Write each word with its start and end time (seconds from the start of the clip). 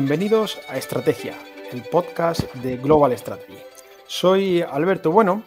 Bienvenidos 0.00 0.60
a 0.68 0.76
Estrategia, 0.76 1.34
el 1.72 1.82
podcast 1.82 2.54
de 2.54 2.76
Global 2.76 3.18
Strategy. 3.18 3.58
Soy 4.06 4.62
Alberto 4.62 5.10
Bueno 5.10 5.42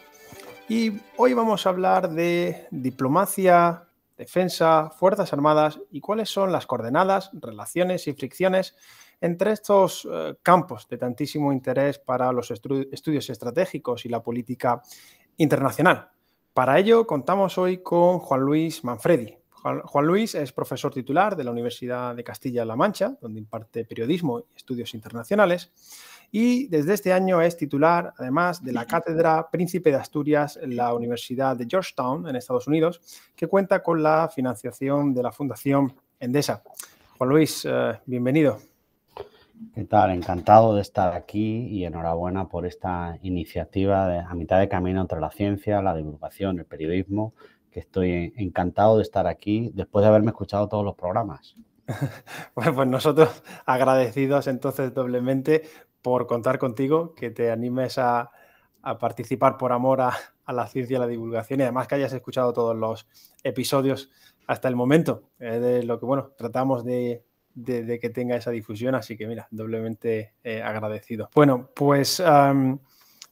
y 0.68 0.92
hoy 1.16 1.32
vamos 1.32 1.64
a 1.64 1.70
hablar 1.70 2.10
de 2.10 2.66
diplomacia, 2.70 3.88
defensa, 4.14 4.90
Fuerzas 4.90 5.32
Armadas 5.32 5.80
y 5.90 6.02
cuáles 6.02 6.28
son 6.28 6.52
las 6.52 6.66
coordenadas, 6.66 7.30
relaciones 7.32 8.06
y 8.08 8.12
fricciones 8.12 8.76
entre 9.22 9.52
estos 9.52 10.06
eh, 10.12 10.34
campos 10.42 10.86
de 10.86 10.98
tantísimo 10.98 11.50
interés 11.50 11.98
para 11.98 12.30
los 12.30 12.50
estudios 12.50 13.30
estratégicos 13.30 14.04
y 14.04 14.10
la 14.10 14.22
política 14.22 14.82
internacional. 15.38 16.10
Para 16.52 16.78
ello 16.78 17.06
contamos 17.06 17.56
hoy 17.56 17.78
con 17.78 18.18
Juan 18.18 18.42
Luis 18.42 18.84
Manfredi, 18.84 19.34
Juan 19.62 20.06
Luis 20.06 20.34
es 20.34 20.52
profesor 20.52 20.92
titular 20.92 21.36
de 21.36 21.44
la 21.44 21.52
Universidad 21.52 22.16
de 22.16 22.24
Castilla-La 22.24 22.74
Mancha, 22.74 23.16
donde 23.20 23.38
imparte 23.38 23.84
periodismo 23.84 24.40
y 24.40 24.44
estudios 24.56 24.92
internacionales, 24.94 25.72
y 26.32 26.66
desde 26.66 26.94
este 26.94 27.12
año 27.12 27.40
es 27.40 27.56
titular, 27.56 28.12
además, 28.16 28.64
de 28.64 28.72
la 28.72 28.86
Cátedra 28.86 29.48
Príncipe 29.50 29.90
de 29.90 29.96
Asturias 29.96 30.58
en 30.60 30.74
la 30.74 30.92
Universidad 30.94 31.56
de 31.56 31.66
Georgetown, 31.68 32.26
en 32.26 32.36
Estados 32.36 32.66
Unidos, 32.66 33.00
que 33.36 33.46
cuenta 33.46 33.82
con 33.82 34.02
la 34.02 34.28
financiación 34.34 35.14
de 35.14 35.22
la 35.22 35.30
Fundación 35.30 35.94
Endesa. 36.18 36.62
Juan 37.18 37.30
Luis, 37.30 37.64
eh, 37.64 38.00
bienvenido. 38.06 38.58
¿Qué 39.74 39.84
tal? 39.84 40.10
Encantado 40.10 40.74
de 40.74 40.82
estar 40.82 41.14
aquí 41.14 41.68
y 41.68 41.84
enhorabuena 41.84 42.48
por 42.48 42.66
esta 42.66 43.18
iniciativa 43.22 44.08
de, 44.08 44.18
a 44.18 44.34
mitad 44.34 44.58
de 44.58 44.68
camino 44.68 45.02
entre 45.02 45.20
la 45.20 45.30
ciencia, 45.30 45.80
la 45.82 45.94
divulgación, 45.94 46.58
el 46.58 46.64
periodismo 46.64 47.34
que 47.72 47.80
estoy 47.80 48.32
encantado 48.36 48.98
de 48.98 49.02
estar 49.02 49.26
aquí 49.26 49.70
después 49.74 50.02
de 50.02 50.08
haberme 50.08 50.30
escuchado 50.30 50.68
todos 50.68 50.84
los 50.84 50.94
programas. 50.94 51.56
Bueno, 52.54 52.74
pues 52.76 52.88
nosotros 52.88 53.42
agradecidos 53.66 54.46
entonces 54.46 54.94
doblemente 54.94 55.62
por 56.02 56.26
contar 56.26 56.58
contigo, 56.58 57.14
que 57.14 57.30
te 57.30 57.50
animes 57.50 57.98
a, 57.98 58.30
participar 58.98 59.58
por 59.58 59.72
amor 59.72 60.00
a, 60.00 60.12
la 60.48 60.66
ciencia 60.66 60.96
y 60.96 61.00
la 61.00 61.06
divulgación 61.06 61.60
y 61.60 61.62
además 61.62 61.86
que 61.86 61.94
hayas 61.94 62.12
escuchado 62.12 62.52
todos 62.52 62.76
los 62.76 63.06
episodios 63.44 64.10
hasta 64.46 64.68
el 64.68 64.76
momento, 64.76 65.30
de 65.38 65.84
lo 65.84 65.98
que, 65.98 66.04
bueno, 66.04 66.32
tratamos 66.36 66.84
de, 66.84 67.24
que 67.64 68.10
tenga 68.12 68.36
esa 68.36 68.50
difusión, 68.50 68.96
así 68.96 69.16
que 69.16 69.26
mira, 69.28 69.46
doblemente 69.52 70.34
eh, 70.42 70.60
agradecido. 70.60 71.30
Bueno, 71.34 71.70
pues 71.74 72.20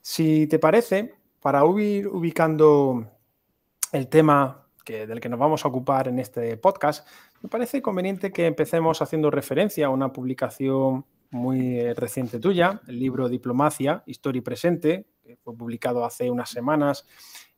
si 0.01 0.47
te 0.47 0.59
parece, 0.61 1.15
para 1.41 1.63
ir 1.79 2.07
ubicando 2.07 3.07
el 3.93 4.09
tema 4.09 4.67
del 4.91 5.21
que 5.21 5.29
nos 5.29 5.39
vamos 5.39 5.65
a 5.65 5.69
ocupar 5.69 6.09
en 6.09 6.19
este 6.19 6.57
podcast, 6.57 7.07
me 7.43 7.49
parece 7.49 7.81
conveniente 7.81 8.33
que 8.33 8.47
empecemos 8.47 9.01
haciendo 9.03 9.31
referencia 9.31 9.87
a 9.87 9.91
una 9.91 10.13
publicación 10.13 11.07
muy 11.31 11.79
eh, 11.79 11.95
reciente 11.95 12.41
tuya, 12.41 12.81
el 12.89 12.99
libro 12.99 13.29
Diplomacia, 13.29 14.03
Historia 14.07 14.41
y 14.41 14.43
Presente, 14.43 15.07
que 15.23 15.37
fue 15.37 15.57
publicado 15.57 16.05
hace 16.05 16.29
unas 16.29 16.51
semanas 16.51 17.07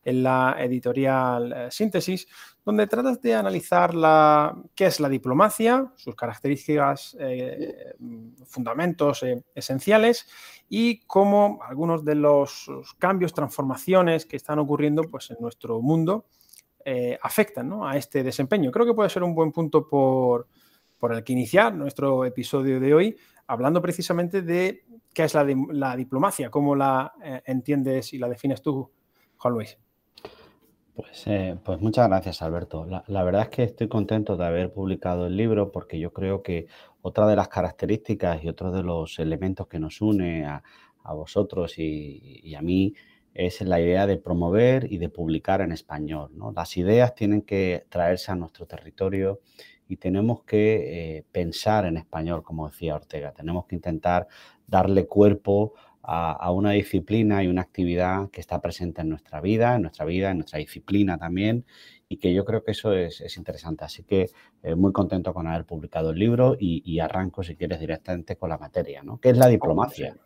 en 0.04 0.22
la 0.22 0.56
editorial 0.58 1.52
eh, 1.52 1.70
Síntesis, 1.70 2.26
donde 2.64 2.86
tratas 2.86 3.20
de 3.20 3.34
analizar 3.34 3.94
la, 3.94 4.56
qué 4.74 4.86
es 4.86 5.00
la 5.00 5.08
diplomacia, 5.08 5.92
sus 5.96 6.14
características, 6.14 7.16
eh, 7.18 7.94
fundamentos 8.46 9.24
esenciales 9.54 10.26
y 10.68 11.00
cómo 11.06 11.60
algunos 11.66 12.04
de 12.04 12.14
los 12.14 12.70
cambios, 12.98 13.32
transformaciones 13.32 14.26
que 14.26 14.36
están 14.36 14.58
ocurriendo 14.58 15.02
pues, 15.02 15.30
en 15.30 15.38
nuestro 15.40 15.80
mundo 15.80 16.26
eh, 16.84 17.18
afectan 17.20 17.72
a 17.82 17.96
este 17.96 18.22
desempeño. 18.22 18.70
Creo 18.70 18.86
que 18.86 18.94
puede 18.94 19.10
ser 19.10 19.22
un 19.22 19.34
buen 19.34 19.52
punto 19.52 19.86
por, 19.88 20.48
el 21.10 21.24
que 21.24 21.32
iniciar 21.32 21.74
nuestro 21.74 22.24
episodio 22.24 22.78
de 22.78 22.94
hoy, 22.94 23.16
hablando 23.48 23.82
precisamente 23.82 24.42
de 24.42 24.84
qué 25.12 25.24
es 25.24 25.34
la, 25.34 25.96
diplomacia, 25.96 26.48
cómo 26.48 26.76
la 26.76 27.12
entiendes 27.44 28.12
y 28.12 28.18
la 28.18 28.28
defines 28.28 28.62
tú, 28.62 28.88
Juan 29.36 29.54
Luis. 29.54 29.78
Pues, 30.94 31.26
eh, 31.26 31.56
pues 31.64 31.80
muchas 31.80 32.06
gracias, 32.08 32.42
Alberto. 32.42 32.86
La, 33.06 33.24
verdad 33.24 33.42
es 33.42 33.48
que 33.48 33.62
estoy 33.62 33.88
contento 33.88 34.36
de 34.36 34.44
haber 34.44 34.72
publicado 34.72 35.26
el 35.26 35.36
libro 35.36 35.72
porque 35.72 35.98
yo 35.98 36.12
creo 36.12 36.42
que 36.42 36.66
otra 37.00 37.26
de 37.26 37.34
las 37.34 37.48
características 37.48 38.44
y 38.44 38.48
otro 38.48 38.70
de 38.70 38.82
los 38.82 39.18
elementos 39.18 39.66
que 39.68 39.78
nos 39.78 40.02
une 40.02 40.44
a, 40.44 40.62
vosotros 41.14 41.78
y, 41.78 42.54
a 42.54 42.62
mí 42.62 42.94
es 43.34 43.60
la 43.62 43.80
idea 43.80 44.06
de 44.06 44.18
promover 44.18 44.92
y 44.92 44.98
de 44.98 45.08
publicar 45.08 45.62
en 45.62 45.72
español. 45.72 46.30
Las 46.54 46.76
ideas 46.76 47.14
tienen 47.14 47.42
que 47.42 47.86
traerse 47.88 48.30
a 48.30 48.36
nuestro 48.36 48.66
territorio 48.66 49.40
y 49.88 49.96
tenemos 49.96 50.42
que 50.44 51.16
eh, 51.18 51.24
pensar 51.32 51.86
en 51.86 51.96
español, 51.96 52.42
como 52.42 52.68
decía 52.68 52.94
Ortega. 52.94 53.32
Tenemos 53.32 53.64
que 53.66 53.76
intentar 53.76 54.28
darle 54.66 55.06
cuerpo 55.06 55.72
a, 56.02 56.50
una 56.50 56.72
disciplina 56.72 57.42
y 57.42 57.48
una 57.48 57.62
actividad 57.62 58.30
que 58.30 58.40
está 58.40 58.60
presente 58.60 59.02
en 59.02 59.08
nuestra 59.08 59.40
vida, 59.40 59.76
en 59.76 59.82
nuestra 59.82 60.04
vida, 60.04 60.30
en 60.30 60.38
nuestra 60.38 60.58
disciplina 60.58 61.16
también, 61.16 61.64
y 62.08 62.16
que 62.16 62.34
yo 62.34 62.44
creo 62.44 62.64
que 62.64 62.72
eso 62.72 62.92
es, 62.92 63.36
interesante. 63.36 63.84
Así 63.84 64.02
que 64.02 64.30
eh, 64.62 64.74
muy 64.74 64.92
contento 64.92 65.32
con 65.32 65.46
haber 65.46 65.64
publicado 65.64 66.10
el 66.10 66.18
libro 66.18 66.56
y, 66.58 66.98
arranco, 66.98 67.42
si 67.42 67.56
quieres, 67.56 67.80
directamente 67.80 68.36
con 68.36 68.50
la 68.50 68.58
materia, 68.58 69.02
¿no? 69.02 69.18
¿Qué 69.18 69.30
es 69.30 69.38
la 69.38 69.46
diplomacia? 69.46 70.16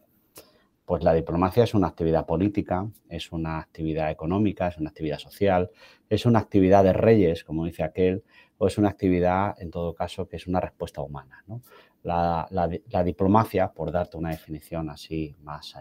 Pues 0.84 1.02
la 1.02 1.12
diplomacia 1.12 1.64
es 1.64 1.74
una 1.74 1.88
actividad 1.88 2.26
política, 2.26 2.88
es 3.08 3.32
una 3.32 3.58
actividad 3.58 4.10
económica, 4.10 4.68
es 4.68 4.78
una 4.78 4.90
actividad 4.90 5.18
social, 5.18 5.70
es 6.08 6.26
una 6.26 6.38
actividad 6.38 6.84
de 6.84 6.92
reyes, 6.92 7.42
como 7.42 7.64
dice 7.66 7.82
aquel, 7.82 8.22
o 8.58 8.68
es 8.68 8.78
una 8.78 8.88
actividad, 8.88 9.60
en 9.60 9.70
todo 9.70 9.94
caso, 9.94 10.28
que 10.28 10.36
es 10.36 10.46
una 10.46 10.60
respuesta 10.60 11.02
humana. 11.02 11.42
¿no? 11.48 11.60
La, 12.02 13.02
diplomacia, 13.04 13.72
por 13.72 13.90
darte 13.90 14.16
una 14.16 14.30
definición 14.30 14.90
así 14.90 15.34
más 15.42 15.74
eh, 15.74 15.78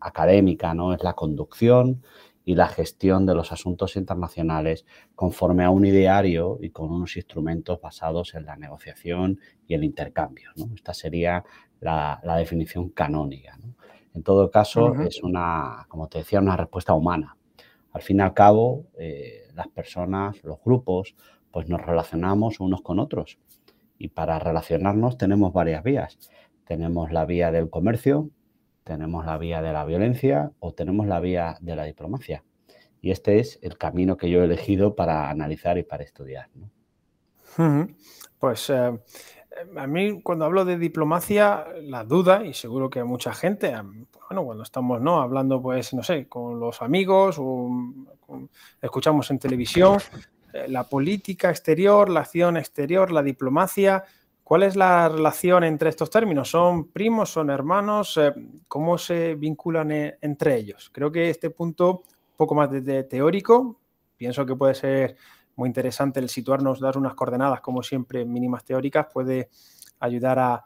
académica, 0.00 0.74
¿no? 0.74 0.92
es 0.92 1.02
la 1.04 1.12
conducción 1.12 2.02
y 2.44 2.54
la 2.56 2.66
gestión 2.66 3.26
de 3.26 3.34
los 3.34 3.52
asuntos 3.52 3.94
internacionales 3.94 4.84
conforme 5.14 5.64
a 5.64 5.70
un 5.70 5.84
ideario 5.84 6.58
y 6.60 6.70
con 6.70 6.90
unos 6.90 7.16
instrumentos 7.16 7.80
basados 7.80 8.34
en 8.34 8.46
la 8.46 8.56
negociación 8.56 9.38
y 9.68 9.74
el 9.74 9.84
intercambio. 9.84 10.50
Esta 10.74 10.92
sería 10.92 11.44
la, 11.80 12.20
definición 12.38 12.90
canónica. 12.90 13.56
En 14.14 14.24
todo 14.24 14.50
caso, 14.50 15.00
es 15.02 15.22
una, 15.22 15.86
como 15.88 16.08
te 16.08 16.18
decía, 16.18 16.40
una 16.40 16.56
respuesta 16.56 16.94
humana. 16.94 17.36
Al 17.92 18.02
fin 18.02 18.18
y 18.18 18.22
al 18.22 18.34
cabo, 18.34 18.86
eh, 18.98 19.48
las 19.54 19.68
personas, 19.68 20.42
los 20.42 20.58
grupos, 20.64 21.14
pues 21.52 21.68
nos 21.68 21.80
relacionamos 21.80 22.58
unos 22.58 22.82
con 22.82 22.98
otros 22.98 23.38
y 24.00 24.08
para 24.08 24.38
relacionarnos 24.38 25.18
tenemos 25.18 25.52
varias 25.52 25.84
vías. 25.84 26.18
Tenemos 26.64 27.12
la 27.12 27.26
vía 27.26 27.52
del 27.52 27.68
comercio, 27.68 28.30
tenemos 28.82 29.26
la 29.26 29.36
vía 29.36 29.60
de 29.60 29.72
la 29.74 29.84
violencia 29.84 30.52
o 30.58 30.72
tenemos 30.72 31.06
la 31.06 31.20
vía 31.20 31.58
de 31.60 31.76
la 31.76 31.84
diplomacia. 31.84 32.42
Y 33.02 33.10
este 33.10 33.38
es 33.38 33.58
el 33.62 33.76
camino 33.76 34.16
que 34.16 34.30
yo 34.30 34.40
he 34.40 34.44
elegido 34.46 34.96
para 34.96 35.28
analizar 35.28 35.76
y 35.76 35.82
para 35.82 36.02
estudiar. 36.02 36.48
Pues 38.38 38.70
eh, 38.70 38.98
a 39.76 39.86
mí 39.86 40.22
cuando 40.22 40.46
hablo 40.46 40.64
de 40.64 40.78
diplomacia, 40.78 41.66
la 41.82 42.04
duda, 42.04 42.46
y 42.46 42.54
seguro 42.54 42.88
que 42.88 43.00
a 43.00 43.04
mucha 43.04 43.34
gente, 43.34 43.74
bueno, 44.28 44.44
cuando 44.44 44.62
estamos 44.62 45.02
¿no? 45.02 45.20
hablando, 45.20 45.60
pues, 45.60 45.92
no 45.92 46.02
sé, 46.02 46.26
con 46.26 46.58
los 46.58 46.80
amigos 46.80 47.36
o 47.38 47.70
escuchamos 48.80 49.30
en 49.30 49.38
televisión, 49.38 49.98
la 50.68 50.84
política 50.84 51.50
exterior, 51.50 52.08
la 52.08 52.20
acción 52.20 52.56
exterior, 52.56 53.10
la 53.10 53.22
diplomacia. 53.22 54.04
¿Cuál 54.42 54.64
es 54.64 54.74
la 54.74 55.08
relación 55.08 55.62
entre 55.64 55.90
estos 55.90 56.10
términos? 56.10 56.50
¿Son 56.50 56.88
primos, 56.88 57.30
son 57.30 57.50
hermanos? 57.50 58.16
Eh, 58.16 58.32
¿Cómo 58.66 58.98
se 58.98 59.36
vinculan 59.36 59.92
eh, 59.92 60.18
entre 60.20 60.56
ellos? 60.56 60.90
Creo 60.92 61.12
que 61.12 61.30
este 61.30 61.50
punto, 61.50 62.02
un 62.02 62.36
poco 62.36 62.54
más 62.54 62.70
de, 62.70 63.04
teórico, 63.04 63.80
pienso 64.16 64.44
que 64.44 64.56
puede 64.56 64.74
ser 64.74 65.16
muy 65.54 65.68
interesante 65.68 66.18
el 66.18 66.28
situarnos, 66.28 66.80
dar 66.80 66.98
unas 66.98 67.14
coordenadas, 67.14 67.60
como 67.60 67.82
siempre, 67.82 68.24
mínimas 68.24 68.64
teóricas, 68.64 69.06
puede 69.12 69.50
ayudar 70.00 70.38
a, 70.38 70.64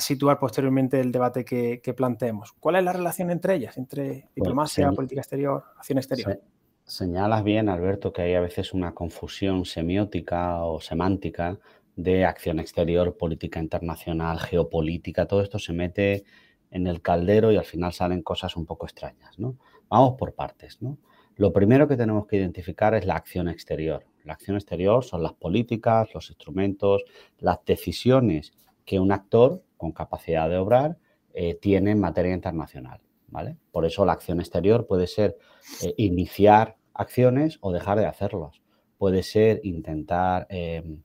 situar 0.00 0.38
posteriormente 0.38 0.98
el 0.98 1.12
debate 1.12 1.44
que, 1.44 1.94
planteemos. 1.96 2.52
¿Cuál 2.54 2.76
es 2.76 2.84
la 2.84 2.92
relación 2.92 3.30
entre 3.30 3.54
ellas, 3.54 3.76
entre 3.76 4.22
pues 4.22 4.34
diplomacia, 4.34 4.90
política 4.92 5.20
exterior, 5.20 5.62
acción 5.76 5.98
exterior? 5.98 6.40
Señalas 6.88 7.44
bien, 7.44 7.68
Alberto, 7.68 8.14
que 8.14 8.22
hay 8.22 8.34
a 8.34 8.40
veces 8.40 8.72
una 8.72 8.94
confusión 8.94 9.66
semiótica 9.66 10.64
o 10.64 10.80
semántica 10.80 11.58
de 11.96 12.24
acción 12.24 12.58
exterior, 12.60 13.14
política 13.14 13.60
internacional, 13.60 14.38
geopolítica, 14.40 15.26
todo 15.26 15.42
esto 15.42 15.58
se 15.58 15.74
mete 15.74 16.24
en 16.70 16.86
el 16.86 17.02
caldero 17.02 17.52
y 17.52 17.58
al 17.58 17.66
final 17.66 17.92
salen 17.92 18.22
cosas 18.22 18.56
un 18.56 18.64
poco 18.64 18.86
extrañas. 18.86 19.38
¿no? 19.38 19.58
Vamos 19.90 20.14
por 20.18 20.34
partes. 20.34 20.80
¿no? 20.80 20.96
Lo 21.36 21.52
primero 21.52 21.86
que 21.88 21.98
tenemos 21.98 22.26
que 22.26 22.36
identificar 22.36 22.94
es 22.94 23.04
la 23.04 23.16
acción 23.16 23.48
exterior. 23.48 24.06
La 24.24 24.32
acción 24.32 24.56
exterior 24.56 25.04
son 25.04 25.22
las 25.22 25.34
políticas, 25.34 26.08
los 26.14 26.30
instrumentos, 26.30 27.04
las 27.38 27.58
decisiones 27.66 28.54
que 28.86 28.98
un 28.98 29.12
actor 29.12 29.62
con 29.76 29.92
capacidad 29.92 30.48
de 30.48 30.56
obrar 30.56 30.96
eh, 31.34 31.54
tiene 31.60 31.90
en 31.90 32.00
materia 32.00 32.32
internacional. 32.32 33.02
¿vale? 33.26 33.58
Por 33.72 33.84
eso 33.84 34.06
la 34.06 34.12
acción 34.12 34.40
exterior 34.40 34.86
puede 34.86 35.06
ser 35.06 35.36
eh, 35.82 35.92
iniciar 35.98 36.77
acciones 36.98 37.58
o 37.62 37.72
dejar 37.72 37.98
de 37.98 38.06
hacerlos. 38.06 38.60
Puede 38.98 39.22
ser 39.22 39.60
intentar 39.62 40.46
em, 40.50 41.00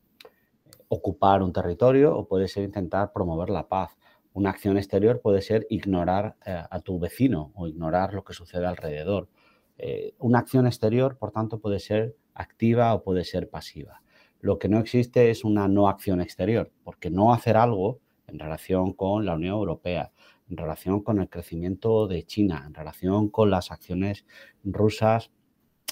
ocupar 0.90 1.42
un 1.42 1.54
territorio 1.54 2.18
o 2.18 2.28
puede 2.28 2.48
ser 2.48 2.63
intentar 2.63 3.13
promover 3.13 3.50
la 3.50 3.69
paz. 3.69 3.95
Una 4.34 4.50
acción 4.50 4.78
exterior 4.78 5.22
puede 5.22 5.42
ser 5.42 5.66
ignorar 5.69 6.36
eh, 6.45 6.62
a 6.69 6.80
tu 6.81 7.00
vecino 7.00 7.51
o 7.56 7.68
ignorar 7.68 8.13
lo 8.13 8.24
que 8.24 8.34
sucede 8.34 8.66
alrededor. 8.66 9.30
Eh, 9.78 10.16
una 10.18 10.40
acción 10.40 10.66
exterior, 10.66 11.18
por 11.18 11.31
tanto, 11.31 11.60
puede 11.60 11.80
ser 11.80 12.16
activa 12.34 12.94
o 12.95 13.04
puede 13.04 13.24
ser 13.24 13.50
pasiva. 13.50 14.01
Lo 14.40 14.57
que 14.57 14.69
no 14.69 14.80
existe 14.80 15.30
es 15.30 15.44
una 15.44 15.68
no 15.68 15.88
acción 15.88 16.19
exterior, 16.19 16.72
porque 16.84 17.12
no 17.12 17.34
hacer 17.34 17.56
algo 17.56 18.00
en 18.28 18.40
relación 18.40 18.94
con 18.94 19.25
la 19.25 19.36
Unión 19.36 19.54
Europea, 19.54 20.12
en 20.50 20.57
relación 20.57 21.01
con 21.01 21.19
el 21.19 21.30
crecimiento 21.30 22.07
de 22.07 22.24
China, 22.24 22.63
en 22.66 22.74
relación 22.74 23.30
con 23.30 23.51
las 23.51 23.72
acciones 23.72 24.25
rusas 24.63 25.31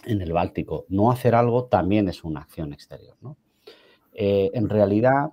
en 0.05 0.21
el 0.21 0.33
Báltico, 0.33 0.85
no 0.89 1.11
hacer 1.11 1.35
algo 1.35 1.65
también 1.65 2.07
es 2.09 2.23
una 2.23 2.41
acción 2.41 2.73
exterior. 2.73 3.15
Eh, 4.13 4.49
en 4.53 4.69
realidad, 4.69 5.31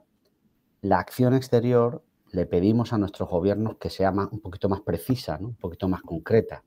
la 0.80 0.98
acción 0.98 1.34
exterior 1.34 2.04
le 2.30 2.46
pedimos 2.46 2.92
a 2.92 2.98
nuestros 2.98 3.28
gobiernos 3.28 3.76
que 3.78 3.90
sea 3.90 4.10
un 4.10 4.40
poquito 4.40 4.68
más 4.68 4.82
precisa, 4.82 5.38
un 5.40 5.54
poquito 5.56 5.88
más 5.88 6.02
concreta. 6.02 6.64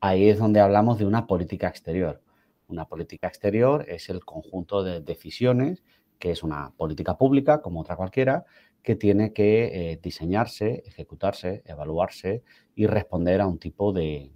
Ahí 0.00 0.28
es 0.28 0.38
donde 0.38 0.60
hablamos 0.60 0.98
de 0.98 1.06
una 1.06 1.26
política 1.26 1.68
exterior. 1.68 2.22
Una 2.68 2.86
política 2.86 3.26
exterior 3.26 3.84
es 3.88 4.10
el 4.10 4.24
conjunto 4.24 4.82
de 4.82 5.00
decisiones, 5.00 5.82
que 6.18 6.30
es 6.30 6.42
una 6.42 6.72
política 6.76 7.16
pública, 7.16 7.62
como 7.62 7.80
otra 7.80 7.96
cualquiera, 7.96 8.44
que 8.82 8.94
tiene 8.94 9.32
que 9.32 9.92
eh, 9.92 10.00
diseñarse, 10.02 10.82
ejecutarse, 10.86 11.62
evaluarse 11.64 12.42
y 12.74 12.86
responder 12.86 13.40
a 13.40 13.46
un 13.46 13.58
tipo 13.58 13.92
de, 13.92 14.30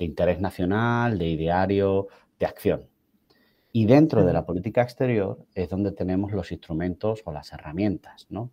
de, 0.00 0.04
interés 0.06 0.40
nacional, 0.40 1.18
de 1.18 1.28
ideario, 1.28 2.08
de 2.38 2.46
acción. 2.46 2.88
Y 3.72 3.86
dentro 3.86 4.24
de 4.24 4.32
la 4.32 4.44
política 4.44 4.82
exterior 4.82 5.46
es 5.54 5.68
donde 5.68 5.92
tenemos 5.92 6.32
los 6.32 6.50
instrumentos 6.50 7.22
o 7.24 7.32
las 7.32 7.52
herramientas, 7.52 8.26
¿no? 8.30 8.50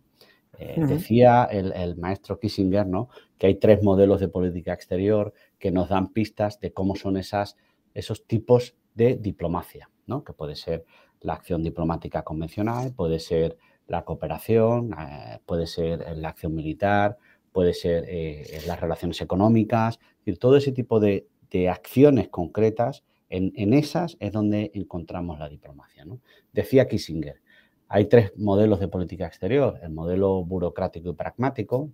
Eh, 0.60 0.80
decía 0.88 1.44
el, 1.44 1.96
maestro 1.96 2.40
Kissinger 2.40 2.84
¿no? 2.84 3.10
que 3.36 3.46
hay 3.46 3.54
tres 3.56 3.80
modelos 3.82 4.18
de 4.18 4.26
política 4.26 4.72
exterior 4.72 5.32
que 5.58 5.70
nos 5.70 5.88
dan 5.88 6.08
pistas 6.08 6.58
de 6.58 6.72
cómo 6.72 6.96
son 6.96 7.16
esas, 7.16 7.56
esos 7.94 8.26
tipos 8.26 8.74
de 8.94 9.16
diplomacia, 9.16 9.88
¿no? 10.06 10.24
que 10.24 10.32
puede 10.32 10.56
ser 10.56 10.84
la 11.20 11.34
acción 11.34 11.62
diplomática 11.62 12.22
convencional, 12.22 12.92
puede 12.92 13.20
ser 13.20 13.56
la 13.86 14.04
cooperación, 14.04 14.94
eh, 14.98 15.38
puede 15.46 15.68
ser 15.68 16.16
la 16.16 16.30
acción 16.30 16.54
militar, 16.54 17.18
puede 17.52 17.72
ser 17.72 18.04
eh, 18.08 18.60
las 18.66 18.80
relaciones 18.80 19.20
económicas, 19.20 20.00
todo 20.40 20.56
ese 20.56 20.72
tipo 20.72 21.00
de, 21.00 21.26
acciones 21.68 22.28
concretas, 22.28 23.04
en, 23.30 23.74
esas 23.74 24.16
es 24.20 24.32
donde 24.32 24.70
encontramos 24.74 25.38
la 25.38 25.48
diplomacia. 25.48 26.04
Decía 26.52 26.88
Kissinger, 26.88 27.42
hay 27.88 28.06
tres 28.06 28.32
modelos 28.36 28.80
de 28.80 28.88
política 28.88 29.26
exterior, 29.26 29.78
el 29.82 29.90
modelo 29.90 30.44
burocrático 30.44 31.10
y 31.10 31.14
pragmático, 31.14 31.90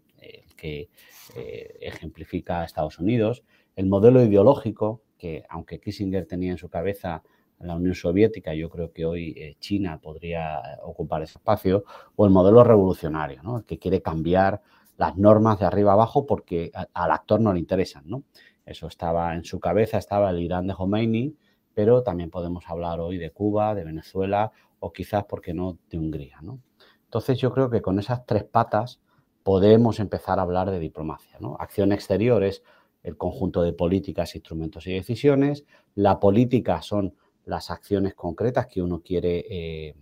que 0.65 0.89
eh, 1.37 1.77
ejemplifica 1.81 2.61
a 2.61 2.65
Estados 2.65 2.99
Unidos, 2.99 3.45
el 3.77 3.87
modelo 3.87 4.23
ideológico, 4.23 5.03
que 5.19 5.45
aunque 5.49 5.81
Kissinger 5.81 6.27
tenía 6.27 6.53
en 6.53 6.59
su 6.59 6.69
cabeza 6.69 7.23
la 7.61 7.77
Unión 7.77 7.95
Soviética, 7.95 8.55
yo 8.55 8.69
creo 8.71 8.93
que 8.93 9.05
hoy 9.05 9.35
eh, 9.37 9.57
China 9.59 10.01
podría 10.01 10.59
eh, 10.59 10.61
ocupar 10.83 11.23
ese 11.23 11.39
espacio, 11.39 11.85
o 12.17 12.25
el 12.25 12.33
modelo 12.33 12.65
revolucionario, 12.65 13.43
¿no? 13.43 13.65
que 13.65 13.79
quiere 13.79 14.03
cambiar 14.03 14.63
las 14.97 15.17
normas 15.17 15.59
de 15.59 15.67
arriba 15.67 15.93
abajo 15.93 16.25
porque 16.25 16.71
al 16.73 17.11
actor 17.11 17.41
no 17.41 17.53
le 17.53 17.59
interesan. 17.59 18.05
¿no? 18.07 18.23
Eso 18.67 18.87
estaba 18.87 19.35
en 19.35 19.45
su 19.45 19.61
cabeza, 19.61 19.99
estaba 19.99 20.31
el 20.31 20.41
Irán 20.41 20.67
de 20.67 20.75
Khomeini, 20.75 21.37
pero 21.75 22.03
también 22.03 22.31
podemos 22.31 22.65
hablar 22.69 23.01
hoy 23.01 23.19
de 23.19 23.31
Cuba, 23.31 23.75
de 23.75 23.85
Venezuela 23.85 24.53
o 24.81 24.93
quizás, 24.93 25.25
¿por 25.25 25.41
qué 25.41 25.55
no?, 25.55 25.79
de 25.91 25.99
Hungría. 25.99 26.39
¿no? 26.43 26.61
Entonces 27.05 27.39
yo 27.39 27.53
creo 27.53 27.71
que 27.71 27.83
con 27.83 27.99
esas 27.99 28.25
tres 28.27 28.45
patas 28.45 29.01
podemos 29.43 30.01
empezar 30.01 30.39
a 30.39 30.43
hablar 30.43 30.71
de 30.71 30.79
diplomacia. 30.79 31.39
¿no? 31.41 31.57
Acción 31.59 31.93
exterior 31.93 32.43
es 32.43 32.63
el 33.03 33.17
conjunto 33.17 33.63
de 33.63 33.73
políticas, 33.73 34.35
instrumentos 34.35 34.87
y 34.87 34.95
decisiones. 34.95 35.65
La 35.95 36.19
política 36.19 36.81
son 36.83 37.15
las 37.45 37.71
acciones 37.71 38.15
concretas 38.15 38.67
que 38.67 38.83
uno 38.83 39.03
quiere 39.03 39.45
eh, 39.49 39.95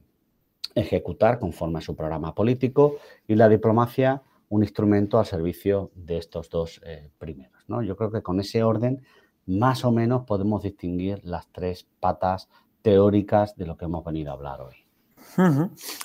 ejecutar 0.75 1.39
conforme 1.39 1.79
a 1.79 1.83
su 1.83 1.97
programa 1.97 2.35
político 2.35 2.97
y 3.27 3.35
la 3.35 3.49
diplomacia 3.49 4.23
un 4.49 4.63
instrumento 4.63 5.19
al 5.19 5.27
servicio 5.27 5.91
de 5.95 6.19
estos 6.19 6.49
dos 6.51 6.81
eh, 6.85 7.11
primeros. 7.19 7.52
¿No? 7.69 7.83
Yo 7.83 7.97
creo 7.97 8.11
que 8.11 8.23
con 8.23 8.41
ese 8.41 8.63
orden 8.63 9.03
más 9.47 9.85
o 9.85 9.93
menos 9.93 10.25
podemos 10.25 10.63
distinguir 10.63 11.21
las 11.25 11.49
tres 11.49 11.87
patas 12.01 12.49
teóricas 12.83 13.57
de 13.57 13.67
lo 13.67 13.77
que 13.77 13.87
hemos 13.87 14.05
venido 14.05 14.31
a 14.31 14.35
hablar 14.35 14.61
hoy. 14.61 14.77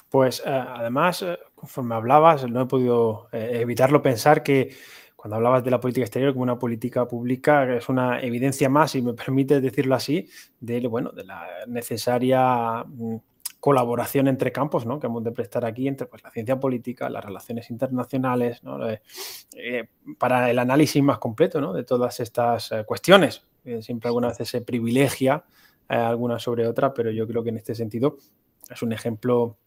Pues 0.10 0.42
eh, 0.46 0.50
además, 0.50 1.26
conforme 1.54 1.96
hablabas, 1.96 2.50
no 2.50 2.62
he 2.62 2.66
podido 2.66 3.28
evitarlo 3.32 4.02
pensar 4.02 4.42
que 4.42 4.76
cuando 5.18 5.36
hablabas 5.36 5.64
de 5.64 5.72
la 5.72 5.80
política 5.82 6.06
exterior 6.06 6.32
como 6.32 6.44
una 6.44 6.60
política 6.60 7.08
pública, 7.08 7.76
es 7.76 7.90
una 7.90 8.22
evidencia 8.22 8.70
más, 8.70 8.92
si 8.92 9.02
me 9.02 9.14
permite 9.26 9.60
decirlo 9.60 9.96
así, 9.96 10.30
de, 10.62 10.88
bueno, 10.88 11.12
de 11.12 11.26
la 11.26 11.46
necesaria 11.68 12.86
mm, 12.88 13.16
colaboración 13.60 14.28
entre 14.28 14.52
campos 14.52 14.86
¿no? 14.86 15.00
que 15.00 15.08
hemos 15.08 15.24
de 15.24 15.32
prestar 15.32 15.66
aquí 15.66 15.88
entre 15.88 16.08
pues, 16.08 16.24
la 16.24 16.32
ciencia 16.32 16.60
política, 16.60 17.10
las 17.10 17.24
relaciones 17.24 17.70
internacionales, 17.70 18.62
eh, 19.56 19.88
para 20.18 20.50
el 20.50 20.60
análisis 20.60 21.02
más 21.02 21.18
completo 21.18 21.60
¿no? 21.60 21.74
de 21.74 21.84
todas 21.84 22.20
estas 22.20 22.72
eh, 22.72 22.84
cuestiones. 22.86 23.44
siempre 23.82 24.08
algunas 24.10 24.34
veces 24.34 24.50
se 24.50 24.62
privilegia 24.62 25.44
eh, 25.90 25.96
alguna 25.96 26.40
sobre 26.40 26.68
otra, 26.68 26.94
pero 26.94 27.12
yo 27.12 27.28
creo 27.28 27.44
que 27.44 27.50
en 27.50 27.58
este 27.58 27.76
sentido 27.76 28.18
es 28.70 28.82
un 28.82 28.94
ejemplo 28.94 29.58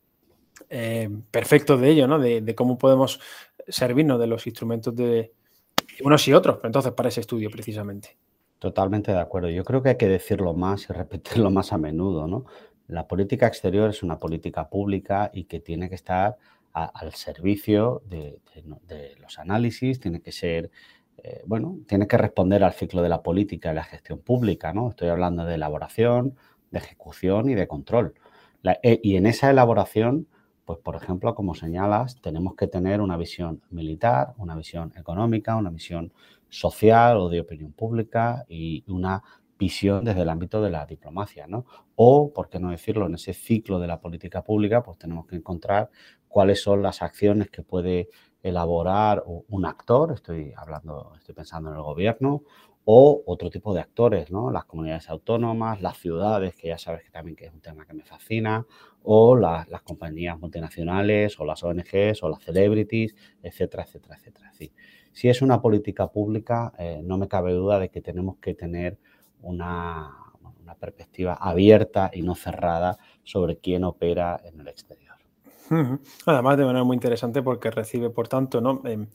perfecto 1.30 1.78
de 1.78 1.88
ello, 1.88 2.06
¿no? 2.06 2.18
de, 2.18 2.54
cómo 2.54 2.76
podemos 2.76 3.18
servirnos 3.66 4.20
de 4.20 4.26
los 4.26 4.46
instrumentos 4.46 4.94
de, 4.94 5.32
unos 6.04 6.28
y 6.28 6.34
otros, 6.34 6.58
entonces, 6.64 6.92
para 6.92 7.08
ese 7.08 7.22
estudio 7.22 7.50
precisamente. 7.50 8.18
Totalmente 8.58 9.10
de 9.10 9.18
acuerdo. 9.18 9.48
Yo 9.48 9.64
creo 9.64 9.82
que 9.82 9.88
hay 9.88 9.96
que 9.96 10.06
decirlo 10.06 10.52
más 10.52 10.88
y 10.90 10.92
repetirlo 10.92 11.50
más 11.50 11.72
a 11.72 11.78
menudo, 11.78 12.26
¿no? 12.26 12.44
La 12.90 13.06
política 13.06 13.46
exterior 13.46 13.90
es 13.90 14.02
una 14.02 14.18
política 14.18 14.68
pública 14.68 15.30
y 15.32 15.44
que 15.44 15.60
tiene 15.60 15.88
que 15.88 15.94
estar 15.94 16.36
al 16.72 17.14
servicio 17.14 18.02
de, 18.06 18.40
los 19.20 19.38
análisis, 19.38 19.98
tiene 19.98 20.20
que 20.20 20.30
ser, 20.30 20.70
eh, 21.18 21.42
bueno, 21.46 21.78
tiene 21.88 22.06
que 22.06 22.16
responder 22.16 22.62
al 22.62 22.72
ciclo 22.72 23.02
de 23.02 23.08
la 23.08 23.22
política 23.22 23.72
y 23.72 23.74
la 23.74 23.84
gestión 23.84 24.20
pública, 24.20 24.72
¿no? 24.72 24.90
Estoy 24.90 25.08
hablando 25.08 25.44
de 25.44 25.54
elaboración, 25.56 26.36
de 26.70 26.78
ejecución 26.78 27.50
y 27.50 27.54
de 27.54 27.66
control. 27.66 28.14
Eh, 28.82 29.00
y 29.02 29.16
en 29.16 29.26
esa 29.26 29.50
elaboración 29.50 30.28
pues, 30.70 30.78
por 30.84 30.94
ejemplo, 30.94 31.34
como 31.34 31.56
señalas, 31.56 32.20
tenemos 32.20 32.54
que 32.54 32.68
tener 32.68 33.00
una 33.00 33.16
visión 33.16 33.60
militar, 33.70 34.34
una 34.36 34.54
visión 34.54 34.92
económica, 34.96 35.56
una 35.56 35.70
visión 35.70 36.12
social 36.48 37.16
o 37.16 37.28
de 37.28 37.40
opinión 37.40 37.72
pública 37.72 38.44
y 38.48 38.84
una 38.86 39.20
visión 39.60 40.04
desde 40.04 40.22
el 40.22 40.28
ámbito 40.30 40.62
de 40.62 40.70
la 40.70 40.86
diplomacia, 40.86 41.46
¿no? 41.46 41.66
O, 41.94 42.32
por 42.32 42.48
qué 42.48 42.58
no 42.58 42.70
decirlo, 42.70 43.06
en 43.06 43.14
ese 43.14 43.34
ciclo 43.34 43.78
de 43.78 43.86
la 43.86 44.00
política 44.00 44.42
pública, 44.42 44.82
pues 44.82 44.98
tenemos 44.98 45.26
que 45.26 45.36
encontrar 45.36 45.90
cuáles 46.26 46.62
son 46.62 46.82
las 46.82 47.02
acciones 47.02 47.50
que 47.50 47.62
puede 47.62 48.08
elaborar 48.42 49.22
un 49.26 49.66
actor, 49.66 50.12
estoy 50.12 50.54
hablando, 50.56 51.12
estoy 51.18 51.34
pensando 51.34 51.70
en 51.70 51.76
el 51.76 51.82
gobierno, 51.82 52.42
o 52.84 53.22
otro 53.26 53.50
tipo 53.50 53.74
de 53.74 53.80
actores, 53.80 54.30
¿no? 54.30 54.50
Las 54.50 54.64
comunidades 54.64 55.10
autónomas, 55.10 55.82
las 55.82 55.98
ciudades, 55.98 56.56
que 56.56 56.68
ya 56.68 56.78
sabes 56.78 57.04
que 57.04 57.10
también 57.10 57.36
que 57.36 57.44
es 57.44 57.52
un 57.52 57.60
tema 57.60 57.84
que 57.84 57.92
me 57.92 58.04
fascina, 58.04 58.66
o 59.02 59.36
las 59.36 59.82
compañías 59.82 60.38
multinacionales, 60.38 61.38
o 61.38 61.44
las 61.44 61.62
ONGs, 61.62 62.22
o 62.22 62.28
las 62.30 62.42
celebrities, 62.42 63.14
etcétera, 63.42 63.84
etcétera, 63.84 64.16
etcétera. 64.16 64.52
si 65.12 65.28
es 65.28 65.42
una 65.42 65.60
política 65.60 66.08
pública, 66.10 66.72
eh, 66.78 67.00
no 67.04 67.18
me 67.18 67.28
cabe 67.28 67.52
duda 67.52 67.78
de 67.78 67.90
que 67.90 68.00
tenemos 68.00 68.38
que 68.38 68.54
tener 68.54 68.98
una, 69.42 70.16
una 70.62 70.74
perspectiva 70.74 71.34
abierta 71.34 72.10
y 72.12 72.22
no 72.22 72.34
cerrada 72.34 72.98
sobre 73.24 73.58
quién 73.58 73.84
opera 73.84 74.40
en 74.44 74.60
el 74.60 74.68
exterior. 74.68 75.16
Además, 76.26 76.58
de 76.58 76.64
manera 76.64 76.84
muy 76.84 76.94
interesante 76.94 77.42
porque 77.42 77.70
recibe, 77.70 78.10
por 78.10 78.26
tanto, 78.26 78.60
¿no? 78.60 78.82
Em, 78.84 79.06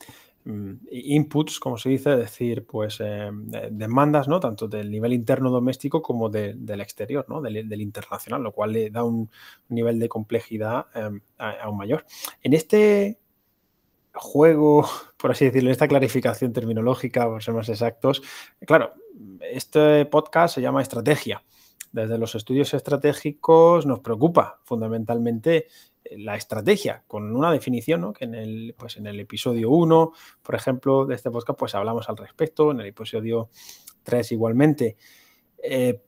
Mm, 0.45 0.75
inputs, 0.91 1.59
como 1.59 1.75
se 1.79 1.89
dice, 1.89 2.11
es 2.13 2.19
decir, 2.19 2.67
pues 2.67 2.99
eh, 3.03 3.31
demandas, 3.71 4.27
¿no? 4.27 4.39
Tanto 4.39 4.67
del 4.67 4.91
nivel 4.91 5.11
interno 5.13 5.49
doméstico 5.49 6.03
como 6.03 6.29
del 6.29 6.81
exterior, 6.81 7.25
¿no? 7.27 7.41
Del, 7.41 7.81
internacional, 7.81 8.43
lo 8.43 8.51
cual 8.51 8.73
le 8.73 8.91
da 8.91 9.03
un 9.03 9.31
nivel 9.69 9.97
de 9.97 10.07
complejidad 10.07 10.85
em, 10.93 11.19
aún 11.39 11.77
mayor. 11.77 12.05
En 12.43 12.53
este 12.53 13.17
juego, 14.15 14.87
por 15.17 15.31
así 15.31 15.45
decirlo, 15.45 15.71
esta 15.71 15.87
clarificación 15.87 16.53
terminológica, 16.53 17.27
por 17.27 17.43
ser 17.43 17.53
más 17.53 17.69
exactos, 17.69 18.21
claro, 18.65 18.93
este 19.39 20.05
podcast 20.05 20.55
se 20.55 20.61
llama 20.61 20.81
estrategia. 20.81 21.43
Desde 21.91 22.17
los 22.17 22.35
estudios 22.35 22.73
estratégicos 22.73 23.85
nos 23.85 24.01
preocupa 24.01 24.59
fundamentalmente 24.65 25.67
la 26.11 26.35
estrategia, 26.35 27.03
con 27.07 27.35
una 27.35 27.51
definición, 27.51 28.01
¿no? 28.01 28.13
que 28.13 28.25
en 28.25 28.35
el, 28.35 28.75
pues 28.77 28.97
en 28.97 29.07
el 29.07 29.19
episodio 29.19 29.69
1, 29.69 30.11
por 30.43 30.55
ejemplo, 30.55 31.05
de 31.05 31.15
este 31.15 31.31
podcast, 31.31 31.57
pues 31.57 31.75
hablamos 31.75 32.09
al 32.09 32.17
respecto, 32.17 32.71
en 32.71 32.81
el 32.81 32.87
episodio 32.87 33.49
3 34.03 34.31
igualmente. 34.33 34.97
Eh, 35.63 36.01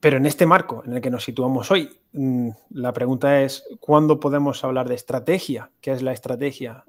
pero 0.00 0.16
en 0.16 0.26
este 0.26 0.46
marco 0.46 0.82
en 0.84 0.94
el 0.94 1.00
que 1.00 1.10
nos 1.10 1.24
situamos 1.24 1.70
hoy, 1.70 1.96
mm, 2.12 2.50
la 2.70 2.92
pregunta 2.92 3.42
es, 3.42 3.64
¿cuándo 3.78 4.18
podemos 4.18 4.64
hablar 4.64 4.88
de 4.88 4.96
estrategia? 4.96 5.70
¿Qué 5.80 5.92
es 5.92 6.02
la 6.02 6.12
estrategia 6.12 6.84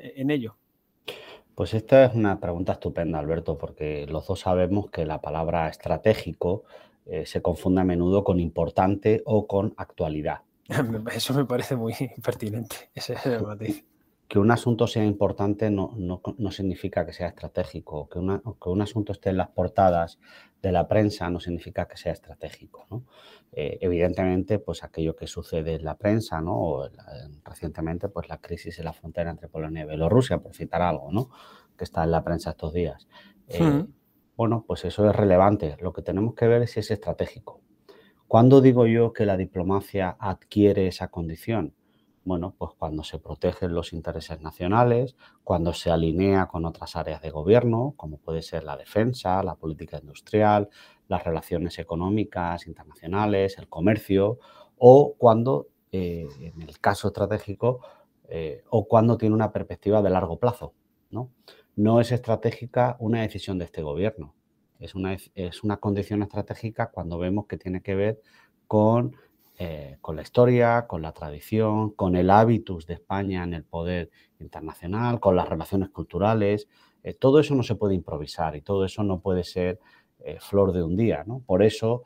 en 0.00 0.30
ello? 0.30 0.56
Pues 1.54 1.74
esta 1.74 2.06
es 2.06 2.14
una 2.14 2.40
pregunta 2.40 2.72
estupenda, 2.72 3.18
Alberto, 3.18 3.58
porque 3.58 4.06
los 4.06 4.26
dos 4.26 4.40
sabemos 4.40 4.90
que 4.90 5.04
la 5.04 5.20
palabra 5.20 5.68
estratégico 5.68 6.64
eh, 7.06 7.26
se 7.26 7.42
confunde 7.42 7.82
a 7.82 7.84
menudo 7.84 8.24
con 8.24 8.40
importante 8.40 9.22
o 9.24 9.46
con 9.46 9.74
actualidad. 9.76 10.40
Eso 11.14 11.34
me 11.34 11.44
parece 11.44 11.76
muy 11.76 11.94
pertinente, 12.22 12.90
ese 12.94 13.16
matiz 13.40 13.84
que 14.30 14.38
un 14.38 14.52
asunto 14.52 14.86
sea 14.86 15.04
importante 15.04 15.72
no, 15.72 15.90
significa 16.52 17.04
que 17.04 17.12
sea 17.12 17.26
estratégico. 17.26 18.08
Que, 18.08 18.20
que, 18.62 18.68
un 18.68 18.80
asunto 18.80 19.10
esté 19.10 19.30
en 19.30 19.38
las 19.38 19.48
portadas 19.48 20.20
de 20.62 20.70
la 20.70 20.86
prensa 20.86 21.28
no 21.30 21.40
significa 21.40 21.88
que 21.88 21.96
sea 21.96 22.12
estratégico. 22.12 22.86
Eh, 23.50 23.78
evidentemente, 23.80 24.60
pues 24.60 24.84
aquello 24.84 25.16
que 25.16 25.26
sucede 25.26 25.74
en 25.74 25.84
la 25.84 25.96
prensa, 25.98 26.40
¿no? 26.40 26.88
recientemente, 27.44 28.08
pues 28.08 28.28
la 28.28 28.38
crisis 28.38 28.78
en 28.78 28.84
la 28.84 28.92
frontera 28.92 29.32
entre 29.32 29.48
Polonia 29.48 29.82
y 29.82 29.88
Bielorrusia, 29.88 30.38
por 30.38 30.54
citar 30.54 30.80
algo, 30.80 31.10
¿no? 31.10 31.30
que 31.76 31.82
está 31.82 32.04
en 32.04 32.12
la 32.12 32.22
prensa 32.22 32.50
estos 32.50 32.72
días. 32.72 33.08
Eh, 33.48 33.84
bueno, 34.36 34.64
pues 34.64 34.84
eso 34.84 35.10
es 35.10 35.16
relevante. 35.16 35.76
Lo 35.80 35.92
que 35.92 36.02
tenemos 36.02 36.36
que 36.36 36.46
ver 36.46 36.62
es 36.62 36.70
si 36.70 36.78
es 36.78 36.92
estratégico. 36.92 37.62
¿Cuándo 38.28 38.60
digo 38.60 38.86
yo 38.86 39.12
que 39.12 39.26
la 39.26 39.36
diplomacia 39.36 40.16
adquiere 40.20 40.86
esa 40.86 41.08
condición? 41.08 41.74
Bueno, 42.24 42.54
pues 42.56 42.72
cuando 42.78 43.02
se 43.02 43.18
protegen 43.18 43.74
los 43.74 43.92
intereses 43.92 44.40
nacionales, 44.40 45.16
cuando 45.42 45.72
se 45.72 45.90
alinea 45.90 46.46
con 46.46 46.66
otras 46.66 46.96
áreas 46.96 47.22
de 47.22 47.30
gobierno, 47.30 47.94
como 47.96 48.18
puede 48.18 48.42
ser 48.42 48.64
la 48.64 48.76
defensa, 48.76 49.42
la 49.42 49.54
política 49.54 49.98
industrial, 49.98 50.68
las 51.08 51.24
relaciones 51.24 51.78
económicas 51.78 52.66
internacionales, 52.66 53.56
el 53.58 53.68
comercio, 53.68 54.38
o 54.76 55.14
cuando, 55.16 55.68
eh, 55.92 56.28
en 56.40 56.62
el 56.62 56.78
caso 56.78 57.08
estratégico, 57.08 57.80
eh, 58.28 58.62
o 58.68 58.86
cuando 58.86 59.16
tiene 59.16 59.34
una 59.34 59.50
perspectiva 59.50 60.02
de 60.02 60.10
largo 60.10 60.38
plazo. 60.38 60.74
¿no? 61.10 61.30
no 61.76 62.00
es 62.00 62.12
estratégica 62.12 62.96
una 62.98 63.22
decisión 63.22 63.58
de 63.58 63.64
este 63.64 63.82
gobierno, 63.82 64.34
es 64.78 64.94
una, 64.94 65.16
es 65.34 65.64
una 65.64 65.78
condición 65.78 66.22
estratégica 66.22 66.90
cuando 66.90 67.18
vemos 67.18 67.46
que 67.46 67.56
tiene 67.56 67.82
que 67.82 67.94
ver 67.94 68.20
con 68.66 69.16
eh, 69.62 69.98
con 70.00 70.16
la 70.16 70.22
historia, 70.22 70.86
con 70.86 71.02
la 71.02 71.12
tradición, 71.12 71.90
con 71.90 72.16
el 72.16 72.30
hábitus 72.30 72.86
de 72.86 72.94
España 72.94 73.44
en 73.44 73.52
el 73.52 73.62
poder 73.62 74.08
internacional, 74.38 75.20
con 75.20 75.36
las 75.36 75.46
relaciones 75.46 75.90
culturales. 75.90 76.66
Eh, 77.02 77.12
todo 77.12 77.38
eso 77.40 77.54
no 77.54 77.62
se 77.62 77.74
puede 77.74 77.94
improvisar 77.94 78.56
y 78.56 78.62
todo 78.62 78.86
eso 78.86 79.02
no 79.02 79.20
puede 79.20 79.44
ser 79.44 79.78
eh, 80.20 80.38
flor 80.40 80.72
de 80.72 80.82
un 80.82 80.96
día. 80.96 81.26
Por 81.44 81.62
eso 81.62 82.04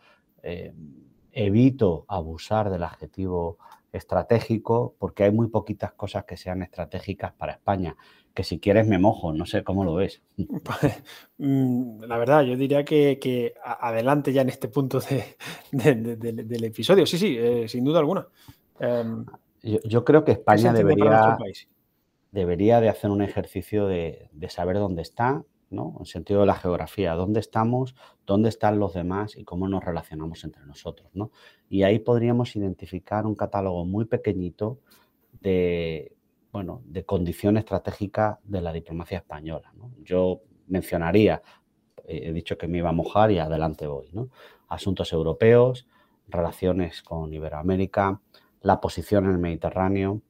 evito 1.30 2.04
abusar 2.08 2.70
del 2.70 2.82
adjetivo 2.82 3.58
estratégico 3.94 4.94
porque 4.98 5.24
hay 5.24 5.30
muy 5.30 5.48
poquitas 5.48 5.92
cosas 5.92 6.24
que 6.24 6.36
sean 6.36 6.62
estratégicas 6.62 7.32
para 7.32 7.52
España 7.52 7.96
que 8.34 8.42
si 8.42 8.58
quieres 8.58 8.86
me 8.86 8.98
mojo, 8.98 9.32
no 9.32 9.46
sé 9.46 9.62
cómo 9.62 9.84
lo 9.84 9.94
ves. 9.94 10.22
Mm, 11.36 12.04
la 12.04 12.16
verdad, 12.16 12.42
yo 12.42 12.56
diría 12.56 12.84
que, 12.84 13.54
adelante 13.64 14.32
ya 14.32 14.42
en 14.42 14.50
este 14.50 14.68
punto 14.68 15.00
del 15.72 16.64
episodio. 16.64 17.06
Sí, 17.06 17.18
sí, 17.18 17.36
eh, 17.36 17.66
sin 17.66 17.84
duda 17.84 17.98
alguna. 17.98 18.28
Em, 18.78 19.26
yo, 19.62 20.04
creo 20.04 20.24
que 20.24 20.30
España 20.30 20.72
debería, 20.72 21.36
debería 22.30 22.80
de 22.80 22.88
hacer 22.88 23.10
un 23.10 23.20
ejercicio 23.20 23.88
de, 23.88 24.30
saber 24.48 24.76
dónde 24.76 25.02
está, 25.02 25.42
¿no? 25.74 25.96
En 25.98 26.06
sentido 26.06 26.40
de 26.40 26.46
la 26.46 26.54
geografía, 26.54 27.14
dónde 27.14 27.40
estamos, 27.40 27.94
dónde 28.26 28.48
están 28.48 28.78
los 28.78 28.94
demás 28.94 29.36
y 29.36 29.44
cómo 29.44 29.68
nos 29.68 29.84
relacionamos 29.84 30.44
entre 30.44 30.64
nosotros, 30.64 31.10
¿no? 31.14 31.30
Y 31.68 31.82
ahí 31.82 31.98
podríamos 31.98 32.56
identificar 32.56 33.26
un 33.26 33.34
catálogo 33.34 33.84
muy 33.84 34.04
pequeñito 34.06 34.78
de, 35.40 36.16
bueno, 36.52 36.82
de 36.86 37.04
condición 37.04 37.56
estratégica 37.56 38.40
de 38.44 38.60
la 38.60 38.72
diplomacia 38.72 39.18
española. 39.18 39.72
Yo 40.02 40.42
mencionaría, 40.68 41.42
he 42.06 42.32
dicho 42.32 42.56
que 42.56 42.68
me 42.68 42.78
iba 42.78 42.90
a 42.90 42.92
mojar 42.92 43.30
y 43.30 43.38
adelante 43.38 43.86
voy, 43.86 44.10
asuntos 44.68 45.12
europeos, 45.12 45.86
relaciones 46.28 47.02
con 47.02 47.32
Iberoamérica, 47.32 48.20
la 48.60 48.80
posición 48.80 49.24
en 49.24 49.32
el 49.32 49.38
Mediterráneo, 49.38 50.22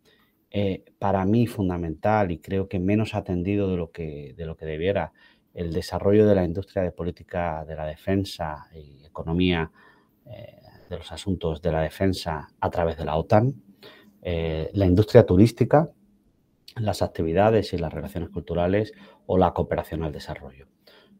eh, 0.50 0.84
para 0.98 1.24
mí 1.24 1.46
fundamental 1.46 2.30
y 2.30 2.38
creo 2.38 2.68
que 2.68 2.78
menos 2.78 3.14
atendido 3.14 3.68
de 3.68 3.76
lo 3.76 3.90
que, 3.90 4.34
de 4.36 4.46
lo 4.46 4.56
que 4.56 4.66
debiera, 4.66 5.12
el 5.54 5.72
desarrollo 5.72 6.26
de 6.26 6.34
la 6.34 6.44
industria 6.44 6.82
de 6.82 6.90
política 6.90 7.64
de 7.64 7.76
la 7.76 7.86
defensa 7.86 8.66
y 8.74 9.04
economía 9.04 9.70
eh, 10.26 10.60
de 10.90 10.96
los 10.96 11.12
asuntos 11.12 11.62
de 11.62 11.72
la 11.72 11.80
defensa 11.80 12.48
a 12.60 12.70
través 12.70 12.96
de 12.96 13.04
la 13.04 13.16
OTAN, 13.16 13.54
eh, 14.22 14.70
la 14.74 14.86
industria 14.86 15.24
turística, 15.24 15.90
las 16.76 17.02
actividades 17.02 17.72
y 17.72 17.78
las 17.78 17.92
relaciones 17.92 18.30
culturales 18.30 18.92
o 19.26 19.38
la 19.38 19.52
cooperación 19.52 20.02
al 20.02 20.12
desarrollo. 20.12 20.66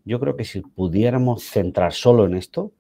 Yo 0.05 0.19
creo 0.21 0.37
que 0.37 0.45
si 0.45 0.61
pudiéramos 0.61 1.45
centrar 1.45 1.93
solo 1.93 2.27
en 2.27 2.35
esto, 2.35 2.73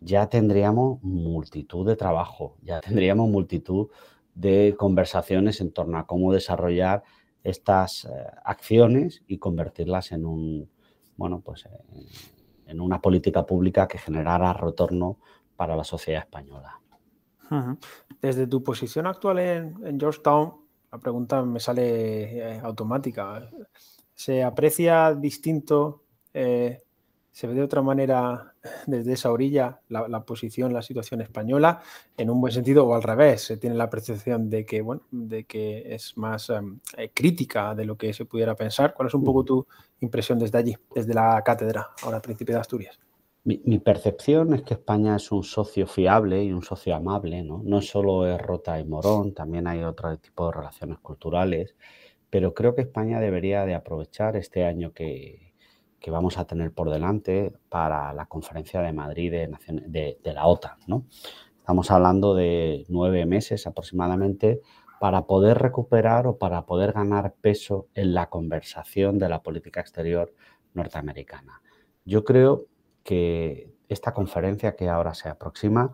ya 0.00 0.28
tendríamos 0.28 1.02
multitud 1.02 1.86
de 1.86 1.96
trabajo, 1.96 2.56
ya 2.62 2.80
tendríamos 2.80 3.28
multitud 3.30 3.88
de 4.34 4.74
conversaciones 4.76 5.60
en 5.60 5.72
torno 5.72 5.98
a 5.98 6.06
cómo 6.06 6.32
desarrollar 6.32 7.02
estas 7.44 8.04
eh, 8.04 8.08
acciones 8.44 9.22
y 9.26 9.38
convertirlas 9.38 10.12
en 10.12 10.26
un 10.26 10.70
bueno 11.20 11.42
pues 11.42 11.68
en 12.66 12.80
una 12.80 12.98
política 12.98 13.44
pública 13.44 13.86
que 13.86 13.98
generara 13.98 14.54
retorno 14.54 15.18
para 15.54 15.76
la 15.76 15.84
sociedad 15.84 16.22
española. 16.22 16.80
Desde 18.22 18.46
tu 18.46 18.62
posición 18.64 19.06
actual 19.06 19.38
en 19.40 20.00
Georgetown, 20.00 20.54
la 20.90 20.98
pregunta 20.98 21.42
me 21.42 21.60
sale 21.60 22.54
eh, 22.54 22.60
automática. 22.62 23.50
¿Se 24.14 24.42
aprecia 24.42 25.14
distinto, 25.14 26.04
eh, 26.32 26.82
se 27.32 27.46
ve 27.46 27.54
de 27.54 27.62
otra 27.62 27.82
manera 27.82 28.54
desde 28.86 29.12
esa 29.12 29.30
orilla 29.30 29.80
la, 29.88 30.24
posición, 30.24 30.72
la 30.72 30.82
situación 30.82 31.20
española, 31.20 31.80
en 32.16 32.30
un 32.30 32.40
buen 32.40 32.52
sentido 32.52 32.86
o 32.86 32.94
al 32.94 33.02
revés? 33.02 33.42
¿Se 33.42 33.56
tiene 33.56 33.76
la 33.76 33.90
percepción 33.90 34.50
de 34.50 34.64
que, 34.64 34.80
bueno, 34.80 35.02
de 35.10 35.44
que 35.44 35.94
es 35.94 36.16
más 36.16 36.50
em, 36.50 36.80
eh, 36.96 37.10
crítica 37.14 37.74
de 37.74 37.84
lo 37.84 37.96
que 37.96 38.12
se 38.12 38.24
pudiera 38.24 38.54
pensar? 38.54 38.94
¿Cuál 38.94 39.08
es 39.08 39.14
un 39.14 39.24
poco 39.24 39.44
tu 39.44 39.66
impresión 40.00 40.38
desde 40.38 40.58
allí, 40.58 40.76
desde 40.94 41.14
la 41.14 41.40
cátedra, 41.44 41.90
ahora 42.02 42.20
Príncipe 42.20 42.52
de 42.52 42.58
Asturias? 42.58 42.98
Mi, 43.42 43.78
percepción 43.78 44.52
es 44.52 44.62
que 44.62 44.74
España 44.74 45.16
es 45.16 45.32
un 45.32 45.42
socio 45.42 45.86
fiable 45.86 46.44
y 46.44 46.52
un 46.52 46.62
socio 46.62 46.94
amable, 46.94 47.42
¿no? 47.42 47.62
No 47.64 47.80
solo 47.80 48.26
es 48.26 48.38
Rota 48.38 48.78
y 48.78 48.84
Morón, 48.84 49.32
también 49.32 49.66
hay 49.66 49.82
otro 49.82 50.14
tipo 50.18 50.46
de 50.46 50.58
relaciones 50.58 50.98
culturales, 50.98 51.74
pero 52.28 52.52
creo 52.52 52.74
que 52.74 52.82
España 52.82 53.18
debería 53.18 53.64
de 53.64 53.74
aprovechar 53.74 54.36
este 54.36 54.66
año 54.66 54.92
que, 54.92 55.49
vamos 56.08 56.38
a 56.38 56.46
tener 56.46 56.72
por 56.72 56.90
delante 56.90 57.52
para 57.68 58.12
la 58.14 58.26
conferencia 58.26 58.80
de 58.80 58.92
Madrid 58.92 59.32
de, 59.32 60.18
de, 60.22 60.32
la 60.32 60.46
OTAN, 60.46 60.78
¿no? 60.86 61.04
Estamos 61.58 61.90
hablando 61.90 62.34
de 62.34 62.84
nueve 62.88 63.26
meses 63.26 63.66
aproximadamente 63.66 64.60
para 65.00 65.26
poder 65.26 65.58
recuperar 65.58 66.26
o 66.26 66.38
para 66.38 66.66
poder 66.66 66.92
ganar 66.92 67.34
peso 67.40 67.88
en 67.94 68.14
la 68.14 68.28
conversación 68.28 69.18
de 69.18 69.28
la 69.28 69.42
política 69.42 69.80
exterior 69.80 70.34
norteamericana. 70.74 71.62
Yo 72.04 72.24
creo 72.24 72.66
que 73.02 73.72
esta 73.88 74.12
conferencia 74.14 74.76
que 74.76 74.88
ahora 74.88 75.14
se 75.14 75.28
aproxima 75.28 75.92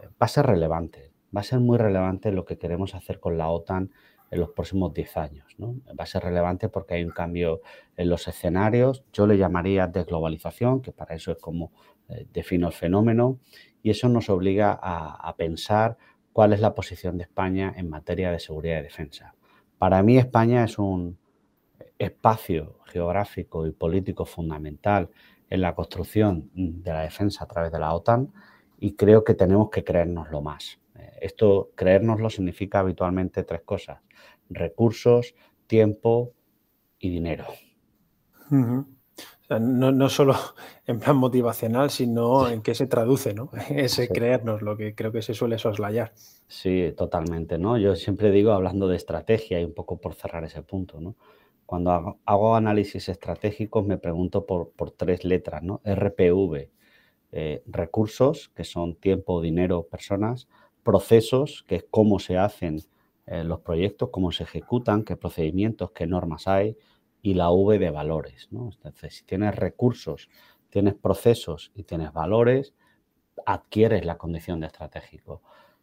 eh, 0.00 0.06
va 0.06 0.26
a 0.26 0.28
ser 0.28 0.46
relevante, 0.46 1.12
va 1.34 1.40
a 1.40 1.44
ser 1.44 1.60
muy 1.60 1.78
relevante 1.78 2.32
lo 2.32 2.44
que 2.44 2.58
queremos 2.58 2.94
hacer 2.94 3.20
con 3.20 3.38
la 3.38 3.48
OTAN 3.48 3.92
en 4.30 4.40
los 4.40 4.50
próximos 4.50 4.92
10 4.94 5.16
años. 5.16 5.56
Va 5.60 6.04
a 6.04 6.06
ser 6.06 6.22
relevante 6.22 6.68
porque 6.68 6.94
hay 6.94 7.04
un 7.04 7.10
cambio 7.10 7.60
en 7.96 8.08
los 8.08 8.28
escenarios, 8.28 9.04
yo 9.12 9.26
le 9.26 9.36
llamaría 9.36 9.86
desglobalización, 9.86 10.80
que 10.80 10.92
para 10.92 11.14
eso 11.14 11.32
es 11.32 11.38
como 11.38 11.72
eh, 12.08 12.26
defino 12.32 12.68
el 12.68 12.72
fenómeno, 12.72 13.38
y 13.82 13.90
eso 13.90 14.08
nos 14.08 14.28
obliga 14.28 14.78
a 14.80 15.34
pensar 15.36 15.96
cuál 16.32 16.52
es 16.52 16.60
la 16.60 16.74
posición 16.74 17.16
de 17.16 17.24
España 17.24 17.72
en 17.76 17.88
materia 17.88 18.30
de 18.30 18.38
seguridad 18.38 18.80
y 18.80 18.82
defensa. 18.82 19.34
Para 19.78 20.02
mí 20.02 20.18
España 20.18 20.64
es 20.64 20.78
un 20.78 21.18
espacio 21.98 22.78
geográfico 22.86 23.66
y 23.66 23.72
político 23.72 24.24
fundamental 24.24 25.10
en 25.48 25.60
la 25.60 25.74
construcción 25.74 26.50
de 26.54 26.92
la 26.92 27.02
defensa 27.02 27.44
a 27.44 27.48
través 27.48 27.72
de 27.72 27.78
la 27.78 27.92
OTAN 27.92 28.32
y 28.78 28.94
creo 28.94 29.24
que 29.24 29.34
tenemos 29.34 29.70
que 29.70 29.84
creérnoslo 29.84 30.40
más. 30.40 30.79
Esto, 31.20 31.70
creérnoslo, 31.74 32.30
significa 32.30 32.80
habitualmente 32.80 33.44
tres 33.44 33.62
cosas, 33.62 34.00
recursos, 34.48 35.34
tiempo 35.66 36.32
y 36.98 37.10
dinero. 37.10 37.46
no, 38.50 40.08
solo 40.08 40.34
en 40.86 40.98
plan 41.00 41.16
motivacional, 41.16 41.90
sino 41.90 42.48
en 42.48 42.62
qué 42.62 42.74
se 42.74 42.86
traduce, 42.86 43.34
¿no? 43.34 43.50
Ese 43.70 44.08
creernos, 44.08 44.62
lo 44.62 44.76
que 44.76 44.94
creo 44.94 45.12
que 45.12 45.22
se 45.22 45.34
suele 45.34 45.58
soslayar. 45.58 46.12
Sí, 46.46 46.92
totalmente, 46.96 47.58
¿no? 47.58 47.78
Yo 47.78 47.94
siempre 47.94 48.30
digo, 48.30 48.52
hablando 48.52 48.88
de 48.88 48.96
estrategia 48.96 49.60
y 49.60 49.64
un 49.64 49.74
poco 49.74 50.00
por 50.00 50.14
cerrar 50.14 50.44
ese 50.44 50.62
punto, 50.62 51.00
¿no? 51.00 51.16
Cuando 51.64 52.18
hago, 52.24 52.56
análisis 52.56 53.08
estratégicos 53.08 53.86
me 53.86 53.96
pregunto 53.96 54.44
por, 54.44 54.72
tres 54.96 55.22
letras, 55.24 55.62
¿no? 55.62 55.80
RPV, 55.84 56.68
eh, 57.30 57.62
recursos, 57.66 58.48
que 58.56 58.64
son 58.64 58.96
tiempo, 58.96 59.40
dinero, 59.40 59.84
personas, 59.84 60.48
procesos, 60.90 61.64
que 61.68 61.76
es 61.76 61.84
cómo 61.88 62.18
se 62.18 62.36
hacen 62.36 62.80
eh, 63.24 63.44
los 63.44 63.60
proyectos, 63.60 64.08
cómo 64.10 64.32
se 64.32 64.42
ejecutan, 64.42 65.04
qué 65.04 65.16
procedimientos, 65.16 65.92
qué 65.92 66.04
normas 66.04 66.48
hay 66.48 66.76
y 67.22 67.34
la 67.34 67.52
V 67.52 67.78
de 67.78 67.90
valores. 67.90 68.48
¿no? 68.50 68.70
Entonces, 68.72 69.14
si 69.14 69.24
tienes 69.24 69.54
recursos, 69.54 70.28
tienes 70.68 70.94
procesos 70.94 71.70
y 71.76 71.84
tienes 71.84 72.12
valores, 72.12 72.74
adquieres 73.46 74.04
la 74.04 74.18
condición 74.18 74.58
de 74.58 74.66
estratégico. 74.66 75.42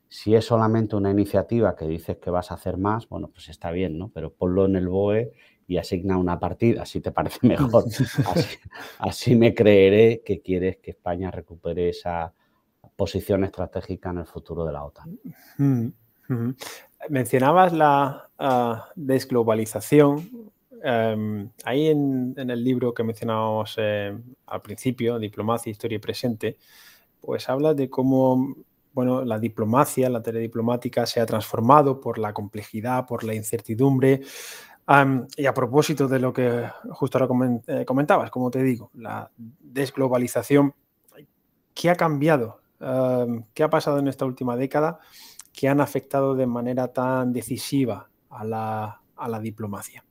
Si 0.09 0.35
es 0.35 0.43
solamente 0.43 0.97
una 0.97 1.09
iniciativa 1.09 1.73
que 1.77 1.87
dices 1.87 2.17
que 2.17 2.29
vas 2.29 2.51
a 2.51 2.55
hacer 2.55 2.75
más, 2.75 3.07
bueno, 3.07 3.29
pues 3.29 3.47
está 3.47 3.71
bien, 3.71 3.97
¿no? 3.97 4.09
Pero 4.13 4.33
ponlo 4.33 4.65
en 4.65 4.75
el 4.75 4.89
BOE 4.89 5.31
y 5.67 5.77
asigna 5.77 6.17
una 6.17 6.37
partida, 6.37 6.85
si 6.85 6.99
te 6.99 7.13
parece 7.13 7.39
mejor. 7.47 7.85
Así, 8.99 9.37
me 9.37 9.53
creeré 9.53 10.21
que 10.25 10.41
quieres 10.41 10.79
que 10.79 10.91
España 10.91 11.31
recupere 11.31 11.87
esa 11.87 12.33
posición 12.97 13.45
estratégica 13.45 14.09
en 14.09 14.17
el 14.17 14.25
futuro 14.25 14.65
de 14.65 14.73
la 14.73 14.83
OTAN. 14.83 15.19
Mm, 15.57 15.87
Mencionabas 17.09 17.71
la 17.71 18.29
ah, 18.37 18.89
desglobalización. 18.95 20.51
Em, 20.83 21.49
ahí 21.63 21.87
en, 21.87 22.35
el 22.37 22.63
libro 22.63 22.93
que 22.93 23.03
mencionábamos 23.03 23.75
eh, 23.77 24.17
al 24.47 24.61
principio, 24.61 25.17
Diplomacia, 25.19 25.71
Historia 25.71 25.95
y 25.95 25.99
Presente, 25.99 26.57
pues 27.21 27.47
habla 27.47 27.73
de 27.73 27.89
cómo 27.89 28.55
bueno, 28.93 29.23
la 29.23 29.37
diplomacia, 29.37 30.09
la 30.09 30.23
telediplomática 30.23 31.05
se 31.05 31.19
ha 31.21 31.25
transformado 31.27 32.01
por 32.01 32.17
la 32.17 32.33
complejidad, 32.33 33.05
por 33.05 33.23
la 33.23 33.35
incertidumbre. 33.35 34.21
y 35.37 35.45
a 35.45 35.53
propósito 35.53 36.07
de 36.07 36.19
lo 36.19 36.33
que 36.33 36.67
justo 36.91 37.19
ahora 37.19 37.61
eh, 37.67 37.85
comentabas, 37.85 38.31
como 38.31 38.49
te 38.49 38.63
digo, 38.63 38.89
la 38.95 39.29
desglobalización, 39.37 40.73
¿qué 41.75 41.91
ha 41.91 41.95
cambiado? 41.95 42.61
¿Qué 42.79 43.63
ha 43.63 43.69
pasado 43.69 43.99
en 43.99 44.07
esta 44.07 44.25
última 44.25 44.55
década 44.55 44.99
que 45.53 45.67
han 45.67 45.81
afectado 45.81 46.35
de 46.35 46.45
manera 46.45 46.89
tan 46.93 47.33
decisiva 47.33 48.09
a 48.29 48.43
la, 48.43 49.01
a 49.15 49.27
la 49.27 49.39
diplomacia? 49.39 50.03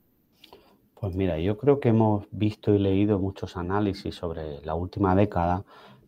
Pues 0.98 1.14
mira, 1.14 1.38
yo 1.38 1.56
creo 1.58 1.78
que 1.78 1.90
hemos 1.90 2.26
visto 2.30 2.74
y 2.74 2.78
leído 2.78 3.18
muchos 3.18 3.56
análisis 3.56 4.14
sobre 4.14 4.60
la 4.62 4.74
última 4.74 5.14
década 5.14 5.64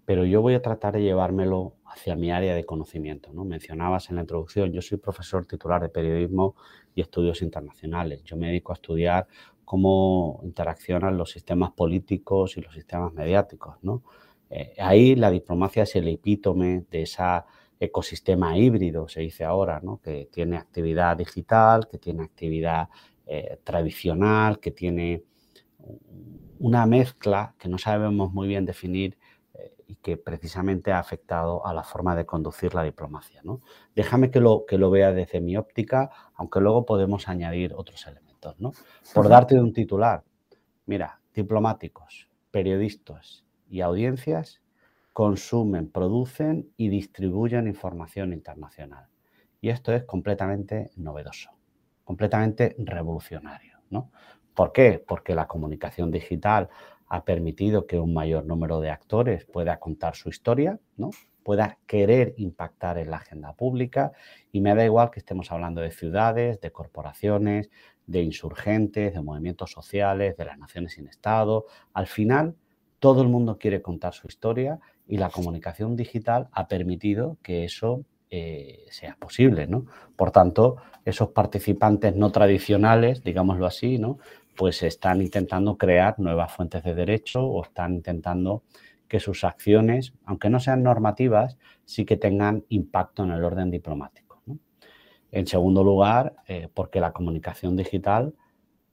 pero 0.08 0.24
yo 0.24 0.40
voy 0.40 0.54
a 0.54 0.62
tratar 0.62 0.94
de 0.94 1.02
llevármelo 1.02 1.74
hacia 1.84 2.16
mi 2.16 2.30
área 2.30 2.54
de 2.54 2.64
conocimiento. 2.64 3.30
¿no? 3.34 3.44
Mencionabas 3.44 4.08
en 4.08 4.16
la 4.16 4.22
introducción, 4.22 4.72
yo 4.72 4.80
soy 4.80 4.96
profesor 4.96 5.44
titular 5.44 5.82
de 5.82 5.90
periodismo 5.90 6.56
y 6.94 7.02
estudios 7.02 7.42
internacionales. 7.42 8.24
Yo 8.24 8.38
me 8.38 8.46
dedico 8.46 8.72
a 8.72 8.76
estudiar 8.76 9.26
cómo 9.66 10.40
interaccionan 10.44 11.18
los 11.18 11.30
sistemas 11.30 11.72
políticos 11.72 12.56
y 12.56 12.62
los 12.62 12.72
sistemas 12.72 13.12
mediáticos. 13.12 13.76
¿no? 13.82 14.02
Eh, 14.50 14.74
ahí 14.78 15.14
la 15.14 15.30
diplomacia 15.30 15.82
es 15.82 15.96
el 15.96 16.08
epítome 16.08 16.84
de 16.90 17.02
ese 17.02 17.22
ecosistema 17.80 18.56
híbrido, 18.56 19.08
se 19.08 19.20
dice 19.20 19.44
ahora, 19.44 19.80
¿no? 19.82 20.00
que 20.00 20.28
tiene 20.32 20.56
actividad 20.56 21.16
digital, 21.16 21.88
que 21.88 21.98
tiene 21.98 22.24
actividad 22.24 22.88
eh, 23.26 23.58
tradicional, 23.62 24.58
que 24.58 24.70
tiene 24.70 25.24
una 26.58 26.86
mezcla 26.86 27.54
que 27.58 27.68
no 27.68 27.78
sabemos 27.78 28.32
muy 28.32 28.48
bien 28.48 28.66
definir 28.66 29.16
y 29.88 29.94
que 29.96 30.18
precisamente 30.18 30.92
ha 30.92 30.98
afectado 30.98 31.66
a 31.66 31.72
la 31.72 31.82
forma 31.82 32.14
de 32.14 32.26
conducir 32.26 32.74
la 32.74 32.82
diplomacia. 32.82 33.40
¿no? 33.42 33.62
Déjame 33.96 34.30
que 34.30 34.38
lo, 34.38 34.66
que 34.66 34.76
lo 34.76 34.90
vea 34.90 35.12
desde 35.12 35.40
mi 35.40 35.56
óptica, 35.56 36.10
aunque 36.34 36.60
luego 36.60 36.84
podemos 36.84 37.26
añadir 37.28 37.72
otros 37.74 38.06
elementos. 38.06 38.54
¿no? 38.60 38.72
Por 39.14 39.28
darte 39.28 39.58
un 39.58 39.72
titular, 39.72 40.22
mira, 40.84 41.20
diplomáticos, 41.32 42.28
periodistas 42.50 43.44
y 43.68 43.80
audiencias 43.80 44.60
consumen, 45.12 45.90
producen 45.90 46.70
y 46.76 46.88
distribuyen 46.90 47.66
información 47.66 48.32
internacional. 48.32 49.08
Y 49.60 49.70
esto 49.70 49.92
es 49.92 50.04
completamente 50.04 50.90
novedoso, 50.96 51.50
completamente 52.04 52.76
revolucionario. 52.78 53.78
¿no? 53.90 54.12
¿Por 54.54 54.72
qué? 54.72 55.02
Porque 55.04 55.34
la 55.34 55.48
comunicación 55.48 56.10
digital 56.10 56.68
ha 57.08 57.24
permitido 57.24 57.86
que 57.86 57.98
un 57.98 58.14
mayor 58.14 58.44
número 58.46 58.80
de 58.80 58.90
actores 58.90 59.44
pueda 59.44 59.80
contar 59.80 60.14
su 60.14 60.28
historia, 60.28 60.78
¿no? 60.96 61.10
pueda 61.42 61.78
querer 61.86 62.34
impactar 62.36 62.98
en 62.98 63.10
la 63.10 63.16
agenda 63.16 63.54
pública 63.54 64.12
y 64.52 64.60
me 64.60 64.74
da 64.74 64.84
igual 64.84 65.10
que 65.10 65.18
estemos 65.18 65.50
hablando 65.50 65.80
de 65.80 65.90
ciudades, 65.90 66.60
de 66.60 66.70
corporaciones, 66.70 67.70
de 68.06 68.22
insurgentes, 68.22 69.14
de 69.14 69.22
movimientos 69.22 69.72
sociales, 69.72 70.36
de 70.36 70.44
las 70.44 70.58
naciones 70.58 70.92
sin 70.92 71.08
Estado. 71.08 71.64
Al 71.94 72.06
final, 72.06 72.54
todo 72.98 73.22
el 73.22 73.28
mundo 73.28 73.58
quiere 73.58 73.82
contar 73.82 74.14
su 74.14 74.26
historia 74.26 74.80
y 75.06 75.18
la 75.18 75.30
comunicación 75.30 75.96
digital 75.96 76.48
ha 76.52 76.68
permitido 76.68 77.38
que 77.42 77.64
eso 77.64 78.04
eh, 78.30 78.84
sea 78.90 79.16
posible, 79.18 79.66
¿no? 79.66 79.86
Por 80.16 80.30
tanto, 80.30 80.76
esos 81.04 81.30
participantes 81.30 82.14
no 82.14 82.30
tradicionales, 82.30 83.22
digámoslo 83.22 83.66
así, 83.66 83.98
¿no? 83.98 84.18
pues 84.58 84.82
están 84.82 85.22
intentando 85.22 85.78
crear 85.78 86.18
nuevas 86.18 86.50
fuentes 86.50 86.82
de 86.82 86.92
derecho 86.92 87.46
o 87.46 87.62
están 87.62 87.94
intentando 87.94 88.64
que 89.06 89.20
sus 89.20 89.44
acciones, 89.44 90.14
aunque 90.24 90.50
no 90.50 90.58
sean 90.58 90.82
normativas, 90.82 91.56
sí 91.84 92.04
que 92.04 92.16
tengan 92.16 92.64
impacto 92.68 93.22
en 93.22 93.30
el 93.30 93.44
orden 93.44 93.70
diplomático. 93.70 94.42
En 95.30 95.46
segundo 95.46 95.84
lugar, 95.84 96.34
eh, 96.48 96.68
porque 96.74 96.98
la 96.98 97.12
comunicación 97.12 97.76
digital 97.76 98.34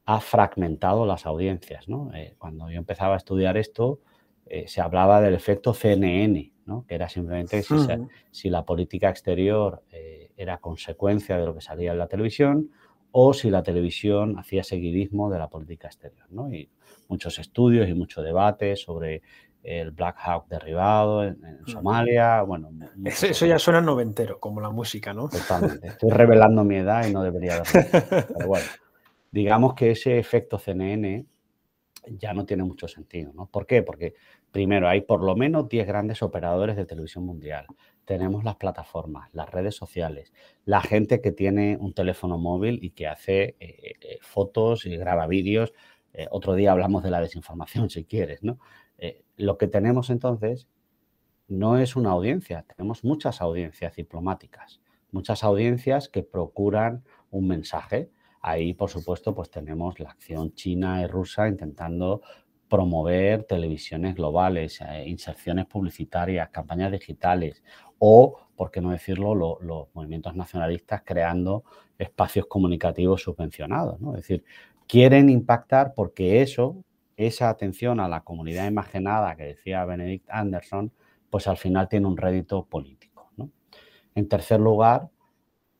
ha 0.06 0.20
fragmentado 0.22 1.06
las 1.06 1.26
audiencias. 1.26 1.86
Eh, 2.14 2.36
cuando 2.38 2.70
yo 2.70 2.78
empezaba 2.78 3.16
a 3.16 3.18
estudiar 3.18 3.58
esto, 3.58 4.00
eh, 4.46 4.68
se 4.68 4.82
hablaba 4.82 5.22
del 5.22 5.34
efecto 5.34 5.74
CNN, 5.74 6.52
que 6.88 6.96
era 6.96 7.10
simplemente 7.10 7.62
si, 7.62 7.76
si 8.32 8.50
la 8.50 8.66
política 8.66 9.10
exterior 9.10 9.84
era 10.36 10.58
consecuencia 10.58 11.38
de 11.38 11.46
lo 11.46 11.54
que 11.54 11.62
salía 11.62 11.92
en 11.92 12.00
la 12.00 12.08
televisión 12.08 12.72
o 13.12 13.34
si 13.34 13.50
la 13.50 13.64
televisión 13.64 14.38
hacía 14.38 14.64
seguidismo 14.64 15.30
de 15.30 15.40
la 15.40 15.48
política 15.48 15.88
exterior. 15.88 16.26
¿no? 16.32 16.52
Y 16.52 16.70
muchos 17.08 17.40
estudios 17.40 17.88
y 17.88 17.94
mucho 17.94 18.22
debate 18.22 18.76
sobre 18.76 19.22
el 19.64 19.92
Black 19.92 20.18
Hawk 20.20 20.48
derribado 20.48 21.24
en, 21.24 21.38
Somalia. 21.66 22.42
Bueno, 22.42 22.70
eso, 23.06 23.46
ya 23.46 23.58
suena 23.58 23.82
noventero, 23.82 24.40
como 24.40 24.62
la 24.62 24.70
música, 24.70 25.14
¿no? 25.14 25.30
Totalmente. 25.30 25.88
Estoy 25.88 26.12
revelando 26.12 26.64
mi 26.64 26.76
edad 26.76 27.08
y 27.08 27.14
no 27.14 27.24
debería 27.24 27.64
Pero 27.72 28.48
bueno, 28.48 28.66
digamos 29.36 29.74
que 29.74 29.92
ese 29.92 30.18
efecto 30.18 30.58
CNN 30.58 31.26
ya 32.08 32.34
no 32.34 32.46
tiene 32.46 32.64
mucho 32.64 32.88
sentido, 32.88 33.34
¿no? 33.34 33.48
¿Por 33.48 33.68
qué? 33.68 33.84
Porque 33.84 34.14
primero 34.52 34.88
hay 34.88 35.02
por 35.02 35.24
lo 35.24 35.36
menos 35.36 35.68
10 35.68 35.86
grandes 35.88 36.22
operadores 36.22 36.76
de 36.78 36.86
televisión 36.86 37.26
mundial 37.26 37.68
tenemos 38.06 38.44
las 38.44 38.56
plataformas, 38.56 39.30
las 39.34 39.50
redes 39.50 39.76
sociales, 39.76 40.32
la 40.64 40.80
gente 40.82 41.20
que 41.20 41.32
tiene 41.32 41.78
un 41.78 41.94
teléfono 41.94 42.38
móvil 42.38 42.80
y 42.82 42.92
que 42.92 43.08
hace 43.08 43.56
eh, 43.60 43.96
eh, 44.00 44.18
fotos 44.22 44.86
y 44.86 44.96
graba 44.96 45.28
vídeos. 45.28 45.74
Eh, 46.14 46.28
otro 46.32 46.54
día 46.54 46.72
hablamos 46.72 47.04
de 47.04 47.12
la 47.12 47.20
desinformación, 47.20 47.90
si 47.90 48.06
quieres, 48.06 48.42
¿no? 48.44 48.60
lo 49.36 49.58
que 49.58 49.68
tenemos 49.68 50.10
entonces 50.10 50.70
no 51.50 51.78
es 51.78 51.98
una 51.98 52.12
audiencia, 52.12 52.64
tenemos 52.64 53.04
muchas 53.04 53.42
audiencias 53.42 53.94
diplomáticas, 53.98 54.80
muchas 55.12 55.44
audiencias 55.44 56.08
que 56.08 56.24
procuran 56.24 57.04
un 57.30 57.50
mensaje. 57.50 58.10
Ahí, 58.48 58.76
por 58.76 58.92
supuesto, 58.92 59.34
pues 59.34 59.50
tenemos 59.50 60.00
la 60.00 60.12
acción 60.12 60.54
china 60.54 61.02
y 61.02 61.08
rusa 61.08 61.48
intentando 61.48 62.22
promover 62.70 63.44
televisiones 63.46 64.14
globales, 64.14 64.80
inserciones 65.08 65.66
publicitarias, 65.66 66.50
campañas 66.50 66.92
digitales, 66.92 67.64
o, 67.98 68.38
por 68.56 68.70
qué 68.70 68.82
no 68.82 68.92
decirlo, 68.92 69.34
los 69.34 69.88
movimientos 69.96 70.36
nacionalistas 70.36 71.02
creando 71.04 71.64
espacios 71.98 72.46
comunicativos 72.46 73.24
subvencionados. 73.24 74.00
¿no? 74.00 74.12
Es 74.12 74.18
decir, 74.18 74.44
quieren 74.88 75.32
impactar 75.32 75.96
porque 75.96 76.44
eso, 76.44 76.84
esa 77.18 77.50
atención 77.50 78.00
a 78.00 78.08
la 78.08 78.22
comunidad 78.22 78.68
imaginada 78.68 79.36
que 79.36 79.46
decía 79.46 79.86
Benedict 79.86 80.30
Anderson, 80.30 80.92
pues 81.32 81.48
al 81.48 81.58
final 81.58 81.90
tiene 81.90 82.06
un 82.06 82.16
rédito 82.16 82.64
político. 82.64 83.32
En 84.14 84.30
tercer 84.30 84.60
lugar, 84.60 85.10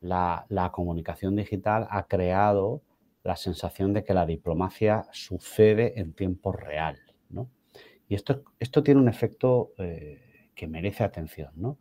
la, 0.08 0.72
comunicación 0.72 1.36
digital 1.36 1.88
ha 1.90 2.08
creado 2.08 2.82
la 3.24 3.36
sensación 3.36 3.94
de 3.94 4.04
que 4.04 4.14
la 4.14 4.26
diplomacia 4.26 5.08
sucede 5.12 6.00
en 6.00 6.14
tiempo 6.14 6.52
real. 6.52 6.98
¿no? 7.30 7.50
Y 8.08 8.16
esto, 8.16 8.44
esto 8.60 8.84
tiene 8.84 9.02
un 9.02 9.10
efecto 9.10 9.74
eh, 9.78 10.50
que 10.56 10.68
merece 10.68 11.04
atención. 11.04 11.52
¿no? 11.56 11.78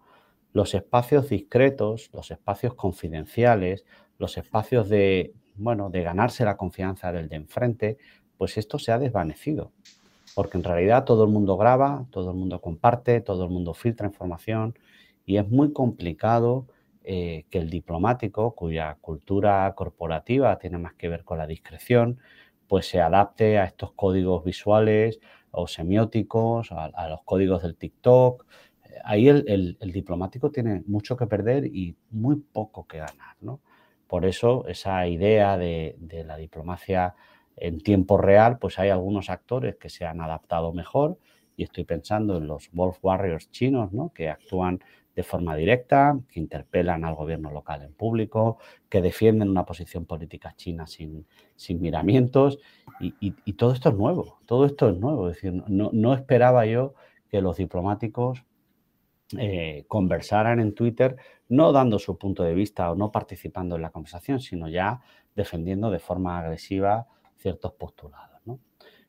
los 0.54 0.72
espacios 0.72 1.28
discretos, 1.28 2.10
los 2.14 2.30
espacios 2.30 2.74
confidenciales, 2.74 3.84
los 4.18 4.38
espacios 4.38 4.88
de, 4.88 5.34
bueno, 5.56 5.90
de 5.90 6.02
ganarse 6.02 6.44
la 6.44 6.56
confianza 6.56 7.12
del 7.12 7.28
de 7.28 7.36
enfrente, 7.36 7.98
pues 8.38 8.56
esto 8.56 8.78
se 8.78 8.92
ha 8.92 8.98
desvanecido. 8.98 9.72
Porque 10.34 10.56
en 10.56 10.64
realidad 10.64 11.04
todo 11.04 11.24
el 11.24 11.30
mundo 11.30 11.56
graba, 11.56 12.06
todo 12.10 12.30
el 12.30 12.36
mundo 12.36 12.60
comparte, 12.60 13.20
todo 13.20 13.44
el 13.44 13.50
mundo 13.50 13.74
filtra 13.74 14.06
información 14.06 14.78
y 15.26 15.38
es 15.38 15.48
muy 15.48 15.72
complicado 15.72 16.66
eh, 17.04 17.44
que 17.50 17.58
el 17.58 17.70
diplomático, 17.70 18.54
cuya 18.54 18.96
cultura 19.00 19.72
corporativa 19.76 20.58
tiene 20.58 20.78
más 20.78 20.94
que 20.94 21.08
ver 21.08 21.24
con 21.24 21.38
la 21.38 21.46
discreción, 21.46 22.18
pues 22.66 22.88
se 22.88 23.00
adapte 23.00 23.58
a 23.58 23.64
estos 23.64 23.92
códigos 23.92 24.44
visuales 24.44 25.20
o 25.50 25.68
semióticos, 25.68 26.72
a 26.72 27.08
los 27.08 27.22
códigos 27.22 27.62
del 27.62 27.76
TikTok, 27.76 28.44
ahí 29.04 29.28
el, 29.28 29.76
diplomático 29.80 30.50
tiene 30.50 30.82
mucho 30.86 31.16
que 31.16 31.26
perder 31.26 31.66
y 31.66 31.96
muy 32.10 32.36
poco 32.36 32.86
que 32.86 32.98
ganar. 32.98 33.36
¿no? 33.40 33.60
Por 34.06 34.24
eso 34.24 34.66
esa 34.68 35.06
idea 35.06 35.56
de, 35.56 35.96
la 36.26 36.36
diplomacia 36.36 37.14
en 37.56 37.80
tiempo 37.80 38.18
real, 38.18 38.58
pues 38.58 38.78
hay 38.78 38.90
algunos 38.90 39.30
actores 39.30 39.76
que 39.76 39.88
se 39.88 40.04
han 40.04 40.20
adaptado 40.20 40.72
mejor 40.72 41.18
y 41.56 41.62
estoy 41.64 41.84
pensando 41.84 42.36
en 42.36 42.46
los 42.46 42.70
Wolf 42.72 42.98
Warriors 43.02 43.50
chinos, 43.50 43.92
¿no? 43.92 44.12
que 44.12 44.28
actúan 44.28 44.80
de 45.14 45.22
forma 45.22 45.54
directa, 45.54 46.18
que 46.28 46.40
interpelan 46.40 47.04
al 47.04 47.14
gobierno 47.14 47.50
local 47.50 47.82
en 47.82 47.92
público, 47.94 48.58
que 48.88 49.00
defienden 49.00 49.48
una 49.48 49.64
posición 49.64 50.06
política 50.06 50.54
china 50.56 50.86
sin, 50.86 51.26
sin 51.54 51.80
miramientos. 51.80 52.58
Y, 53.00 53.52
todo 53.54 53.72
esto 53.72 53.90
es 53.90 53.94
nuevo, 53.94 54.38
todo 54.46 54.66
esto 54.66 54.88
es 54.88 54.96
nuevo. 54.96 55.28
Es 55.28 55.36
decir, 55.36 55.62
no, 55.68 56.14
esperaba 56.14 56.66
yo 56.66 56.94
que 57.28 57.40
los 57.40 57.56
diplomáticos 57.56 58.44
eh, 59.38 59.84
conversaran 59.88 60.58
en 60.58 60.74
Twitter, 60.74 61.16
no 61.48 61.72
dando 61.72 61.98
su 61.98 62.18
punto 62.18 62.42
de 62.42 62.54
vista 62.54 62.90
o 62.90 62.96
no 62.96 63.12
participando 63.12 63.76
en 63.76 63.82
la 63.82 63.90
conversación, 63.90 64.40
sino 64.40 64.68
ya 64.68 65.00
defendiendo 65.36 65.90
de 65.90 65.98
forma 66.00 66.38
agresiva 66.38 67.06
ciertos 67.36 67.72
postulados. 67.72 68.34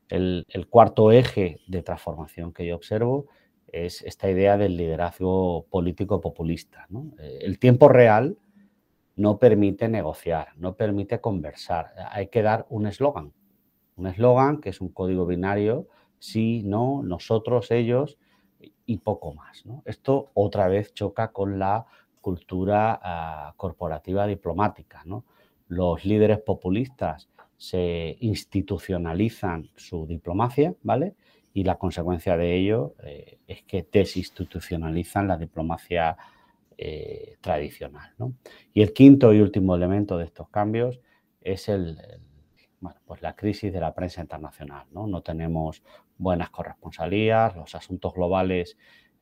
El, 0.08 0.46
el 0.50 0.68
cuarto 0.68 1.10
eje 1.10 1.58
de 1.66 1.82
transformación 1.82 2.52
que 2.52 2.64
yo 2.64 2.76
observo 2.76 3.26
es 3.68 4.02
esta 4.02 4.30
idea 4.30 4.56
del 4.56 4.76
liderazgo 4.76 5.66
político 5.70 6.20
populista. 6.20 6.86
Eh, 7.18 7.38
el 7.42 7.58
tiempo 7.58 7.88
real 7.88 8.38
no 9.16 9.38
permite 9.38 9.88
negociar, 9.88 10.48
no 10.56 10.76
permite 10.76 11.20
conversar. 11.20 11.92
Hay 12.10 12.28
que 12.28 12.42
dar 12.42 12.66
un 12.68 12.86
eslogan. 12.86 13.32
Un 13.96 14.06
eslogan 14.06 14.60
que 14.60 14.68
es 14.70 14.80
un 14.80 14.90
código 14.90 15.26
binario, 15.26 15.88
sí, 16.18 16.62
no, 16.64 17.02
nosotros, 17.02 17.70
ellos 17.70 18.18
y 18.86 18.98
poco 18.98 19.34
más. 19.34 19.64
Esto 19.84 20.30
otra 20.34 20.68
vez 20.68 20.94
choca 20.94 21.32
con 21.32 21.58
la 21.58 21.86
cultura 22.20 22.98
ah, 23.02 23.54
corporativa 23.56 24.26
diplomática. 24.26 25.02
Los 25.68 26.04
líderes 26.04 26.38
populistas 26.40 27.28
se 27.56 28.16
institucionalizan 28.20 29.70
su 29.76 30.06
diplomacia, 30.06 30.74
¿vale? 30.82 31.14
Y 31.56 31.64
la 31.64 31.78
consecuencia 31.78 32.36
de 32.36 32.54
ello 32.54 32.96
eh, 33.02 33.38
es 33.46 33.62
que 33.62 33.88
desinstitucionalizan 33.90 35.26
la 35.26 35.38
diplomacia 35.38 36.14
eh, 36.76 37.38
tradicional. 37.40 38.12
Y 38.74 38.82
el 38.82 38.92
quinto 38.92 39.32
y 39.32 39.40
último 39.40 39.74
elemento 39.74 40.18
de 40.18 40.26
estos 40.26 40.50
cambios 40.50 41.00
es 41.40 41.70
el, 41.70 41.96
pues 43.06 43.22
la 43.22 43.34
crisis 43.34 43.72
de 43.72 43.80
la 43.80 43.94
prensa 43.94 44.20
internacional. 44.20 44.86
¿no? 44.90 45.06
no 45.06 45.22
tenemos 45.22 45.82
buenas 46.18 46.50
corresponsalías, 46.50 47.56
los 47.56 47.74
asuntos 47.74 48.12
globales 48.12 48.76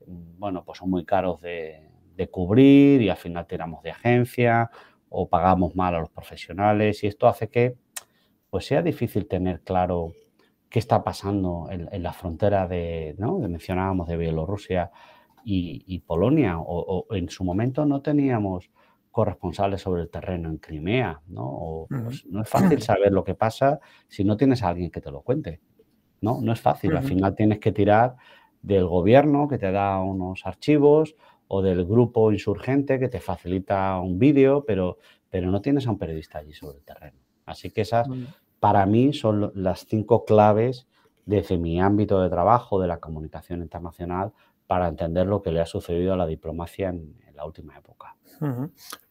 mm, 0.05 0.40
bueno, 0.40 0.64
pues 0.64 0.79
son 0.79 0.90
muy 0.90 1.05
caros 1.05 1.40
de, 1.40 1.88
de 2.16 2.29
cubrir 2.31 3.01
y 3.01 3.11
al 3.11 3.16
final 3.16 3.47
tiramos 3.47 3.81
de 3.85 3.92
agencia 3.92 4.73
o 5.09 5.29
pagamos 5.29 5.77
mal 5.77 5.94
a 5.94 6.01
los 6.01 6.11
profesionales 6.11 7.05
y 7.05 7.07
esto 7.07 7.29
hace 7.29 7.49
que 7.49 7.77
pues 8.51 8.66
sea 8.66 8.83
difícil 8.83 9.29
tener 9.29 9.61
claro 9.61 10.14
qué 10.74 10.80
está 10.80 11.04
pasando 11.04 11.68
en, 11.70 12.02
la 12.02 12.12
frontera 12.12 12.66
de, 12.66 13.14
¿no? 13.16 13.38
mencionábamos 13.38 14.08
de 14.08 14.16
Bielorrusia 14.16 14.90
y, 15.44 16.00
Polonia, 16.00 16.58
o, 16.58 17.06
en 17.10 17.28
su 17.28 17.44
momento 17.44 17.87
no 17.87 18.02
teníamos 18.02 18.72
corresponsales 19.12 19.82
sobre 19.82 20.02
el 20.02 20.10
terreno 20.10 20.48
en 20.48 20.58
Crimea, 20.58 21.20
¿no? 21.28 21.87
Pues, 21.88 22.26
no 22.26 22.42
es 22.42 22.48
fácil 22.48 22.82
saber 22.82 23.12
lo 23.12 23.22
que 23.22 23.37
pasa 23.37 23.78
si 24.08 24.24
no 24.24 24.37
tienes 24.37 24.64
a 24.64 24.70
alguien 24.70 24.90
que 24.90 25.00
te 25.00 25.12
lo 25.12 25.22
cuente, 25.22 25.60
¿no? 26.20 26.40
No 26.40 26.52
es 26.52 26.60
fácil, 26.60 26.96
al 26.96 27.04
final 27.04 27.37
tienes 27.37 27.60
que 27.60 27.70
tirar 27.70 28.16
del 28.60 28.87
gobierno 28.88 29.46
que 29.46 29.58
te 29.58 29.70
da 29.70 30.00
unos 30.00 30.44
archivos 30.44 31.14
o 31.46 31.62
del 31.62 31.84
grupo 31.84 32.32
insurgente 32.32 32.98
que 32.98 33.08
te 33.08 33.20
facilita 33.20 34.00
un 34.00 34.18
vídeo, 34.18 34.64
pero, 34.66 34.98
pero 35.30 35.52
no 35.52 35.60
tienes 35.60 35.87
a 35.87 35.92
un 35.92 35.98
periodista 35.98 36.38
allí 36.38 36.52
sobre 36.52 36.78
el 36.78 36.84
terreno. 36.84 37.20
Así 37.46 37.70
que 37.70 37.82
esas 37.82 38.08
para 38.64 38.87
mí 38.87 39.12
son 39.12 39.53
las 39.55 39.85
cinco 39.85 40.24
claves 40.24 40.87
desde 41.27 41.59
mi 41.59 41.83
ámbito 41.83 42.22
de 42.22 42.31
trabajo 42.31 42.81
de 42.81 42.88
la 42.88 42.96
comunicación 42.96 43.61
internacional 43.61 44.33
para 44.66 44.88
entender 44.88 45.27
lo 45.27 45.42
que 45.42 45.53
le 45.53 45.61
ha 45.61 45.66
sucedido 45.66 46.14
a 46.14 46.16
la 46.16 46.24
diplomacia 46.24 46.88
en, 46.88 47.14
la 47.35 47.44
última 47.44 47.77
época. 47.77 48.16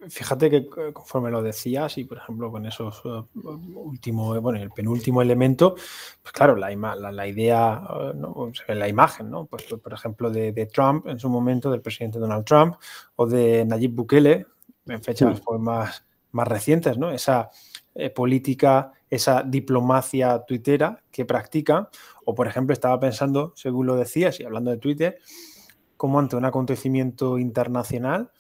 Fíjate 0.10 0.50
que 0.50 0.58
eh, 0.58 0.92
conforme 0.92 1.30
lo 1.30 1.44
decías 1.44 2.00
y 2.00 2.06
por 2.06 2.18
ejemplo 2.18 2.50
con 2.50 2.66
esos 2.66 3.06
uh, 3.06 3.28
último, 3.76 4.42
bueno, 4.42 4.60
el 4.60 4.72
penúltimo 4.72 5.22
elemento, 5.22 5.76
pues 5.76 6.32
claro, 6.34 6.56
la, 6.56 6.74
la, 6.96 7.28
idea, 7.28 7.80
uh, 7.80 8.18
¿no? 8.18 8.52
la 8.70 8.88
imagen, 8.88 9.30
¿no? 9.30 9.46
Pues, 9.46 9.66
por 9.66 9.94
ejemplo 9.94 10.32
de, 10.32 10.66
Trump 10.74 11.06
en 11.06 11.20
su 11.20 11.30
momento, 11.30 11.70
del 11.70 11.82
presidente 11.82 12.18
Donald 12.18 12.46
Trump 12.46 12.78
o 13.18 13.28
de 13.28 13.66
Nayib 13.66 13.92
Bukele 13.92 14.48
en 14.88 15.04
fechas 15.04 15.42
pues, 15.42 15.60
más, 15.60 16.04
más 16.32 16.48
recientes, 16.48 16.98
¿no? 16.98 17.12
Esa 17.12 17.52
eh, 17.96 18.10
política, 18.10 18.92
esa 19.13 19.43
diplomacia 19.43 20.43
tuitera 20.45 21.04
que 21.12 21.26
practica. 21.26 21.89
O, 22.26 22.34
por 22.34 22.47
ejemplo, 22.47 22.73
estaba 22.73 22.99
pensando, 22.99 23.54
según 23.56 23.86
lo 23.86 23.95
decías, 23.95 24.39
y 24.39 24.43
hablando 24.43 24.71
de 24.71 24.78
Twitter, 24.78 25.19
cómo 25.97 26.19
ante 26.19 26.36
un 26.36 26.45
acontecimiento 26.45 27.38
internacional 27.38 28.32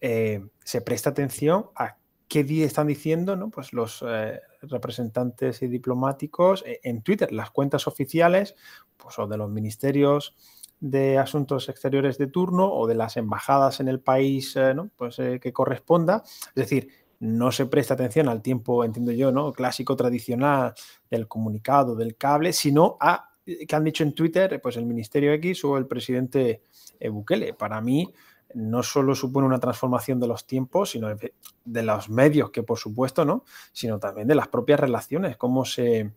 eh, 0.00 0.44
se 0.64 0.80
presta 0.80 1.10
atención 1.10 1.66
a 1.76 1.96
qué 2.26 2.40
están 2.64 2.86
diciendo 2.86 3.36
¿no? 3.36 3.50
pues 3.50 3.72
los 3.72 4.04
eh, 4.06 4.40
representantes 4.62 5.62
y 5.62 5.68
diplomáticos 5.68 6.64
en 6.66 7.02
Twitter, 7.02 7.32
las 7.32 7.50
cuentas 7.50 7.86
oficiales, 7.86 8.56
pues, 8.96 9.18
o 9.18 9.26
de 9.26 9.36
los 9.36 9.50
ministerios 9.50 10.36
de 10.80 11.18
asuntos 11.18 11.68
exteriores 11.68 12.18
de 12.18 12.26
turno 12.26 12.72
o 12.72 12.86
de 12.86 12.94
las 12.94 13.16
embajadas 13.16 13.80
en 13.80 13.88
el 13.88 14.00
país 14.00 14.56
pues, 14.96 15.16
que 15.16 15.52
corresponda. 15.52 16.22
Es 16.24 16.54
decir, 16.54 16.88
no 17.20 17.52
se 17.52 17.66
presta 17.66 17.94
atención 17.94 18.28
al 18.28 18.42
tiempo, 18.42 18.82
entiendo 18.84 19.12
yo, 19.12 19.30
¿no? 19.30 19.52
Clásico, 19.52 19.94
tradicional 19.94 20.74
del 21.10 21.28
comunicado, 21.28 21.94
del 21.94 22.16
cable, 22.16 22.52
sino 22.52 22.96
a 22.98 23.30
eh, 23.46 23.66
que 23.66 23.76
han 23.76 23.84
dicho 23.84 24.02
en 24.02 24.14
Twitter, 24.14 24.60
pues 24.60 24.76
el 24.76 24.86
Ministerio 24.86 25.32
X 25.34 25.64
o 25.64 25.76
el 25.76 25.86
presidente 25.86 26.62
eh, 26.98 27.08
Bukele. 27.08 27.52
Para 27.54 27.80
mí 27.80 28.12
no 28.54 28.82
solo 28.82 29.14
supone 29.14 29.46
una 29.46 29.60
transformación 29.60 30.18
de 30.18 30.26
los 30.26 30.46
tiempos, 30.46 30.90
sino 30.90 31.08
de, 31.14 31.82
los 31.82 32.08
medios, 32.08 32.50
que 32.50 32.62
por 32.62 32.78
supuesto, 32.78 33.24
¿no? 33.24 33.44
Sino 33.72 33.98
también 33.98 34.26
de 34.26 34.34
las 34.34 34.48
propias 34.48 34.80
relaciones, 34.80 35.36
cómo 35.36 35.64
se, 35.64 36.10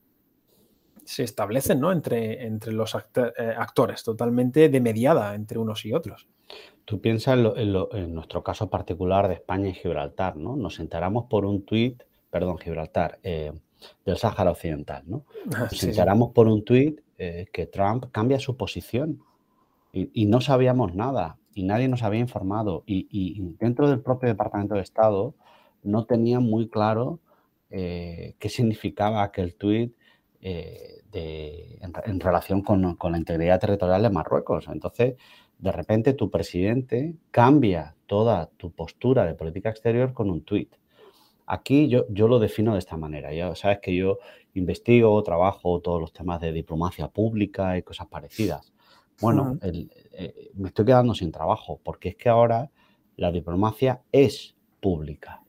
se 1.04 1.24
establecen, 1.24 1.80
¿no? 1.80 1.92
Entre, 1.92 2.46
entre 2.46 2.72
los 2.72 2.96
eh, 2.96 3.56
actores, 3.58 4.04
totalmente 4.04 4.70
de 4.70 4.82
mediada 4.82 5.36
entre 5.36 5.60
unos 5.60 5.86
y 5.86 5.94
otros. 5.94 6.28
Tú 6.86 7.00
piensas 7.00 7.39
en, 7.56 8.13
nuestro 8.13 8.43
caso 8.43 8.69
particular 8.69 9.28
de 9.30 9.36
España 9.36 9.69
y 9.69 9.74
Gibraltar, 9.74 10.36
¿no? 10.36 10.58
Nos 10.58 10.80
enteramos 10.80 11.26
por 11.30 11.46
un 11.46 11.63
tuit, 11.63 12.04
perdón, 12.30 12.58
Gibraltar, 12.58 13.19
eh, 13.24 13.54
del 14.06 14.17
Sáhara 14.17 14.52
Occidental, 14.52 15.04
¿no? 15.08 15.26
Ah, 15.56 15.67
Nos 15.72 15.84
enteramos 15.84 16.32
por 16.32 16.48
un 16.48 16.63
tuit 16.65 17.00
eh, 17.17 17.48
que 17.54 17.67
Trump 17.67 18.08
cambia 18.12 18.39
su 18.39 18.58
posición 18.58 19.22
y, 19.93 20.26
no 20.26 20.41
sabíamos 20.41 20.96
nada 20.96 21.38
y 21.54 21.63
nadie 21.63 21.88
nos 21.88 22.02
había 22.02 22.19
informado 22.19 22.84
y, 22.88 23.39
dentro 23.60 23.88
del 23.88 24.02
propio 24.02 24.28
Departamento 24.28 24.74
de 24.74 24.82
Estado 24.82 25.36
no 25.84 26.06
tenían 26.06 26.43
muy 26.43 26.67
claro 26.67 27.19
eh, 27.69 28.36
qué 28.39 28.50
significaba 28.50 29.22
aquel 29.22 29.56
tuit 29.56 29.96
en, 30.41 32.19
relación 32.19 32.63
con, 32.63 32.96
con 32.96 33.12
la 33.12 33.19
integridad 33.19 33.60
territorial 33.60 34.02
de 34.02 34.10
Marruecos. 34.10 34.67
Entonces, 34.67 35.15
de 35.63 35.71
repente 35.71 36.13
tu 36.13 36.30
presidente 36.30 37.15
cambia 37.32 37.95
toda 38.06 38.49
tu 38.58 38.71
postura 38.71 39.26
de 39.26 39.34
política 39.34 39.69
exterior 39.69 40.12
con 40.12 40.30
un 40.30 40.41
tuit. 40.41 40.76
Aquí 41.45 41.88
yo, 41.88 42.06
yo 42.10 42.28
lo 42.28 42.38
defino 42.39 42.73
de 42.73 42.80
esta 42.80 42.97
manera. 42.97 43.34
Ya 43.34 43.56
sabes 43.56 43.80
que 43.80 43.95
yo 43.95 44.19
investigo, 44.56 45.23
trabajo 45.23 45.80
todos 45.80 46.02
los 46.02 46.12
temas 46.12 46.41
de 46.41 46.52
diplomacia 46.52 47.08
pública 47.08 47.78
y 47.78 47.82
cosas 47.82 48.08
parecidas. 48.08 48.73
Bueno, 49.21 49.58
eh, 49.62 50.52
me 50.56 50.67
estoy 50.67 50.84
quedando 50.84 51.15
sin 51.15 51.32
trabajo 51.32 51.80
porque 51.82 52.10
es 52.10 52.15
que 52.17 52.28
ahora 52.28 52.69
la 53.15 53.32
diplomacia 53.32 54.02
es 54.12 54.58
pública. 54.82 55.43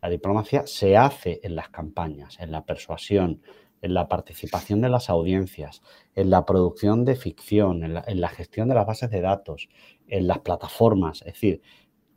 La 0.00 0.08
diplomacia 0.08 0.62
se 0.64 0.96
hace 0.96 1.40
en 1.42 1.56
las 1.56 1.70
campañas, 1.70 2.38
en 2.38 2.52
la 2.52 2.64
persuasión, 2.64 3.42
en 3.82 3.94
la 3.94 4.08
participación 4.08 4.80
de 4.80 4.88
las 4.88 5.08
audiencias, 5.10 5.82
en 6.14 6.30
la 6.30 6.44
producción 6.44 7.04
de 7.04 7.16
ficción, 7.16 7.82
en 7.84 8.20
la, 8.20 8.28
gestión 8.28 8.68
de 8.68 8.74
las 8.74 8.86
bases 8.86 9.10
de 9.10 9.20
datos, 9.20 9.68
en 10.06 10.26
las 10.26 10.40
plataformas. 10.40 11.20
Es 11.20 11.34
decir, 11.34 11.62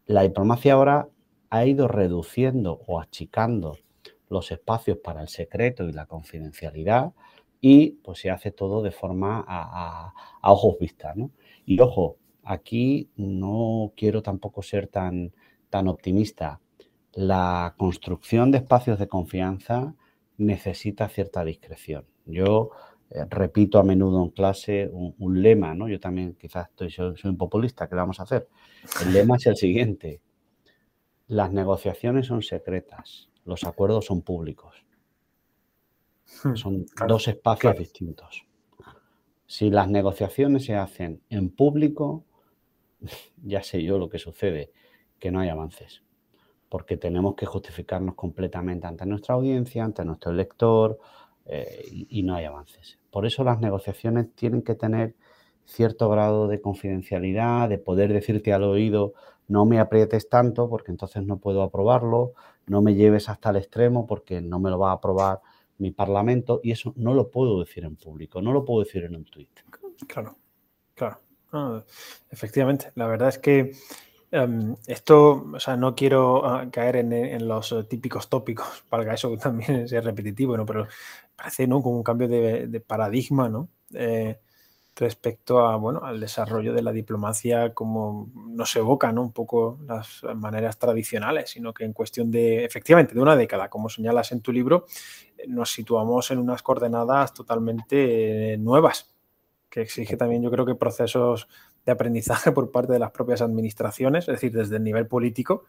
la 0.06 0.24
diplomacia 0.24 0.74
ahora 0.74 1.10
ha 1.50 1.66
ido 1.66 1.88
reduciendo 1.88 2.82
o 2.88 3.00
achicando 3.00 3.78
los 4.30 4.52
espacios 4.52 4.98
para 4.98 5.22
el 5.22 5.30
secreto 5.30 5.88
y 5.88 5.94
la 5.94 6.08
confidencialidad 6.08 7.14
y 7.62 7.92
pues 8.04 8.20
se 8.20 8.30
hace 8.30 8.52
todo 8.52 8.82
de 8.82 8.92
forma 8.92 9.46
a, 9.48 10.14
ojos 10.42 10.76
vistas. 10.80 11.16
Y 11.66 11.80
ojo, 11.80 12.18
aquí 12.44 13.10
no 13.16 13.94
quiero 13.96 14.22
tampoco 14.22 14.62
ser 14.62 14.88
tan, 14.88 15.34
tan 15.70 15.88
optimista. 15.88 16.60
La 17.14 17.76
construcción 17.78 18.52
de 18.52 18.58
espacios 18.58 19.00
de 19.00 19.08
confianza 19.08 19.96
necesita 20.38 21.10
cierta 21.10 21.44
discreción. 21.44 22.06
Yo 22.26 22.72
eh, 23.10 23.26
repito 23.30 23.80
a 23.80 23.84
menudo 23.84 24.24
en 24.24 24.30
clase 24.32 24.90
un, 24.92 25.42
lema, 25.42 25.76
¿no? 25.76 25.88
Yo 25.88 26.00
también 26.00 26.36
quizás 26.36 26.70
estoy, 26.70 26.90
soy, 26.90 27.16
un 27.24 27.38
populista, 27.38 27.88
¿qué 27.88 27.96
vamos 27.96 28.20
a 28.20 28.24
hacer? 28.24 28.48
El 29.04 29.14
lema 29.14 29.38
es 29.38 29.46
el 29.48 29.56
siguiente. 29.56 30.22
las 31.28 31.52
negociaciones 31.52 32.28
son 32.28 32.42
secretas, 32.42 33.30
los 33.46 33.64
acuerdos 33.64 34.06
son 34.06 34.22
públicos. 34.22 34.86
Hmm, 36.44 36.56
son 36.56 36.86
dos 37.08 37.28
espacios 37.28 37.78
distintos. 37.78 38.46
Si 39.46 39.70
las 39.70 39.88
negociaciones 39.88 40.66
se 40.66 40.76
hacen 40.76 41.22
en 41.30 41.50
público, 41.50 42.26
ya 43.44 43.62
sé 43.62 43.84
yo 43.84 43.98
lo 43.98 44.10
que 44.10 44.20
sucede, 44.20 44.72
que 45.20 45.32
no 45.32 45.40
hay 45.40 45.50
avances, 45.50 46.04
porque 46.74 46.98
tenemos 46.98 47.36
que 47.36 47.46
justificarnos 47.46 48.16
completamente 48.16 48.88
ante 48.88 49.06
nuestra 49.06 49.36
audiencia, 49.36 49.84
ante 49.84 50.04
nuestro 50.04 50.34
lector, 50.34 50.98
eh, 51.46 51.86
y, 51.88 52.24
no 52.24 52.34
hay 52.34 52.46
avances. 52.46 52.98
Por 53.12 53.28
eso 53.28 53.44
las 53.44 53.60
negociaciones 53.60 54.34
tienen 54.34 54.64
que 54.64 54.74
tener 54.74 55.14
cierto 55.66 56.10
grado 56.10 56.48
de 56.48 56.62
confidencialidad, 56.62 57.70
de 57.70 57.78
poder 57.78 58.12
decirte 58.12 58.54
al 58.54 58.64
oído, 58.64 59.14
no 59.48 59.68
me 59.68 59.80
aprietes 59.80 60.30
tanto 60.30 60.68
porque 60.68 60.90
entonces 60.90 61.22
no 61.24 61.38
puedo 61.38 61.62
aprobarlo, 61.62 62.34
no 62.66 62.82
me 62.82 62.96
lleves 62.96 63.30
hasta 63.30 63.52
el 63.52 63.58
extremo 63.58 64.08
porque 64.08 64.42
no 64.42 64.60
me 64.60 64.72
lo 64.72 64.80
va 64.80 64.90
a 64.90 64.94
aprobar 64.94 65.42
mi 65.78 65.92
parlamento 65.92 66.60
y 66.64 66.72
eso 66.72 66.94
no 66.96 67.14
lo 67.14 67.30
puedo 67.30 67.60
decir 67.60 67.84
en 67.84 67.98
público, 67.98 68.42
no 68.42 68.52
lo 68.52 68.66
puedo 68.66 68.84
decir 68.84 69.04
en 69.04 69.16
un 69.16 69.26
tuit. 69.26 69.60
Claro, 70.08 70.38
claro. 70.96 71.20
efectivamente, 72.32 72.92
la 72.96 73.06
verdad 73.06 73.30
es 73.30 73.38
que 73.38 73.74
em, 74.34 74.76
esto, 74.88 75.46
o 75.54 75.60
sea, 75.60 75.78
no 75.78 75.96
quiero 75.96 76.46
ah, 76.46 76.68
caer 76.72 76.98
en, 76.98 77.48
los 77.48 77.74
típicos 77.88 78.30
tópicos, 78.30 78.84
valga 78.92 79.14
eso 79.14 79.36
también 79.38 79.86
es 79.90 80.04
repetitivo, 80.04 80.58
¿no? 80.58 80.66
pero 80.66 80.88
parece 81.36 81.68
¿no? 81.68 81.82
como 81.82 81.98
un 81.98 82.04
cambio 82.04 82.28
de, 82.28 82.84
paradigma, 82.86 83.50
¿no? 83.50 83.70
Eh, 83.94 84.40
respecto 84.96 85.66
a, 85.66 85.76
bueno, 85.76 86.02
al 86.04 86.20
desarrollo 86.20 86.74
de 86.74 86.84
la 86.84 86.92
diplomacia 86.92 87.74
como 87.74 88.30
no 88.36 88.66
se 88.66 88.80
evoca 88.80 89.12
¿no? 89.12 89.24
un 89.24 89.32
poco 89.32 89.80
las 89.88 90.24
maneras 90.36 90.78
tradicionales, 90.78 91.50
sino 91.50 91.74
que 91.74 91.84
en 91.84 91.94
cuestión 91.94 92.30
de, 92.30 92.64
efectivamente, 92.64 93.16
de 93.16 93.22
una 93.22 93.36
década, 93.36 93.70
como 93.70 93.90
señalas 93.90 94.32
en 94.32 94.42
tu 94.42 94.52
libro, 94.52 94.86
nos 95.48 95.72
situamos 95.72 96.30
en 96.32 96.40
unas 96.40 96.62
coordenadas 96.62 97.34
totalmente 97.34 98.58
nuevas, 98.60 99.14
que 99.70 99.82
exige 99.82 100.16
también 100.16 100.44
yo 100.44 100.52
creo 100.52 100.66
que 100.66 100.76
procesos 100.76 101.48
de 101.86 101.92
aprendizaje 101.92 102.52
por 102.52 102.72
parte 102.72 102.94
de 102.94 103.00
las 103.00 103.12
propias 103.12 103.42
administraciones, 103.42 104.28
es 104.28 104.36
decir, 104.36 104.52
desde 104.52 104.78
el 104.78 104.84
nivel 104.84 105.08
político 105.08 105.66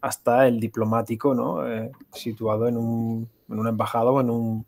hasta 0.00 0.46
el 0.46 0.60
diplomático, 0.60 1.34
¿no? 1.34 1.66
Eh, 1.68 1.90
situado 2.12 2.68
en, 2.68 2.76
un, 2.76 3.28
en 3.50 3.58
una 3.58 3.70
embajada 3.70 4.10
o 4.10 4.20
en 4.20 4.30
un 4.30 4.66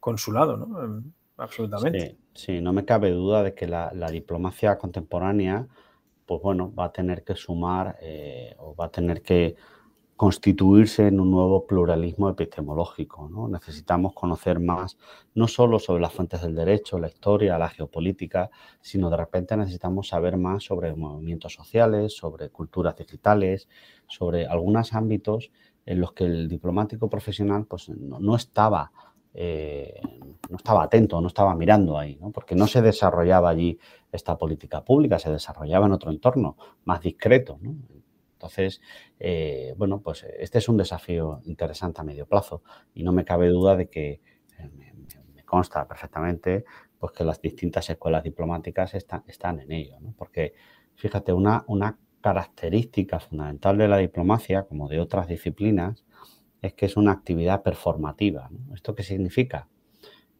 consulado, 0.00 0.56
¿no? 0.56 1.04
absolutamente. 1.36 2.16
Sí, 2.34 2.60
no 2.60 2.72
me 2.72 2.84
cabe 2.84 3.10
duda 3.10 3.42
de 3.42 3.54
que 3.54 3.66
la, 3.66 3.92
diplomacia 4.10 4.78
contemporánea, 4.78 5.66
pues 6.26 6.42
bueno, 6.42 6.72
va 6.74 6.86
a 6.86 6.92
tener 6.92 7.22
que 7.24 7.36
sumar 7.36 7.98
eh, 8.00 8.54
o 8.58 8.74
va 8.74 8.86
a 8.86 8.90
tener 8.90 9.22
que 9.22 9.56
constituirse 10.22 11.08
en 11.08 11.18
un 11.18 11.32
nuevo 11.32 11.66
pluralismo 11.66 12.28
epistemológico. 12.28 13.28
¿no? 13.28 13.48
Necesitamos 13.48 14.12
conocer 14.14 14.60
más, 14.60 14.96
no 15.34 15.48
solo 15.48 15.80
sobre 15.80 16.00
las 16.00 16.12
fuentes 16.12 16.42
del 16.42 16.54
derecho, 16.54 17.00
la 17.00 17.08
historia, 17.08 17.58
la 17.58 17.68
geopolítica, 17.68 18.48
sino 18.80 19.10
de 19.10 19.16
repente 19.16 19.56
necesitamos 19.56 20.06
saber 20.06 20.36
más 20.36 20.62
sobre 20.62 20.94
movimientos 20.94 21.54
sociales, 21.54 22.16
sobre 22.16 22.50
culturas 22.50 22.94
digitales, 22.94 23.68
sobre 24.06 24.46
algunos 24.46 24.92
ámbitos 24.92 25.50
en 25.86 26.00
los 26.00 26.12
que 26.12 26.22
el 26.22 26.48
diplomático 26.48 27.10
profesional 27.10 27.66
pues, 27.66 27.88
no 27.88 28.36
estaba 28.36 28.92
eh, 29.34 29.98
no 30.50 30.56
estaba 30.56 30.84
atento, 30.84 31.20
no 31.20 31.26
estaba 31.26 31.54
mirando 31.56 31.98
ahí, 31.98 32.16
porque 32.32 32.54
no 32.54 32.68
se 32.68 32.80
desarrollaba 32.80 33.48
allí 33.48 33.78
esta 34.12 34.36
política 34.36 34.84
pública, 34.84 35.18
se 35.18 35.32
desarrollaba 35.32 35.86
en 35.86 35.92
otro 35.92 36.12
entorno 36.12 36.56
más 36.84 37.00
discreto. 37.00 37.58
Entonces, 38.42 38.80
eh, 39.20 39.72
bueno, 39.76 40.00
pues 40.00 40.26
este 40.38 40.58
es 40.58 40.68
un 40.68 40.76
desafío 40.76 41.40
interesante 41.44 42.00
a 42.00 42.04
medio 42.04 42.26
plazo 42.26 42.62
y 42.92 43.04
no 43.04 43.12
me 43.12 43.24
cabe 43.24 43.48
duda 43.48 43.76
de 43.76 43.88
que 43.88 44.20
eh, 44.58 44.70
me, 44.74 45.44
consta 45.44 45.86
perfectamente 45.86 46.64
pues 46.98 47.12
que 47.12 47.24
las 47.24 47.40
distintas 47.40 47.88
escuelas 47.90 48.24
diplomáticas 48.24 48.94
están 48.94 49.60
en 49.60 49.70
ello, 49.70 49.98
porque 50.16 50.54
fíjate, 50.94 51.32
una 51.32 51.98
característica 52.22 53.20
fundamental 53.20 53.76
de 53.76 53.88
la 53.88 53.98
diplomacia, 53.98 54.62
como 54.62 54.88
de 54.88 54.98
otras 55.00 55.28
disciplinas, 55.28 56.04
es 56.62 56.72
que 56.74 56.86
es 56.86 56.96
una 56.96 57.12
actividad 57.12 57.62
performativa. 57.62 58.48
¿Esto 58.72 58.94
qué 58.94 59.02
significa? 59.02 59.68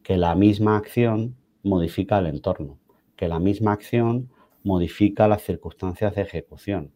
Que 0.01 0.17
la 0.17 0.33
misma 0.33 0.77
acción 0.77 1.35
modifica 1.61 2.17
el 2.17 2.27
entorno, 2.27 2.79
que 3.15 3.27
la 3.27 3.39
misma 3.39 3.73
acción 3.73 4.31
modifica 4.63 5.27
las 5.27 5.43
circunstancias 5.43 6.15
de 6.15 6.21
ejecución. 6.21 6.91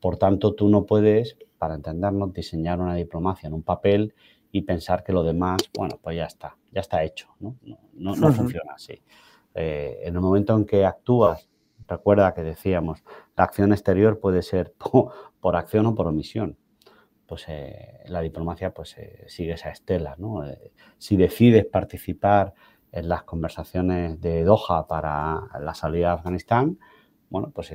Por 0.00 0.16
tanto, 0.16 0.54
tú 0.54 0.68
no 0.68 0.86
puedes, 0.86 1.36
para 1.58 1.74
entendernos, 1.74 2.32
diseñar 2.32 2.80
una 2.80 2.94
diplomacia 2.94 3.46
en 3.46 3.54
un 3.54 3.62
papel 3.62 4.14
y 4.50 4.62
pensar 4.62 5.04
que 5.04 5.12
lo 5.12 5.22
demás, 5.22 5.62
bueno, 5.76 5.98
pues 6.02 6.16
ya 6.16 6.24
está, 6.24 6.56
ya 6.72 6.80
está 6.80 7.04
hecho. 7.04 7.28
No, 7.38 7.56
no, 7.94 8.32
funciona 8.32 8.72
así. 8.74 9.02
Eh, 9.54 10.00
en 10.02 10.14
el 10.14 10.20
momento 10.20 10.56
en 10.56 10.64
que 10.64 10.84
actúas, 10.84 11.48
recuerda 11.86 12.34
que 12.34 12.42
decíamos, 12.42 13.04
la 13.36 13.44
acción 13.44 13.72
exterior 13.72 14.18
puede 14.18 14.42
ser 14.42 14.74
por 15.40 15.56
acción 15.56 15.86
o 15.86 15.94
por 15.94 16.06
omisión 16.06 16.56
pues 17.30 17.44
eh, 17.46 18.00
la 18.06 18.22
diplomacia 18.22 18.74
pues 18.74 18.98
eh, 18.98 19.22
sigue 19.28 19.52
esa 19.52 19.70
estela. 19.70 20.16
¿no? 20.18 20.42
Si 20.98 21.16
decides 21.16 21.64
participar 21.64 22.54
en 22.90 23.08
las 23.08 23.22
conversaciones 23.22 24.20
de 24.20 24.42
Doha 24.42 24.88
para 24.88 25.42
la 25.60 25.74
salida 25.74 26.08
de 26.08 26.14
Afganistán, 26.14 26.80
bueno, 27.28 27.52
pues 27.54 27.70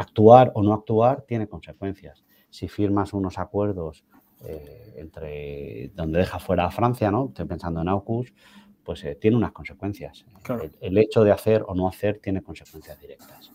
actuar 0.00 0.50
o 0.54 0.62
no 0.62 0.72
actuar 0.72 1.22
tiene 1.22 1.46
consecuencias. 1.46 2.24
Si 2.48 2.68
firmas 2.68 3.12
unos 3.12 3.38
acuerdos 3.38 4.04
entre 4.96 5.90
donde 5.94 6.20
deja 6.20 6.38
fuera 6.38 6.64
a 6.64 6.70
Francia, 6.70 7.10
¿no? 7.10 7.26
Estoy 7.26 7.44
pensando 7.44 7.82
en 7.82 7.88
AUKUS, 7.88 8.32
pues 8.82 9.04
tiene 9.20 9.36
unas 9.36 9.52
consecuencias. 9.52 10.24
el, 10.80 10.98
hecho 10.98 11.22
de 11.22 11.30
hacer 11.30 11.62
o 11.66 11.74
no 11.74 11.86
hacer 11.86 12.18
tiene 12.22 12.42
consecuencias 12.42 12.98
directas. 13.00 13.52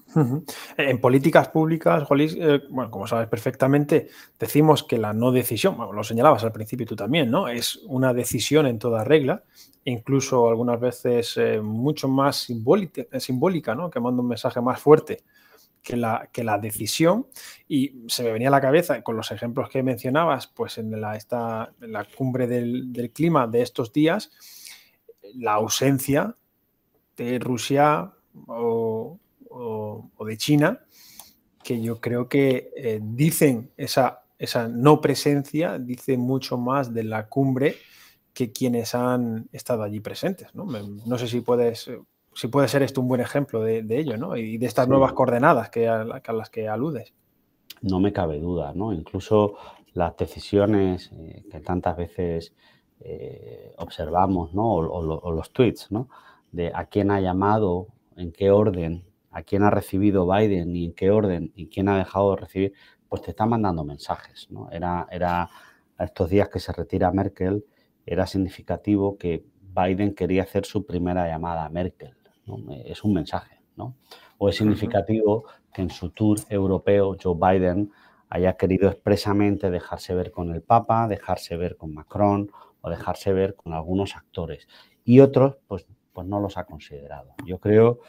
En 0.78 1.02
políticas 1.02 1.50
públicas, 1.50 2.04
Jolis, 2.04 2.38
eh, 2.40 2.62
bueno, 2.70 2.90
como 2.90 3.06
sabes 3.06 3.28
perfectamente, 3.28 4.08
decimos 4.40 4.84
que 4.84 4.98
la 4.98 5.12
no 5.12 5.32
decisión, 5.32 5.76
lo 5.94 6.04
señalabas 6.04 6.44
al 6.46 6.54
principio 6.54 6.86
tú 6.86 6.96
también, 6.96 7.30
¿no? 7.30 7.50
Es 7.50 7.78
una 7.88 8.14
decisión 8.14 8.66
en 8.66 8.80
toda 8.80 9.04
regla, 9.04 9.44
incluso 9.84 10.48
algunas 10.48 10.80
veces 10.80 11.36
eh, 11.36 11.60
mucho 11.60 12.08
más 12.08 12.38
simbólica, 12.38 13.04
simbólica, 13.20 13.76
¿no? 13.76 13.90
Que 13.90 14.00
manda 14.00 14.22
un 14.22 14.30
mensaje 14.30 14.62
más 14.62 14.80
fuerte 14.80 15.24
que 15.86 15.96
la, 15.96 16.30
que 16.34 16.44
la 16.44 16.58
decisión. 16.58 17.28
Y 17.68 18.04
se 18.08 18.24
me 18.24 18.34
venía 18.34 18.50
a 18.50 18.52
la 18.52 18.60
cabeza 18.60 19.02
con 19.04 19.16
los 19.16 19.32
ejemplos 19.32 19.70
que 19.70 19.84
mencionabas, 19.84 20.48
pues 20.48 20.78
en 20.78 21.00
la, 21.00 21.16
esta, 21.16 21.74
la 21.80 22.04
cumbre 22.04 22.48
del, 22.48 22.92
del 22.92 23.12
clima 23.12 23.48
de 23.48 23.62
estos 23.62 23.94
días, 23.94 24.32
la 25.36 25.54
ausencia 25.54 26.36
de 27.16 27.40
Rusia 27.40 28.12
o 28.48 29.20
o, 29.56 30.26
de 30.26 30.38
China, 30.38 30.82
que 31.64 31.82
yo 31.82 32.00
creo 32.00 32.28
que 32.28 32.72
eh, 32.76 33.00
dicen 33.02 33.72
esa, 33.78 34.24
esa 34.38 34.68
no 34.68 35.02
presencia, 35.02 35.80
dice 35.80 36.18
mucho 36.18 36.58
más 36.58 36.94
de 36.94 37.04
la 37.04 37.28
cumbre 37.28 37.78
que 38.34 38.52
quienes 38.52 38.94
han 38.94 39.48
estado 39.52 39.84
allí 39.84 40.02
presentes. 40.02 40.54
No, 40.54 40.66
no 40.66 41.18
sé 41.18 41.28
si 41.28 41.40
puedes, 41.40 41.90
si 42.36 42.48
puede 42.48 42.68
ser 42.68 42.84
esto 42.84 43.02
un 43.02 43.08
buen 43.08 43.22
ejemplo 43.22 43.62
de, 43.62 43.84
ello, 43.90 44.18
¿no? 44.18 44.38
Y 44.38 44.58
de 44.58 44.66
estas 44.66 44.88
nuevas 44.88 45.14
coordenadas 45.14 45.70
que 45.70 45.88
a, 45.88 46.04
las 46.04 46.50
que 46.50 46.68
aludes. 46.68 47.14
No 47.82 48.00
me 48.00 48.14
cabe 48.14 48.40
duda, 48.40 48.74
¿no? 48.76 48.94
Incluso 48.94 49.56
las 49.94 50.16
decisiones 50.18 51.12
eh, 51.14 51.44
que 51.50 51.60
tantas 51.62 51.98
veces 51.98 52.54
eh, 53.00 53.74
observamos, 53.78 54.54
¿no? 54.54 54.76
O, 54.76 55.20
o, 55.20 55.32
los 55.32 55.52
tweets, 55.52 55.92
¿no? 55.92 56.10
De 56.52 56.72
a 56.74 56.86
quién 56.86 57.10
ha 57.10 57.20
llamado, 57.20 57.88
en 58.16 58.32
qué 58.32 58.52
orden 58.52 59.06
a 59.36 59.44
quién 59.44 59.64
ha 59.64 59.70
recibido 59.70 60.26
Biden 60.26 60.74
y 60.78 60.86
en 60.86 60.94
qué 60.94 61.12
orden 61.12 61.52
y 61.56 61.68
quién 61.68 61.90
ha 61.90 61.98
dejado 61.98 62.32
de 62.32 62.38
recibir, 62.38 62.74
pues 63.10 63.22
te 63.22 63.32
están 63.32 63.50
mandando 63.50 63.84
mensajes. 63.84 64.48
¿no? 64.50 64.72
Era, 64.72 65.08
era 65.12 65.50
a 65.98 66.04
estos 66.06 66.30
días 66.30 66.48
que 66.48 66.62
se 66.62 66.72
retira 66.72 67.12
Merkel, 67.12 67.66
era 68.06 68.28
significativo 68.28 69.18
que 69.18 69.44
Biden 69.62 70.16
quería 70.16 70.44
hacer 70.44 70.66
su 70.66 70.86
primera 70.86 71.28
llamada 71.28 71.66
a 71.66 71.70
Merkel. 71.70 72.16
Es 72.86 73.04
un 73.04 73.14
mensaje. 73.14 73.56
¿no? 73.76 73.96
O 74.38 74.50
es 74.50 74.58
significativo 74.58 75.46
que 75.74 75.82
en 75.82 75.90
su 75.90 76.10
tour 76.10 76.40
europeo 76.50 77.16
Joe 77.22 77.36
Biden 77.36 77.92
haya 78.30 78.54
querido 78.54 78.90
expresamente 78.90 79.70
dejarse 79.70 80.16
ver 80.16 80.32
con 80.32 80.54
el 80.54 80.62
Papa, 80.62 81.08
dejarse 81.08 81.58
ver 81.58 81.78
con 81.78 81.94
Macron 81.94 82.52
o 82.82 82.90
dejarse 82.90 83.34
ver 83.34 83.56
con 83.56 83.74
algunos 83.74 84.16
actores. 84.16 84.68
Y 85.04 85.20
otros, 85.20 85.58
pues, 85.68 85.86
pues 86.14 86.28
no 86.28 86.40
los 86.40 86.58
ha 86.58 86.66
considerado. 86.66 87.36
Yo 87.46 87.60
creo 87.60 88.00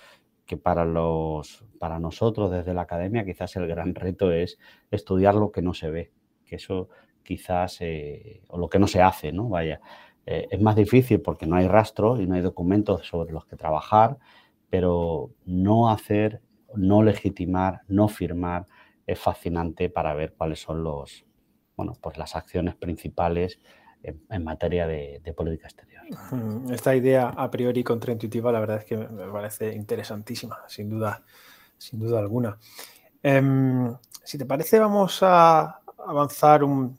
que 0.47 0.57
para, 0.57 0.85
los, 0.85 1.65
para 1.79 1.99
nosotros 1.99 2.51
desde 2.51 2.73
la 2.73 2.83
academia 2.83 3.25
quizás 3.25 3.57
el 3.57 3.67
gran 3.67 3.95
reto 3.95 4.33
es 4.33 4.59
estudiar 4.91 5.35
lo 5.35 5.51
que 5.51 5.63
no 5.63 5.75
se 5.75 5.91
ve, 5.91 6.13
que 6.45 6.57
eso 6.57 6.89
quizás, 7.23 7.79
eh, 7.81 8.43
o 8.49 8.57
lo 8.57 8.69
que 8.69 8.79
no 8.79 8.87
se 8.87 9.03
hace, 9.03 9.33
¿no? 9.33 9.49
Vaya, 9.49 9.81
eh, 10.27 10.49
es 10.51 10.61
más 10.61 10.75
difícil 10.75 11.21
porque 11.21 11.47
no 11.47 11.57
hay 11.57 11.69
rastro 11.69 12.21
y 12.21 12.27
no 12.27 12.35
hay 12.35 12.43
documentos 12.43 13.07
sobre 13.07 13.33
los 13.33 13.47
que 13.47 13.57
trabajar, 13.57 14.19
pero 14.69 15.31
no 15.45 15.89
hacer, 15.89 16.43
no 16.75 17.03
legitimar, 17.03 17.83
no 17.89 18.09
firmar 18.09 18.67
es 19.07 19.21
fascinante 19.21 19.89
para 19.89 20.15
ver 20.15 20.35
cuáles 20.37 20.61
son 20.61 20.83
los, 20.83 21.25
bueno, 21.77 21.93
pues 22.01 22.19
las 22.19 22.35
acciones 22.35 22.75
principales 22.75 23.61
en, 24.03 24.45
materia 24.45 24.87
de, 24.87 25.21
política 25.37 25.67
exterior. 25.67 26.03
Esta 26.71 26.95
idea 26.95 27.29
a 27.29 27.51
priori 27.51 27.83
contraintuitiva, 27.83 28.53
la 28.53 28.61
verdad 28.61 28.79
es 28.79 28.85
que 28.85 28.97
me 28.97 29.31
parece 29.31 29.73
interesantísima, 29.75 30.59
sin 30.69 30.91
duda, 30.91 31.25
sin 31.77 31.99
duda 31.99 32.19
alguna. 32.19 32.59
Em, 33.23 33.93
si 34.23 34.39
te 34.39 34.47
parece, 34.47 34.79
vamos 34.79 35.21
a 35.23 35.81
avanzar 35.99 36.63
un, 36.63 36.99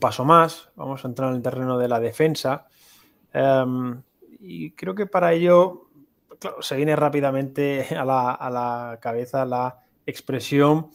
paso 0.00 0.24
más, 0.24 0.70
vamos 0.76 1.04
a 1.04 1.08
entrar 1.08 1.30
en 1.30 1.36
el 1.36 1.42
terreno 1.42 1.78
de 1.78 1.88
la 1.88 2.00
defensa. 2.00 2.66
Em, 3.32 4.02
y 4.40 4.72
creo 4.72 4.94
que 4.94 5.06
para 5.06 5.32
ello, 5.32 5.88
se 6.60 6.76
viene 6.76 6.96
rápidamente 6.96 7.86
a 7.96 8.04
la, 8.04 8.30
a 8.32 8.50
la 8.50 8.98
cabeza 9.00 9.44
la 9.44 9.78
expresión 10.06 10.90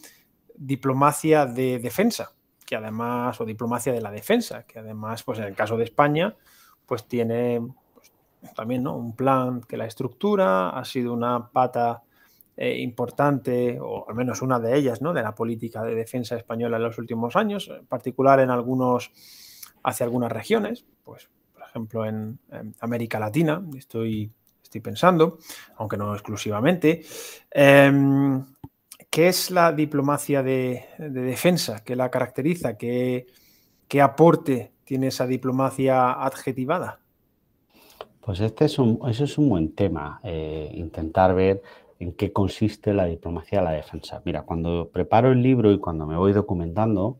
diplomacia 0.55 1.45
de 1.45 1.79
defensa 1.79 2.33
que 2.69 2.75
además, 2.75 3.41
o 3.41 3.45
diplomacia 3.45 3.91
de 3.91 3.99
la 3.99 4.11
defensa, 4.11 4.61
que 4.67 4.77
además, 4.77 5.23
pues 5.23 5.39
en 5.39 5.45
el 5.45 5.55
caso 5.55 5.75
de 5.75 5.85
España, 5.85 6.35
pues 6.85 7.07
tiene 7.07 7.59
pues, 7.95 8.11
también 8.53 8.83
¿no? 8.83 8.95
un 8.95 9.15
plan 9.15 9.61
que 9.61 9.75
la 9.75 9.87
estructura, 9.87 10.69
ha 10.69 10.85
sido 10.85 11.11
una 11.11 11.49
pata 11.49 12.03
eh, 12.61 12.77
importante, 12.81 13.79
o 13.79 14.09
al 14.09 14.15
menos 14.15 14.41
una 14.41 14.59
de 14.59 14.75
ellas, 14.75 15.01
¿no? 15.01 15.13
de 15.13 15.21
la 15.21 15.33
política 15.33 15.81
de 15.81 15.95
defensa 15.95 16.35
española 16.35 16.75
en 16.75 16.83
los 16.83 16.97
últimos 16.97 17.37
años, 17.37 17.69
en 17.69 17.85
particular 17.85 18.41
en 18.41 18.49
algunos, 18.49 19.13
hacia 19.81 20.03
algunas 20.03 20.29
regiones, 20.29 20.85
pues 21.05 21.29
por 21.53 21.63
ejemplo 21.63 22.05
en, 22.05 22.37
América 22.81 23.17
Latina, 23.17 23.63
estoy, 23.77 24.29
estoy 24.61 24.81
pensando, 24.81 25.37
aunque 25.77 25.95
no 25.95 26.13
exclusivamente. 26.13 27.05
Em, 27.49 28.43
¿Qué 29.09 29.29
es 29.29 29.51
la 29.51 29.71
diplomacia 29.71 30.43
de, 30.43 30.83
defensa? 30.97 31.81
¿Qué 31.85 31.95
la 31.95 32.11
caracteriza? 32.11 32.77
¿Qué, 32.77 33.25
aporte 34.03 34.73
tiene 34.83 35.07
esa 35.07 35.25
diplomacia 35.25 36.11
adjetivada? 36.11 36.99
Pues 38.19 38.41
este 38.41 38.65
es 38.65 38.77
un, 38.77 38.99
ese 39.09 39.23
es 39.23 39.37
un 39.37 39.47
buen 39.47 39.73
tema, 39.73 40.19
eh, 40.25 40.69
intentar 40.73 41.33
ver 41.33 41.63
en 41.99 42.13
qué 42.13 42.31
consiste 42.31 42.93
la 42.93 43.05
diplomacia 43.05 43.59
de 43.59 43.65
la 43.65 43.71
defensa. 43.71 44.21
Mira, 44.25 44.43
cuando 44.43 44.89
preparo 44.89 45.31
el 45.31 45.43
libro 45.43 45.71
y 45.71 45.79
cuando 45.79 46.07
me 46.07 46.17
voy 46.17 46.31
documentando, 46.31 47.19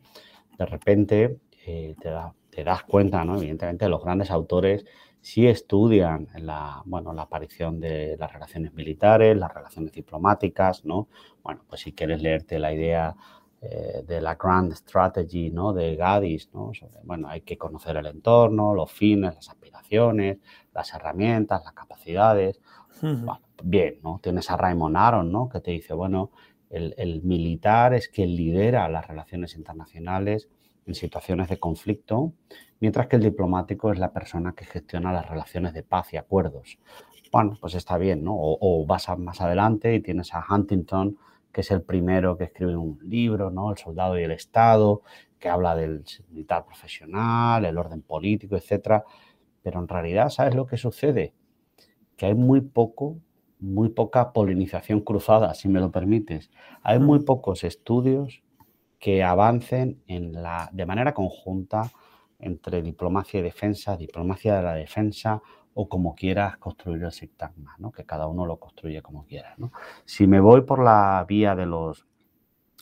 de 0.58 0.66
repente 0.66 1.38
eh, 1.66 1.96
te, 2.00 2.10
te, 2.50 2.64
das 2.64 2.84
cuenta, 2.84 3.24
¿no? 3.26 3.38
Evidentemente, 3.38 3.90
los 3.90 4.04
grandes 4.04 4.32
autores 4.32 4.86
sí 5.22 5.48
estudian 5.48 6.30
la, 6.36 6.82
bueno, 6.86 7.14
la 7.14 7.24
aparición 7.24 7.80
de 7.80 8.16
las 8.18 8.32
relaciones 8.32 8.74
militares, 8.74 9.38
las 9.38 9.54
relaciones 9.54 9.92
diplomáticas, 9.92 10.86
¿no? 10.86 11.10
Bueno, 11.44 11.62
pues 11.68 11.82
si 11.82 11.94
quieres 11.94 12.22
leerte 12.22 12.58
la 12.58 12.74
idea 12.74 13.16
eh, 13.62 14.04
de 14.08 14.22
la 14.22 14.36
Grand 14.36 14.72
Strategy, 14.74 15.50
¿no? 15.50 15.74
De 15.74 15.98
Gadis, 15.98 16.50
¿no? 16.54 16.72
bueno, 17.04 17.28
hay 17.28 17.42
que 17.42 17.58
conocer 17.58 17.98
el 17.98 18.06
entorno, 18.06 18.74
los 18.74 18.90
fines, 18.90 19.36
las 19.36 19.50
aspiraciones, 19.50 20.38
las 20.74 20.94
herramientas, 20.94 21.64
las 21.66 21.74
capacidades. 21.74 22.62
Bien, 23.64 24.00
¿no? 24.04 24.20
Tienes 24.22 24.50
a 24.52 24.58
Raymond 24.58 24.98
Aron, 24.98 25.32
¿no? 25.32 25.50
Que 25.50 25.60
te 25.60 25.72
dice, 25.72 25.94
bueno, 25.94 26.32
el, 26.70 26.94
el 26.98 27.22
militar 27.24 27.94
es 27.94 28.10
quien 28.10 28.36
lidera 28.36 28.88
las 28.90 29.08
relaciones 29.08 29.56
internacionales 29.56 30.50
en 30.86 30.96
situaciones 30.96 31.50
de 31.50 31.60
conflicto, 31.60 32.34
mientras 32.80 33.08
que 33.08 33.16
el 33.16 33.24
diplomático 33.24 33.92
es 33.92 34.00
la 34.00 34.12
persona 34.12 34.54
que 34.54 34.66
gestiona 34.66 35.14
las 35.14 35.30
relaciones 35.30 35.74
de 35.74 35.84
paz 35.84 36.14
y 36.14 36.18
acuerdos. 36.18 36.80
Bueno, 37.32 37.58
pues 37.62 37.76
está 37.76 37.98
bien, 37.98 38.24
¿no? 38.24 38.34
O, 38.36 38.86
vas 38.88 39.08
más 39.18 39.40
adelante 39.40 39.94
y 39.94 40.00
tienes 40.02 40.34
a 40.34 40.44
Huntington, 40.50 41.18
que 41.52 41.62
es 41.62 41.72
el 41.72 41.84
primero 41.84 42.38
que 42.38 42.46
escribe 42.46 42.76
un 42.76 43.00
libro, 43.04 43.52
¿no? 43.52 43.70
El 43.72 43.78
soldado 43.78 44.20
y 44.20 44.24
el 44.24 44.32
Estado, 44.32 45.04
que 45.38 45.48
habla 45.48 45.76
del 45.76 46.04
militar 46.30 46.66
profesional, 46.66 47.66
el 47.66 47.78
orden 47.78 48.02
político, 48.02 48.56
etcétera. 48.56 49.04
Pero 49.62 49.80
en 49.80 49.88
realidad, 49.88 50.30
¿sabes 50.30 50.56
lo 50.56 50.66
que 50.66 50.78
sucede? 50.78 51.34
Que 52.18 52.28
hay 52.28 52.34
muy 52.34 52.62
poco, 52.62 53.18
muy 53.60 53.90
poca 53.90 54.32
polinización 54.32 55.02
cruzada, 55.02 55.54
si 55.54 55.68
me 55.68 55.80
lo 55.80 55.92
permites. 55.92 56.50
Hay 56.82 57.00
muy 57.00 57.20
pocos 57.20 57.64
estudios 57.64 58.42
que 59.00 59.24
avancen 59.24 60.02
en 60.08 60.34
la, 60.34 60.70
de 60.74 60.86
manera 60.86 61.14
conjunta 61.14 61.90
entre 62.40 62.82
diplomacia 62.82 63.40
y 63.40 63.44
defensa, 63.44 63.98
diplomacia 63.98 64.58
de 64.58 64.64
la 64.64 64.74
defensa 64.74 65.42
o 65.74 65.88
como 65.88 66.16
quieras 66.16 66.58
construir 66.58 67.04
el 67.04 67.12
sintagma, 67.12 67.76
¿no? 67.78 67.92
que 67.92 68.06
cada 68.06 68.28
uno 68.28 68.46
lo 68.46 68.58
construye 68.58 69.02
como 69.02 69.26
quiera. 69.26 69.56
Si 70.06 70.28
me 70.28 70.40
voy 70.40 70.62
por 70.62 70.84
la 70.84 71.26
vía 71.28 71.56
de 71.56 71.66
los 71.66 72.06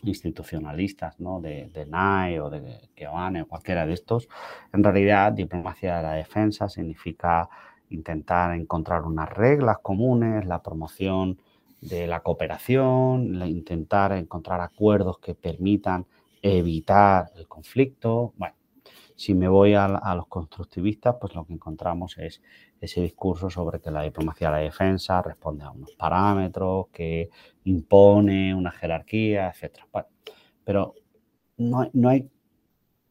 institucionalistas, 0.03 1.19
¿no? 1.19 1.41
de, 1.41 1.69
de 1.73 1.85
NAI 1.85 2.39
o 2.39 2.49
de 2.49 2.89
Keoane 2.95 3.41
o 3.41 3.47
cualquiera 3.47 3.85
de 3.85 3.93
estos, 3.93 4.27
en 4.73 4.83
realidad 4.83 5.33
diplomacia 5.33 5.97
de 5.97 6.03
la 6.03 6.13
defensa 6.13 6.69
significa 6.69 7.49
intentar 7.89 8.55
encontrar 8.55 9.03
unas 9.03 9.29
reglas 9.29 9.77
comunes, 9.79 10.45
la 10.45 10.61
promoción 10.61 11.39
de 11.81 12.07
la 12.07 12.21
cooperación, 12.21 13.35
intentar 13.47 14.11
encontrar 14.13 14.61
acuerdos 14.61 15.19
que 15.19 15.35
permitan 15.35 16.05
evitar 16.41 17.31
el 17.35 17.47
conflicto. 17.47 18.33
Bueno, 18.37 18.55
si 19.15 19.33
me 19.33 19.47
voy 19.47 19.73
a, 19.73 19.87
los 19.87 20.27
constructivistas, 20.27 21.15
pues 21.19 21.33
lo 21.33 21.45
que 21.45 21.53
encontramos 21.53 22.17
es 22.17 22.41
ese 22.79 23.01
discurso 23.01 23.49
sobre 23.49 23.79
que 23.79 23.89
la 23.89 24.03
diplomacia 24.03 24.47
de 24.47 24.53
la 24.55 24.61
defensa 24.61 25.21
responde 25.21 25.65
a 25.65 25.71
unos 25.71 25.91
parámetros, 25.93 26.87
que 26.91 27.29
impone 27.63 28.53
una 28.53 28.71
jerarquía, 28.71 29.49
etc. 29.49 29.79
pero 30.63 30.93
no, 31.57 31.89
no 31.93 32.09
hay 32.09 32.29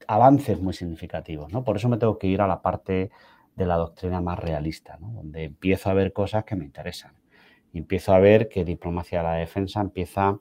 avances 0.06 0.60
muy 0.60 0.72
significativos, 0.72 1.52
¿no? 1.52 1.64
Por 1.64 1.76
eso 1.76 1.88
me 1.88 1.98
tengo 1.98 2.18
que 2.18 2.28
ir 2.28 2.40
a 2.40 2.46
la 2.46 2.62
parte 2.62 3.10
de 3.56 3.66
la 3.66 3.76
doctrina 3.76 4.20
más 4.20 4.38
realista, 4.38 4.98
¿no? 5.00 5.10
donde 5.10 5.44
empiezo 5.44 5.90
a 5.90 5.94
ver 5.94 6.12
cosas 6.12 6.44
que 6.44 6.56
me 6.56 6.64
interesan 6.64 7.12
empiezo 7.78 8.12
a 8.12 8.18
ver 8.18 8.48
que 8.48 8.64
diplomacia 8.64 9.18
de 9.18 9.24
la 9.24 9.34
defensa 9.34 9.80
empieza 9.80 10.38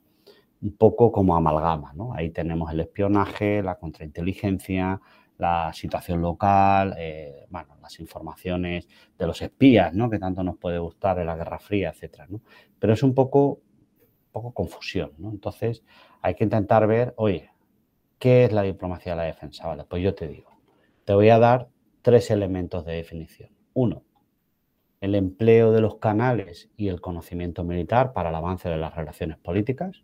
un 0.61 0.77
poco 0.77 1.11
como 1.11 1.35
amalgama. 1.35 1.93
¿no? 1.93 2.13
Ahí 2.13 2.29
tenemos 2.29 2.71
el 2.71 2.79
espionaje, 2.79 3.61
la 3.61 3.75
contrainteligencia, 3.75 5.01
la 5.37 5.71
situación 5.73 6.21
local, 6.21 6.95
eh, 6.97 7.45
bueno, 7.49 7.75
las 7.81 7.99
informaciones 7.99 8.87
de 9.17 9.27
los 9.27 9.41
espías, 9.41 9.93
¿no? 9.93 10.09
que 10.09 10.19
tanto 10.19 10.43
nos 10.43 10.57
puede 10.57 10.79
gustar 10.79 11.19
en 11.19 11.27
la 11.27 11.35
Guerra 11.35 11.59
Fría, 11.59 11.93
etc. 11.95 12.21
¿no? 12.29 12.41
Pero 12.79 12.93
es 12.93 13.03
un 13.03 13.13
poco, 13.13 13.59
poco 14.31 14.53
confusión. 14.53 15.11
¿no? 15.17 15.29
Entonces 15.29 15.83
hay 16.21 16.35
que 16.35 16.45
intentar 16.45 16.87
ver, 16.87 17.13
oye, 17.17 17.51
¿qué 18.17 18.45
es 18.45 18.53
la 18.53 18.63
diplomacia 18.63 19.11
de 19.11 19.17
la 19.17 19.23
defensa? 19.23 19.67
Vale, 19.67 19.83
pues 19.83 20.01
yo 20.01 20.15
te 20.15 20.27
digo, 20.27 20.51
te 21.03 21.13
voy 21.13 21.29
a 21.29 21.37
dar 21.37 21.67
tres 22.05 22.29
elementos 22.29 22.85
de 22.85 22.97
definición. 22.97 23.49
Uno, 23.73 24.03
el 25.01 25.15
empleo 25.15 25.71
de 25.71 25.81
los 25.81 25.95
canales 25.95 26.69
y 26.77 26.89
el 26.89 27.01
conocimiento 27.01 27.63
militar 27.63 28.13
para 28.13 28.29
el 28.29 28.35
avance 28.35 28.69
de 28.69 28.77
las 28.77 28.95
relaciones 28.95 29.39
políticas. 29.39 30.03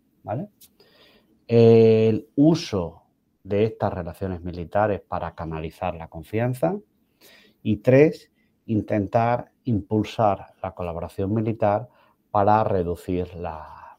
El 1.46 2.26
uso 2.34 3.04
de 3.44 3.66
estas 3.66 3.92
relaciones 3.92 4.42
militares 4.42 5.00
para 5.00 5.36
canalizar 5.36 5.94
la 5.94 6.08
confianza. 6.08 6.76
Y 7.62 7.76
tres, 7.76 8.32
intentar 8.66 9.52
impulsar 9.62 10.54
la 10.60 10.74
colaboración 10.74 11.32
militar 11.32 11.88
para 12.32 12.64
reducir 12.64 13.32
la, 13.36 13.96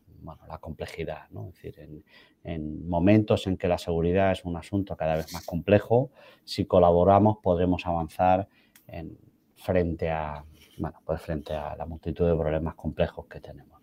complejidad. 0.59 1.27
Es 1.31 1.53
decir, 1.53 1.79
en, 1.79 2.03
en, 2.43 2.87
momentos 2.87 3.47
en 3.47 3.57
que 3.57 3.67
la 3.67 3.77
seguridad 3.77 4.31
es 4.31 4.43
un 4.45 4.57
asunto 4.57 4.95
cada 4.95 5.15
vez 5.15 5.31
más 5.33 5.45
complejo, 5.45 6.11
si 6.43 6.65
colaboramos 6.65 7.37
podremos 7.41 7.85
avanzar 7.85 8.47
en, 8.87 9.17
frente 9.55 10.09
a, 10.09 10.43
bueno, 10.77 10.99
pues 11.05 11.21
frente 11.21 11.53
a 11.53 11.75
la 11.75 11.85
multitud 11.85 12.27
de 12.27 12.35
problemas 12.35 12.75
complejos 12.75 13.27
que 13.27 13.39
tenemos. 13.39 13.81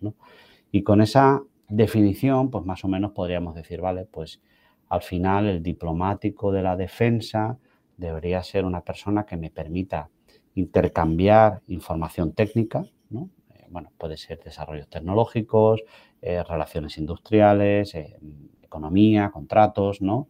Y 0.71 0.83
con 0.83 1.01
esa 1.01 1.43
definición, 1.69 2.51
pues 2.51 2.65
más 2.65 2.85
o 2.85 2.89
menos 2.89 3.13
podríamos 3.13 3.55
decir, 3.55 3.81
vale, 3.81 4.05
pues 4.05 4.41
al 4.89 5.03
final 5.03 5.47
el 5.47 5.63
diplomático 5.63 6.53
de 6.53 6.63
la 6.63 6.77
defensa 6.77 7.59
debería 7.97 8.43
ser 8.43 8.65
una 8.65 8.83
persona 8.83 9.25
que 9.25 9.37
me 9.37 9.51
permita 9.51 10.11
intercambiar 10.55 11.63
información 11.69 12.33
técnica, 12.33 12.85
¿no? 13.09 13.31
Eh, 13.51 13.67
bueno, 13.71 13.93
puede 13.97 14.17
ser 14.17 14.41
desarrollos 14.43 14.89
tecnológicos, 14.89 15.83
eh, 16.23 16.43
relaciones 16.43 16.99
industriales, 16.99 17.95
eh, 17.95 18.19
economía, 18.63 19.31
contratos, 19.31 20.03
¿no? 20.03 20.29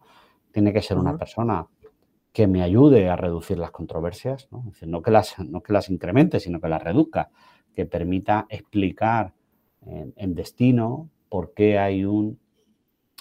Tiene 0.51 0.73
que 0.73 0.81
ser 0.81 0.97
una 0.97 1.17
persona 1.17 1.67
que 2.33 2.47
me 2.47 2.61
ayude 2.61 3.09
a 3.09 3.15
reducir 3.15 3.57
las 3.57 3.71
controversias, 3.71 4.47
¿no? 4.51 4.71
no, 4.85 5.01
que 5.01 5.11
las, 5.11 5.37
no 5.39 5.61
que 5.61 5.73
las 5.73 5.89
incremente, 5.89 6.39
sino 6.39 6.61
que 6.61 6.69
las 6.69 6.81
reduzca, 6.81 7.29
que 7.75 7.85
permita 7.85 8.47
explicar 8.49 9.33
en, 9.85 10.35
destino 10.35 11.09
por 11.29 11.53
qué 11.53 11.79
hay 11.79 12.05
un 12.05 12.39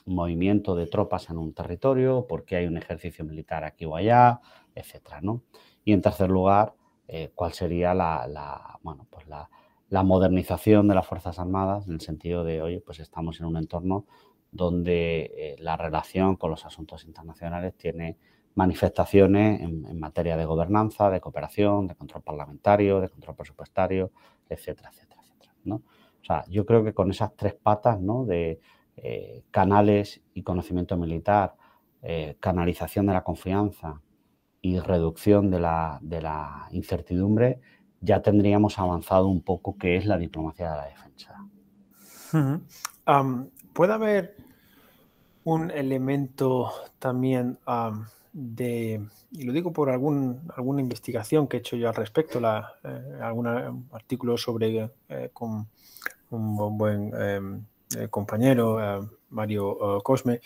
movimiento 0.06 0.74
de 0.74 0.86
tropas 0.86 1.30
en 1.30 1.38
un 1.38 1.54
territorio, 1.54 2.26
por 2.26 2.44
qué 2.44 2.56
hay 2.56 2.66
un 2.66 2.76
ejercicio 2.76 3.24
militar 3.24 3.64
aquí 3.64 3.84
o 3.84 3.96
allá, 3.96 4.40
etcétera, 4.74 5.20
¿no? 5.20 5.42
Y 5.84 5.92
en 5.92 6.02
tercer 6.02 6.30
lugar, 6.30 6.74
eh, 7.08 7.30
cuál 7.34 7.52
sería 7.52 7.94
la, 7.94 8.78
bueno, 8.82 9.06
pues 9.10 9.26
la, 9.26 9.48
la, 9.90 10.02
modernización 10.02 10.88
de 10.88 10.94
las 10.94 11.06
Fuerzas 11.06 11.38
Armadas 11.38 11.86
en 11.86 11.94
el 11.94 12.00
sentido 12.00 12.44
de, 12.44 12.62
oye, 12.62 12.80
pues 12.80 13.00
estamos 13.00 13.38
en 13.40 13.46
un 13.46 13.56
entorno 13.56 14.06
donde 14.50 15.30
eh, 15.36 15.56
la 15.58 15.76
relación 15.76 16.36
con 16.36 16.50
los 16.50 16.64
asuntos 16.64 17.04
internacionales 17.04 17.74
tiene 17.76 18.16
manifestaciones 18.54 19.60
en, 19.60 19.98
materia 19.98 20.36
de 20.36 20.44
gobernanza, 20.44 21.10
de 21.10 21.20
cooperación, 21.20 21.86
de 21.86 21.94
control 21.94 22.22
parlamentario, 22.22 23.00
de 23.00 23.08
control 23.08 23.36
presupuestario, 23.36 24.10
etcétera, 24.48 24.90
etcétera, 24.90 25.20
etcétera. 25.22 25.54
¿no? 25.64 25.76
O 25.76 26.24
sea, 26.24 26.44
yo 26.48 26.66
creo 26.66 26.84
que 26.84 26.92
con 26.92 27.10
esas 27.10 27.34
tres 27.36 27.54
patas 27.54 28.00
¿no? 28.00 28.24
de 28.24 28.60
eh, 28.96 29.44
canales 29.50 30.20
y 30.34 30.42
conocimiento 30.42 30.96
militar, 30.96 31.54
eh, 32.02 32.36
canalización 32.40 33.06
de 33.06 33.12
la 33.12 33.24
confianza 33.24 34.02
y 34.60 34.78
reducción 34.78 35.50
de 35.50 35.60
la, 35.60 35.98
de 36.02 36.20
la 36.20 36.68
incertidumbre, 36.72 37.60
ya 38.00 38.22
tendríamos 38.22 38.78
avanzado 38.78 39.28
un 39.28 39.42
poco 39.42 39.76
qué 39.78 39.96
es 39.96 40.06
la 40.06 40.18
diplomacia 40.18 40.70
de 40.70 40.76
la 40.76 40.86
defensa. 40.86 41.46
¿Puede 43.72 43.92
haber 43.92 44.36
un 45.44 45.70
elemento 45.70 46.70
también 46.98 47.58
de, 48.32 49.00
y 49.32 49.42
lo 49.42 49.52
digo 49.52 49.72
por 49.72 49.90
algún, 49.90 50.40
alguna 50.56 50.80
investigación 50.80 51.48
que 51.48 51.56
he 51.56 51.60
hecho 51.60 51.76
yo 51.76 51.88
al 51.88 51.94
respecto, 51.94 52.40
la, 52.40 52.72
eh, 52.84 53.18
algún 53.20 53.46
artículo 53.92 54.36
sobre 54.36 54.90
eh, 55.08 55.30
con 55.32 55.68
un 56.30 56.78
buen 56.78 57.12
em, 57.14 57.64
eh, 57.96 58.08
compañero, 58.08 59.10
Mario 59.30 60.00
Cosme, 60.04 60.40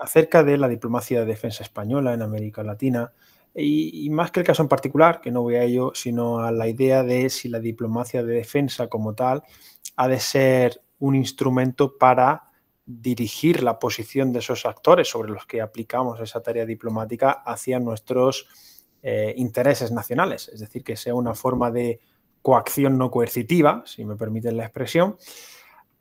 acerca 0.00 0.42
de 0.42 0.58
la 0.58 0.68
diplomacia 0.68 1.20
de 1.20 1.26
defensa 1.26 1.62
española 1.62 2.14
en 2.14 2.22
América 2.22 2.62
Latina. 2.62 3.12
Y, 3.58 4.10
más 4.10 4.30
que 4.30 4.40
el 4.40 4.46
caso 4.46 4.62
en 4.62 4.68
particular, 4.68 5.20
que 5.22 5.30
no 5.30 5.42
voy 5.42 5.54
a 5.54 5.62
ello, 5.62 5.92
sino 5.94 6.40
a 6.40 6.52
la 6.52 6.68
idea 6.68 7.02
de 7.02 7.30
si 7.30 7.48
la 7.48 7.58
diplomacia 7.58 8.22
de 8.22 8.34
defensa 8.34 8.88
como 8.88 9.14
tal 9.14 9.42
ha 9.96 10.08
de 10.08 10.20
ser 10.20 10.82
un 10.98 11.14
instrumento 11.14 11.96
para 11.96 12.50
dirigir 12.84 13.62
la 13.62 13.78
posición 13.78 14.32
de 14.32 14.40
esos 14.40 14.66
actores 14.66 15.08
sobre 15.08 15.32
los 15.32 15.46
que 15.46 15.62
aplicamos 15.62 16.20
esa 16.20 16.42
tarea 16.42 16.66
diplomática 16.66 17.30
hacia 17.30 17.80
nuestros 17.80 18.46
eh, 19.02 19.34
intereses 19.38 19.90
nacionales, 19.90 20.48
es 20.48 20.60
decir, 20.60 20.84
que 20.84 20.96
sea 20.96 21.14
una 21.14 21.34
forma 21.34 21.70
de 21.70 22.00
coacción 22.42 22.98
no 22.98 23.10
coercitiva, 23.10 23.82
si 23.86 24.04
me 24.04 24.16
permiten 24.16 24.56
la 24.56 24.64
expresión, 24.64 25.16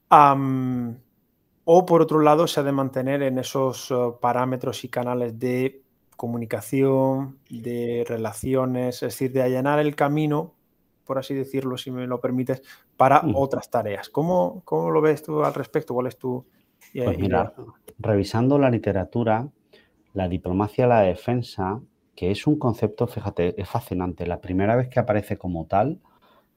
o 0.09 1.85
por 1.85 2.01
otro 2.01 2.19
lado 2.19 2.47
se 2.47 2.59
ha 2.59 2.63
de 2.63 2.71
mantener 2.71 3.23
en 3.23 3.39
esos 3.39 3.89
eh, 3.91 3.95
parámetros 4.21 4.83
y 4.83 4.89
canales 4.89 5.39
de 5.39 5.84
comunicación, 6.15 7.39
de 7.49 8.05
relaciones, 8.07 8.95
es 8.95 9.13
decir, 9.13 9.31
de 9.31 9.43
allanar 9.43 9.79
el 9.79 9.95
camino, 9.95 10.53
por 11.05 11.17
así 11.17 11.33
decirlo, 11.33 11.77
si 11.77 11.91
me 11.91 12.07
lo 12.07 12.19
permites, 12.19 12.63
para 12.97 13.21
mm. 13.21 13.35
otras 13.35 13.69
tareas. 13.69 14.09
¿Cómo, 14.09 14.61
¿Cómo, 14.65 14.91
lo 14.91 15.01
ves 15.01 15.23
tú 15.23 15.43
al 15.43 15.53
respecto? 15.53 15.93
¿Cuál 15.93 16.07
es 16.07 16.17
tu 16.17 16.45
pues 16.93 17.17
mira, 17.17 17.53
revisando 17.99 18.57
la 18.57 18.69
literatura, 18.69 19.49
la 20.13 20.27
diplomacia 20.29 20.87
la 20.87 21.01
defensa, 21.01 21.81
que 22.15 22.31
es 22.31 22.47
un 22.47 22.57
concepto, 22.57 23.07
fíjate, 23.07 23.59
es 23.61 23.67
fascinante. 23.67 24.25
La 24.25 24.39
primera 24.39 24.75
vez 24.75 24.87
que 24.87 24.99
aparece 24.99 25.37
como 25.37 25.65
tal 25.65 25.99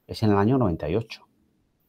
es 0.07 0.23
en 0.23 0.31
el 0.31 0.37
año 0.37 0.57
98, 0.57 1.27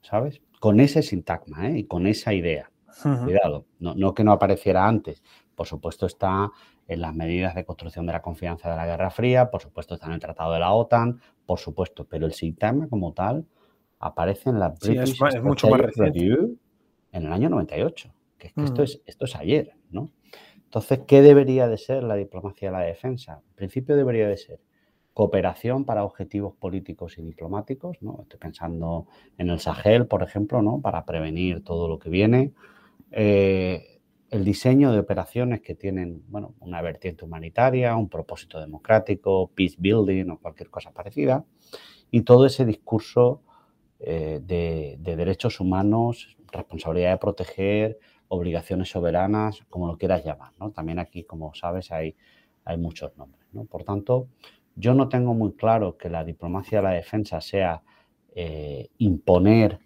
¿sabes? 0.02 0.42
Con 0.58 0.80
ese 0.80 1.02
sintagma 1.02 1.68
¿eh? 1.68 1.78
y 1.78 1.84
con 1.84 2.06
esa 2.06 2.34
idea. 2.34 2.70
Cuidado, 3.02 3.64
no, 3.78 3.94
no, 3.94 4.12
que 4.12 4.24
no 4.24 4.32
apareciera 4.32 4.86
antes. 4.86 5.22
Por 5.60 5.66
supuesto 5.66 6.06
está 6.06 6.50
en 6.88 7.02
las 7.02 7.14
medidas 7.14 7.54
de 7.54 7.66
construcción 7.66 8.06
de 8.06 8.14
la 8.14 8.22
confianza 8.22 8.70
de 8.70 8.76
la 8.76 8.86
Guerra 8.86 9.10
Fría, 9.10 9.50
por 9.50 9.60
supuesto 9.60 9.92
está 9.92 10.06
en 10.06 10.14
el 10.14 10.18
Tratado 10.18 10.54
de 10.54 10.58
la 10.58 10.72
OTAN, 10.72 11.20
por 11.44 11.58
supuesto, 11.58 12.06
pero 12.08 12.24
el 12.24 12.32
sintagma 12.32 12.88
como 12.88 13.12
tal 13.12 13.44
aparece 13.98 14.48
en 14.48 14.58
la 14.58 14.70
British 14.70 15.22
es, 15.22 15.42
mucho 15.42 15.68
más 15.68 15.82
Review 15.96 16.56
en 17.12 17.26
el 17.26 17.30
año 17.30 17.50
98 17.50 18.10
que 18.38 18.46
es 18.46 18.54
que 18.54 18.64
esto, 18.64 18.82
es, 18.82 19.02
esto 19.04 19.26
es 19.26 19.36
ayer, 19.36 19.74
¿no? 19.90 20.08
Entonces, 20.64 21.00
¿qué 21.06 21.20
debería 21.20 21.68
de 21.68 21.76
ser 21.76 22.04
la 22.04 22.14
diplomacia 22.14 22.68
de 22.68 22.78
la 22.78 22.80
defensa? 22.80 23.42
En 23.50 23.54
principio 23.54 23.96
debería 23.96 24.28
de 24.28 24.38
ser 24.38 24.60
cooperación 25.12 25.84
para 25.84 26.04
objetivos 26.04 26.54
políticos 26.54 27.18
y 27.18 27.22
diplomáticos, 27.22 27.98
¿no? 28.00 28.20
Estoy 28.22 28.40
pensando 28.40 29.08
en 29.36 29.50
el 29.50 29.60
Sahel, 29.60 30.06
por 30.06 30.22
ejemplo, 30.22 30.62
¿no? 30.62 30.80
Para 30.80 31.04
prevenir 31.04 31.62
todo 31.62 31.86
lo 31.86 31.98
que 31.98 32.08
viene. 32.08 32.54
Eh, 33.10 33.99
el 34.30 34.44
diseño 34.44 34.92
de 34.92 35.00
operaciones 35.00 35.60
que 35.60 35.74
tienen, 35.74 36.22
bueno, 36.28 36.54
una 36.60 36.80
vertiente 36.82 37.24
humanitaria, 37.24 37.96
un 37.96 38.08
propósito 38.08 38.60
democrático, 38.60 39.50
peace 39.54 39.76
building 39.78 40.30
o 40.30 40.38
cualquier 40.38 40.70
cosa 40.70 40.92
parecida. 40.92 41.44
Y 42.10 42.22
todo 42.22 42.46
ese 42.46 42.64
discurso 42.64 43.42
eh, 43.98 44.40
de, 44.42 44.96
de 45.00 45.16
derechos 45.16 45.60
humanos, 45.60 46.36
responsabilidad 46.52 47.12
de 47.12 47.18
proteger, 47.18 47.98
obligaciones 48.28 48.88
soberanas, 48.88 49.64
como 49.68 49.88
lo 49.88 49.98
quieras 49.98 50.24
llamar. 50.24 50.52
¿no? 50.60 50.70
También 50.70 51.00
aquí, 51.00 51.24
como 51.24 51.52
sabes, 51.54 51.90
hay, 51.90 52.14
hay 52.64 52.78
muchos 52.78 53.16
nombres. 53.16 53.44
¿no? 53.52 53.64
Por 53.64 53.82
tanto, 53.82 54.28
yo 54.76 54.94
no 54.94 55.08
tengo 55.08 55.34
muy 55.34 55.52
claro 55.52 55.96
que 55.96 56.08
la 56.08 56.24
diplomacia 56.24 56.78
de 56.78 56.84
la 56.84 56.90
defensa 56.92 57.40
sea 57.40 57.82
eh, 58.34 58.88
imponer 58.98 59.80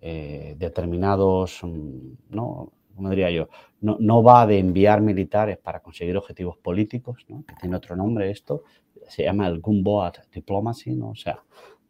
eh, 0.00 0.54
determinados, 0.56 1.60
mm, 1.64 2.12
¿no? 2.30 2.72
Como 2.98 3.10
diría 3.10 3.30
yo, 3.30 3.48
no, 3.80 3.96
no, 4.00 4.24
va 4.24 4.44
de 4.44 4.58
enviar 4.58 5.00
militares 5.00 5.56
para 5.56 5.78
conseguir 5.78 6.16
objetivos 6.16 6.58
políticos, 6.58 7.24
¿no? 7.28 7.44
que 7.46 7.54
tiene 7.54 7.76
otro 7.76 7.94
nombre 7.94 8.28
esto, 8.28 8.64
se 9.06 9.22
llama 9.22 9.46
el 9.46 9.60
gunboat 9.60 10.18
diplomacy, 10.32 10.96
¿no? 10.96 11.10
o 11.10 11.14
sea, 11.14 11.40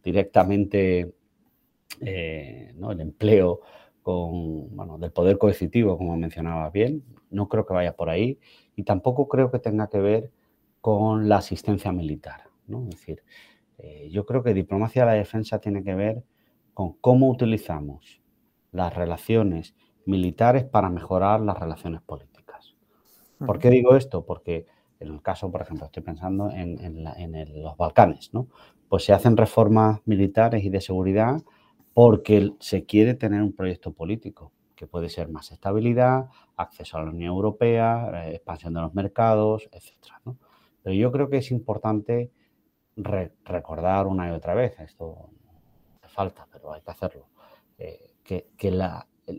directamente 0.05 1.15
eh, 2.03 2.75
¿no? 2.77 2.93
el 2.93 3.01
empleo 3.01 3.63
con, 4.03 4.77
bueno, 4.77 4.99
del 4.99 5.11
poder 5.11 5.39
coercitivo, 5.39 5.97
como 5.97 6.15
mencionaba 6.19 6.69
bien. 6.69 7.03
No 7.31 7.49
creo 7.49 7.65
que 7.65 7.73
vaya 7.73 7.97
por 7.97 8.11
ahí 8.11 8.39
y 8.77 8.83
tampoco 8.83 9.27
creo 9.27 9.51
que 9.51 9.59
tenga 9.59 9.89
que 9.89 9.99
ver 9.99 10.31
con 10.83 11.27
la 11.27 11.39
asistencia 11.39 11.91
militar. 11.91 12.43
¿no? 12.67 12.83
Es 12.83 12.97
decir, 12.97 13.23
eh, 13.79 14.11
yo 14.11 14.27
creo 14.27 14.43
que 14.43 14.53
diplomacia 14.53 15.03
de 15.03 15.07
la 15.07 15.15
defensa 15.15 15.59
tiene 15.59 15.83
que 15.83 15.95
ver 15.95 16.23
con 16.75 16.93
cómo 17.01 17.31
utilizamos 17.31 18.21
las 18.73 18.95
relaciones 18.95 19.75
militares 20.09 20.65
para 20.65 20.91
mejorar 20.91 21.41
las 21.41 21.59
relaciones 21.59 22.01
políticas. 22.03 22.75
¿Por 23.39 23.59
qué 23.59 23.71
digo 23.71 23.95
esto? 23.95 24.25
Porque 24.25 24.67
en 24.99 25.09
el 25.09 25.23
caso, 25.23 25.51
por 25.51 25.63
ejemplo, 25.63 25.87
estoy 25.87 26.03
pensando 26.03 26.51
en, 26.51 26.79
en 26.81 27.63
los 27.63 27.77
Balcanes, 27.77 28.35
¿no? 28.35 28.49
Pues 28.89 29.05
se 29.05 29.13
hacen 29.13 29.37
reformas 29.37 30.01
militares 30.07 30.65
y 30.65 30.71
de 30.71 30.81
seguridad 30.81 31.41
porque 31.95 32.53
se 32.59 32.85
quiere 32.85 33.15
tener 33.15 33.43
un 33.43 33.53
proyecto 33.53 33.93
político 33.93 34.53
que 34.79 34.87
puede 34.87 35.09
ser 35.09 35.29
más 35.29 35.51
estabilidad, 35.51 36.29
acceso 36.57 36.97
a 36.97 37.03
la 37.03 37.11
Unión 37.11 37.35
Europea, 37.35 38.27
eh, 38.27 38.37
expansión 38.37 38.73
de 38.75 38.81
los 38.81 38.95
mercados, 38.95 39.69
etc. 39.73 39.93
Pero 40.85 40.95
yo 40.95 41.11
creo 41.11 41.29
que 41.29 41.39
es 41.39 41.51
importante 41.51 42.31
recordar 42.97 44.07
una 44.07 44.29
y 44.29 44.31
otra 44.31 44.55
vez, 44.55 44.79
esto 44.79 45.31
hace 46.01 46.15
falta, 46.15 46.47
pero 46.53 46.73
hay 46.73 46.81
que 46.81 46.91
hacerlo, 46.93 47.27
eh, 47.79 48.15
que, 48.23 48.71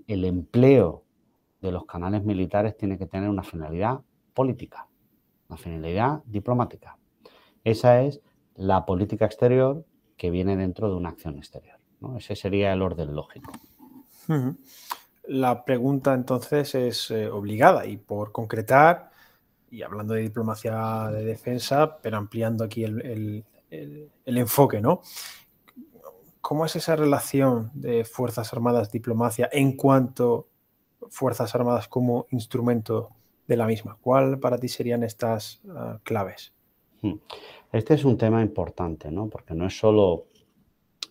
el, 0.08 0.26
empleo 0.26 1.04
de 1.62 1.72
los 1.72 1.86
canales 1.86 2.24
militares 2.24 2.78
tiene 2.78 2.98
que 2.98 3.06
tener 3.06 3.30
una 3.30 3.44
finalidad 3.44 4.02
política, 4.34 4.88
una 5.50 5.58
finalidad 5.58 6.22
diplomática. 6.26 6.98
Esa 7.64 8.02
es 8.02 8.22
la 8.56 8.86
política 8.86 9.26
exterior 9.26 9.86
que 10.18 10.30
viene 10.30 10.56
dentro 10.56 10.90
de 10.90 10.96
una 10.96 11.10
acción 11.10 11.38
exterior. 11.38 11.78
Ese 12.18 12.36
sería 12.36 12.74
el 12.74 12.82
orden 12.82 13.14
lógico. 13.14 13.52
La 15.28 15.66
pregunta 15.66 16.14
entonces 16.14 16.76
es 16.76 17.12
eh, 17.12 17.30
obligada 17.30 17.86
y 17.86 17.98
por 17.98 18.32
concretar, 18.32 19.12
y 19.72 19.82
hablando 19.82 20.14
de 20.14 20.22
diplomacia 20.22 21.10
de 21.12 21.24
defensa, 21.24 21.98
pero 22.02 22.18
ampliando 22.18 22.64
aquí 22.64 22.84
el, 22.84 23.46
enfoque, 24.26 24.82
¿no? 24.82 25.02
¿Cómo 26.50 26.66
es 26.66 26.76
esa 26.76 26.96
relación 26.96 27.70
de 27.76 28.04
Fuerzas 28.04 28.52
Armadas 28.54 28.92
diplomacia 28.92 29.48
en 29.52 29.74
cuanto 29.74 30.48
Fuerzas 31.08 31.54
Armadas 31.54 31.88
como 31.88 32.26
instrumento 32.32 33.12
de 33.48 33.56
la 33.56 33.68
misma? 33.68 34.00
¿Cuál 34.02 34.40
para 34.40 34.58
ti 34.58 34.68
serían 34.68 35.04
estas 35.04 35.62
ah, 35.70 36.00
claves? 36.02 36.52
Hmm. 37.04 37.18
Este 37.72 37.94
es 37.94 38.04
un 38.04 38.18
tema 38.18 38.42
importante, 38.42 39.12
¿no? 39.12 39.28
Porque 39.30 39.54
no 39.54 39.68
es 39.68 39.78
solo 39.78 40.26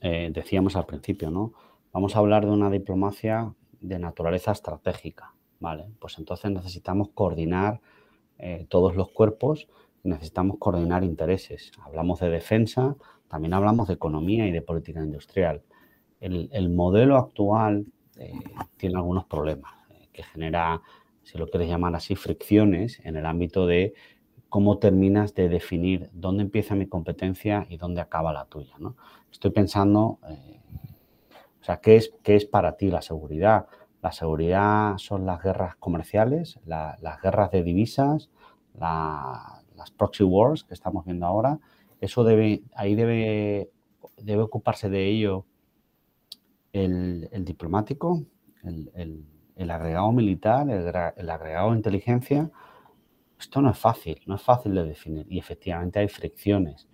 eh, 0.00 0.28
decíamos 0.34 0.74
al 0.74 0.86
principio, 0.86 1.30
¿no? 1.30 1.52
Vamos 1.92 2.16
a 2.16 2.18
hablar 2.18 2.44
de 2.44 2.50
una 2.50 2.68
diplomacia 2.68 3.54
de 3.80 3.98
naturaleza 4.00 4.50
estratégica, 4.50 5.36
¿vale? 5.60 5.86
Pues 6.00 6.18
entonces 6.18 6.50
necesitamos 6.50 7.10
coordinar 7.14 7.80
eh, 8.38 8.66
todos 8.68 8.96
los 8.96 9.12
cuerpos, 9.12 9.68
necesitamos 10.02 10.56
coordinar 10.58 11.04
intereses. 11.04 11.70
Hablamos 11.84 12.18
de 12.18 12.28
defensa, 12.28 12.96
también 13.28 13.54
hablamos 13.54 13.88
de 13.88 13.94
economía 13.94 14.46
y 14.46 14.52
de 14.52 14.62
política 14.62 15.00
industrial. 15.00 15.62
El, 16.20 16.70
modelo 16.70 17.16
actual 17.16 17.86
eh, 18.16 18.32
tiene 18.76 18.96
algunos 18.96 19.24
problemas 19.26 19.72
que 20.12 20.24
genera, 20.24 20.82
si 21.22 21.38
lo 21.38 21.46
quieres 21.46 21.68
llamar 21.68 21.94
así, 21.94 22.16
fricciones 22.16 23.00
en 23.04 23.16
el 23.16 23.24
ámbito 23.24 23.66
de 23.66 23.94
cómo 24.48 24.78
terminas 24.78 25.34
de 25.34 25.48
definir 25.48 26.10
dónde 26.12 26.42
empieza 26.42 26.74
mi 26.74 26.86
competencia 26.86 27.66
y 27.68 27.76
dónde 27.76 28.00
acaba 28.00 28.32
la 28.32 28.46
tuya. 28.46 28.74
Estoy 29.30 29.50
pensando, 29.52 30.18
eh, 30.28 30.60
o 31.60 31.64
sea, 31.64 31.76
¿qué 31.80 31.96
es, 31.96 32.12
¿qué 32.22 32.34
es 32.34 32.46
para 32.46 32.76
ti 32.76 32.90
la 32.90 33.02
seguridad? 33.02 33.66
La 34.02 34.12
seguridad 34.12 34.96
son 34.98 35.26
las 35.26 35.42
guerras 35.42 35.76
comerciales, 35.76 36.58
las 36.64 37.20
guerras 37.22 37.50
de 37.50 37.62
divisas, 37.62 38.30
las 38.78 39.90
proxy 39.96 40.24
wars 40.24 40.64
que 40.64 40.74
estamos 40.74 41.04
viendo 41.04 41.26
ahora. 41.26 41.58
Eso 42.00 42.24
debe, 42.24 42.62
ahí 42.74 42.94
debe, 42.94 43.70
debe 44.16 44.42
ocuparse 44.42 44.88
de 44.88 45.08
ello 45.08 45.46
el, 46.72 47.44
diplomático, 47.44 48.24
el, 48.62 49.70
agregado 49.70 50.12
militar, 50.12 50.68
el, 50.70 51.30
agregado 51.30 51.70
de 51.70 51.76
inteligencia. 51.76 52.50
Esto 53.38 53.62
no 53.62 53.70
es 53.70 53.78
fácil, 53.78 54.20
no 54.26 54.34
es 54.34 54.42
fácil 54.42 54.74
de 54.74 54.84
definir 54.84 55.26
y 55.28 55.38
efectivamente 55.38 55.98
hay 55.98 56.08
fricciones. 56.08 56.88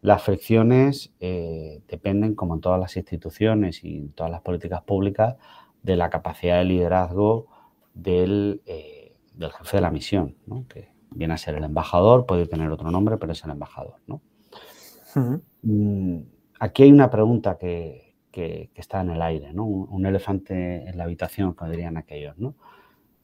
Las 0.00 0.22
fricciones 0.22 1.12
eh, 1.20 1.80
dependen, 1.86 2.34
como 2.34 2.54
en 2.54 2.60
todas 2.60 2.80
las 2.80 2.96
instituciones 2.96 3.84
y 3.84 3.98
en 3.98 4.12
todas 4.12 4.32
las 4.32 4.40
políticas 4.42 4.82
públicas, 4.82 5.36
de 5.82 5.96
la 5.96 6.10
capacidad 6.10 6.58
de 6.58 6.64
liderazgo 6.64 7.46
del, 7.94 8.62
eh, 8.66 9.16
jefe 9.38 9.76
de 9.76 9.80
la 9.80 9.90
misión, 9.90 10.36
que 10.68 10.90
viene 11.10 11.34
a 11.34 11.38
ser 11.38 11.54
el 11.54 11.64
embajador, 11.64 12.26
puede 12.26 12.46
tener 12.46 12.70
otro 12.70 12.90
nombre, 12.90 13.16
pero 13.16 13.32
es 13.32 13.44
el 13.44 13.50
embajador. 13.50 13.96
Mm, 15.62 16.18
aquí 16.60 16.84
hay 16.84 16.92
una 16.92 17.10
pregunta 17.10 17.58
que, 17.58 18.10
está 18.74 19.02
en 19.02 19.10
el 19.10 19.20
aire, 19.20 19.52
¿no? 19.52 19.64
un, 19.66 20.06
elefante 20.06 20.88
en 20.88 20.96
la 20.96 21.04
habitación, 21.04 21.52
como 21.52 21.70
dirían 21.70 21.96
aquellos. 21.96 22.38
¿no? 22.38 22.54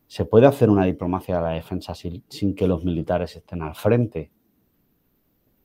¿Se 0.07 0.24
puede 0.24 0.47
hacer 0.47 0.70
una 0.70 0.84
diplomacia 0.84 1.36
de 1.36 1.43
la 1.43 1.51
defensa 1.51 1.95
sin, 1.95 2.55
que 2.55 2.66
los 2.66 2.84
militares 2.84 3.34
estén 3.36 3.62
al 3.62 3.74
frente? 3.74 4.30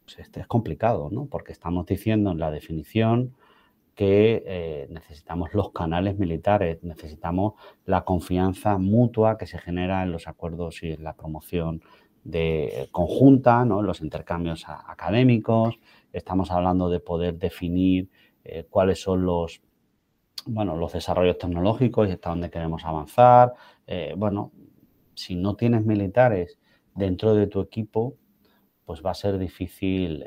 Pues 0.05 0.19
este 0.19 0.39
es 0.41 0.47
complicado, 0.47 1.09
¿no? 1.11 1.25
porque 1.25 1.51
estamos 1.51 1.85
diciendo 1.85 2.31
en 2.31 2.39
la 2.39 2.51
definición 2.51 3.35
que 3.95 4.43
eh, 4.45 4.87
necesitamos 4.89 5.53
los 5.53 5.71
canales 5.71 6.17
militares, 6.17 6.81
necesitamos 6.83 7.53
la 7.85 8.03
confianza 8.05 8.77
mutua 8.77 9.37
que 9.37 9.45
se 9.45 9.59
genera 9.59 10.03
en 10.03 10.11
los 10.11 10.27
acuerdos 10.27 10.81
y 10.83 10.93
en 10.93 11.03
la 11.03 11.13
promoción 11.13 11.81
de 12.23 12.87
conjunta, 12.91 13.65
¿no? 13.65 13.81
los 13.81 14.01
intercambios 14.01 14.65
académicos, 14.67 15.79
estamos 16.13 16.51
hablando 16.51 16.89
de 16.89 16.99
poder 17.01 17.37
definir 17.37 18.09
eh, 18.45 18.65
cuáles 18.69 19.01
son 19.01 19.25
los, 19.25 19.61
bueno, 20.45 20.77
los 20.77 20.93
desarrollos 20.93 21.37
tecnológicos 21.37 22.07
y 22.07 22.13
hasta 22.13 22.29
dónde 22.29 22.49
queremos 22.49 22.85
avanzar. 22.85 23.53
Eh, 23.85 24.13
bueno, 24.15 24.51
si 25.15 25.35
no 25.35 25.55
tienes 25.55 25.85
militares 25.85 26.57
dentro 26.95 27.35
de 27.35 27.47
tu 27.47 27.59
equipo, 27.59 28.15
pues 28.85 29.03
va 29.05 29.11
a 29.11 29.15
ser 29.15 29.37
difícil 29.37 30.23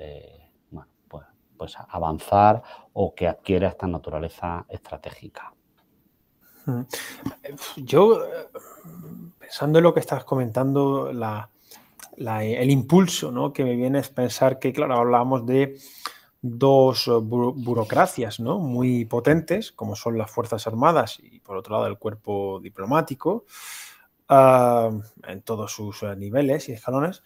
pues 1.57 1.75
avanzar 1.89 2.63
o 2.93 3.15
que 3.15 3.27
adquiera 3.27 3.69
esta 3.69 3.87
naturaleza 3.87 4.67
estratégica. 4.69 5.53
Mm. 6.67 6.83
Yo, 7.77 8.21
pensando 9.39 9.79
en 9.79 9.85
lo 9.85 9.95
que 9.95 10.01
estás 10.01 10.25
comentando, 10.25 11.13
el 12.17 12.71
impulso 12.71 13.31
¿no? 13.31 13.53
que 13.53 13.65
me 13.65 13.77
viene 13.77 13.99
es 13.99 14.09
pensar 14.09 14.59
que, 14.59 14.73
claro, 14.73 14.97
hablábamos 14.97 15.47
de 15.47 15.77
dos 16.43 17.09
burocracias 17.09 18.41
¿no? 18.41 18.59
muy 18.59 19.05
potentes, 19.05 19.73
como 19.73 19.97
son 19.97 20.17
las 20.17 20.31
Fuerzas 20.31 20.67
Armadas 20.67 21.19
y, 21.21 21.41
por 21.41 21.57
otro 21.57 21.75
lado, 21.75 21.87
el 21.87 21.99
cuerpo 21.99 22.61
diplomático, 22.63 23.45
ah, 24.29 24.91
en 25.27 25.43
todos 25.43 25.73
sus 25.73 26.03
niveles 26.17 26.69
y 26.69 26.73
escalones. 26.73 27.23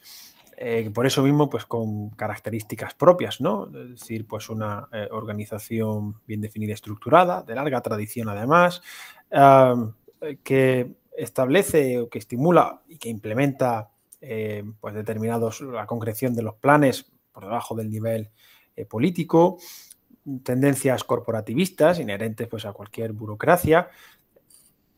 Eh, 0.63 0.91
por 0.93 1.07
eso 1.07 1.23
mismo, 1.23 1.49
pues 1.49 1.65
con 1.65 2.11
características 2.11 2.93
propias, 2.93 3.41
¿no? 3.41 3.67
Es 3.67 4.01
decir, 4.01 4.27
pues 4.27 4.51
una 4.51 4.89
eh, 4.93 5.09
organización 5.11 6.21
bien 6.27 6.43
definida 6.43 6.75
estructurada, 6.75 7.43
de 7.43 7.55
larga 7.55 7.81
tradición 7.81 8.29
además, 8.29 8.83
que 10.43 10.93
establece 11.17 11.99
o 11.99 12.09
que 12.11 12.19
estimula 12.19 12.83
y 12.89 12.99
que 12.99 13.09
implementa 13.09 13.91
eh, 14.21 14.65
pues 14.81 14.95
determinados, 14.95 15.61
la 15.61 15.87
concreción 15.87 16.35
de 16.35 16.43
los 16.43 16.55
planes 16.55 17.11
por 17.33 17.45
debajo 17.45 17.75
del 17.75 17.91
nivel 17.91 18.31
político, 18.89 19.59
tendencias 20.43 21.05
corporativistas 21.05 21.99
inherentes 21.99 22.49
pues 22.49 22.65
a 22.65 22.73
cualquier 22.73 23.13
burocracia, 23.13 23.91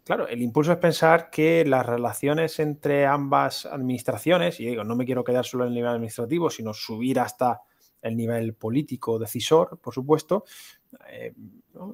Claro, 0.04 0.26
el 0.26 0.42
impulso 0.42 0.72
es 0.72 0.78
pensar 0.78 1.30
que 1.30 1.64
las 1.64 1.86
relaciones 1.86 2.58
entre 2.58 3.06
ambas 3.06 3.66
administraciones, 3.66 4.58
y 4.58 4.66
digo, 4.66 4.82
no 4.82 4.96
me 4.96 5.04
quiero 5.04 5.22
quedar 5.22 5.44
solo 5.44 5.62
en 5.62 5.68
el 5.68 5.74
nivel 5.74 5.90
administrativo, 5.90 6.50
sino 6.50 6.74
subir 6.74 7.20
hasta 7.20 7.60
el 8.00 8.16
nivel 8.16 8.54
político 8.54 9.16
decisor, 9.16 9.78
por 9.78 9.94
supuesto, 9.94 10.44
eh, 11.08 11.32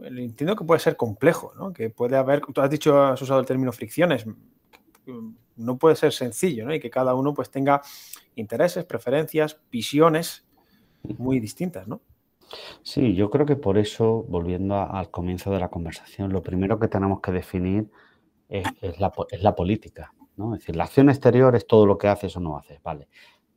entiendo 0.05 0.57
que 0.57 0.65
puede 0.65 0.81
ser 0.81 0.97
complejo, 0.97 1.53
¿no? 1.55 1.71
que 1.71 1.91
puede 1.91 2.17
haber, 2.17 2.41
tú 2.41 2.63
has 2.63 2.71
dicho, 2.71 2.99
has 3.03 3.21
usado 3.21 3.41
el 3.41 3.47
término 3.47 3.73
fricciones, 3.73 4.25
no 5.59 5.77
puede 5.77 5.97
ser 5.97 6.13
sencillo, 6.13 6.65
¿no? 6.65 6.75
y 6.75 6.81
que 6.81 6.91
cada 6.91 7.15
uno 7.15 7.35
pues 7.35 7.51
tenga 7.51 7.83
intereses, 8.35 8.85
preferencias, 8.85 9.61
visiones 9.71 10.47
muy 11.19 11.41
distintas, 11.41 11.87
¿no? 11.87 12.01
Sí, 12.83 13.15
yo 13.15 13.31
creo 13.31 13.45
que 13.45 13.57
por 13.57 13.77
eso, 13.77 14.25
volviendo 14.29 14.75
al 14.77 15.11
comienzo 15.11 15.51
de 15.51 15.61
la 15.61 15.69
conversación, 15.69 16.33
lo 16.33 16.43
primero 16.43 16.79
que 16.79 16.89
tenemos 16.89 17.21
que 17.21 17.33
definir 17.33 17.91
es, 18.49 18.65
la, 18.99 19.55
política. 19.55 20.15
¿no? 20.37 20.55
Es 20.55 20.61
decir, 20.61 20.77
la 20.77 20.85
acción 20.85 21.11
exterior 21.11 21.55
es 21.57 21.67
todo 21.67 21.87
lo 21.87 21.99
que 21.99 22.09
haces 22.09 22.37
o 22.37 22.41
no 22.41 22.57
haces, 22.57 22.83
vale. 22.83 23.09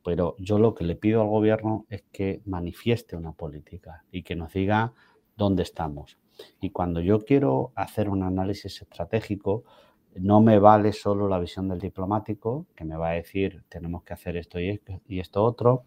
Pero 0.04 0.36
yo 0.38 0.58
lo 0.58 0.74
que 0.74 0.84
le 0.84 0.96
pido 0.96 1.22
al 1.22 1.28
gobierno 1.28 1.86
es 1.88 2.02
que 2.12 2.42
manifieste 2.44 3.16
una 3.16 3.32
política 3.32 4.04
y 4.10 4.22
que 4.22 4.36
nos 4.36 4.52
diga 4.52 4.92
dónde 5.36 5.62
estamos. 5.62 6.18
Y 6.60 6.70
cuando 6.70 7.00
yo 7.00 7.20
quiero 7.20 7.72
hacer 7.76 8.08
un 8.08 8.22
análisis 8.22 8.82
estratégico, 8.82 9.64
no 10.16 10.40
me 10.40 10.58
vale 10.58 10.92
solo 10.92 11.28
la 11.28 11.38
visión 11.38 11.68
del 11.68 11.78
diplomático, 11.78 12.66
que 12.74 12.84
me 12.84 12.96
va 12.96 13.10
a 13.10 13.12
decir 13.12 13.64
tenemos 13.68 14.02
que 14.04 14.14
hacer 14.14 14.36
esto 14.36 14.58
y 14.60 14.80
esto 15.20 15.42
otro, 15.42 15.84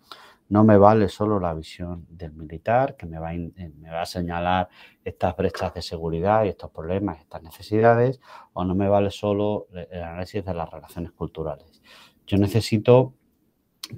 no 0.48 0.64
me 0.64 0.78
vale 0.78 1.10
solo 1.10 1.40
la 1.40 1.54
visión 1.54 2.06
del 2.10 2.34
militar, 2.34 2.96
que 2.96 3.06
me 3.06 3.18
va, 3.18 3.30
a, 3.30 3.34
eh, 3.34 3.72
me 3.80 3.90
va 3.90 4.02
a 4.02 4.06
señalar 4.06 4.70
estas 5.04 5.36
brechas 5.36 5.74
de 5.74 5.82
seguridad 5.82 6.46
y 6.46 6.50
estos 6.50 6.70
problemas, 6.70 7.20
estas 7.20 7.42
necesidades, 7.42 8.20
o 8.54 8.64
no 8.64 8.76
me 8.76 8.88
vale 8.88 9.10
solo 9.10 9.68
el 9.74 10.04
análisis 10.04 10.46
de 10.46 10.54
las 10.54 10.70
relaciones 10.70 11.12
culturales. 11.12 11.82
Yo 12.28 12.38
necesito 12.38 13.14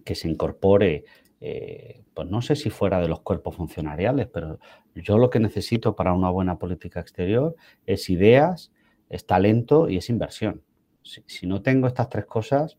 que 0.05 0.15
se 0.15 0.29
incorpore, 0.29 1.03
eh, 1.39 2.03
pues 2.13 2.27
no 2.29 2.41
sé 2.41 2.55
si 2.55 2.69
fuera 2.69 2.99
de 2.99 3.09
los 3.09 3.21
cuerpos 3.21 3.55
funcionariales, 3.55 4.27
pero 4.27 4.59
yo 4.95 5.17
lo 5.17 5.29
que 5.29 5.39
necesito 5.39 5.95
para 5.95 6.13
una 6.13 6.29
buena 6.29 6.57
política 6.57 6.99
exterior 6.99 7.55
es 7.85 8.09
ideas, 8.09 8.71
es 9.09 9.25
talento 9.25 9.89
y 9.89 9.97
es 9.97 10.09
inversión. 10.09 10.63
Si, 11.03 11.47
no 11.47 11.61
tengo 11.61 11.87
estas 11.87 12.09
tres 12.09 12.25
cosas, 12.25 12.77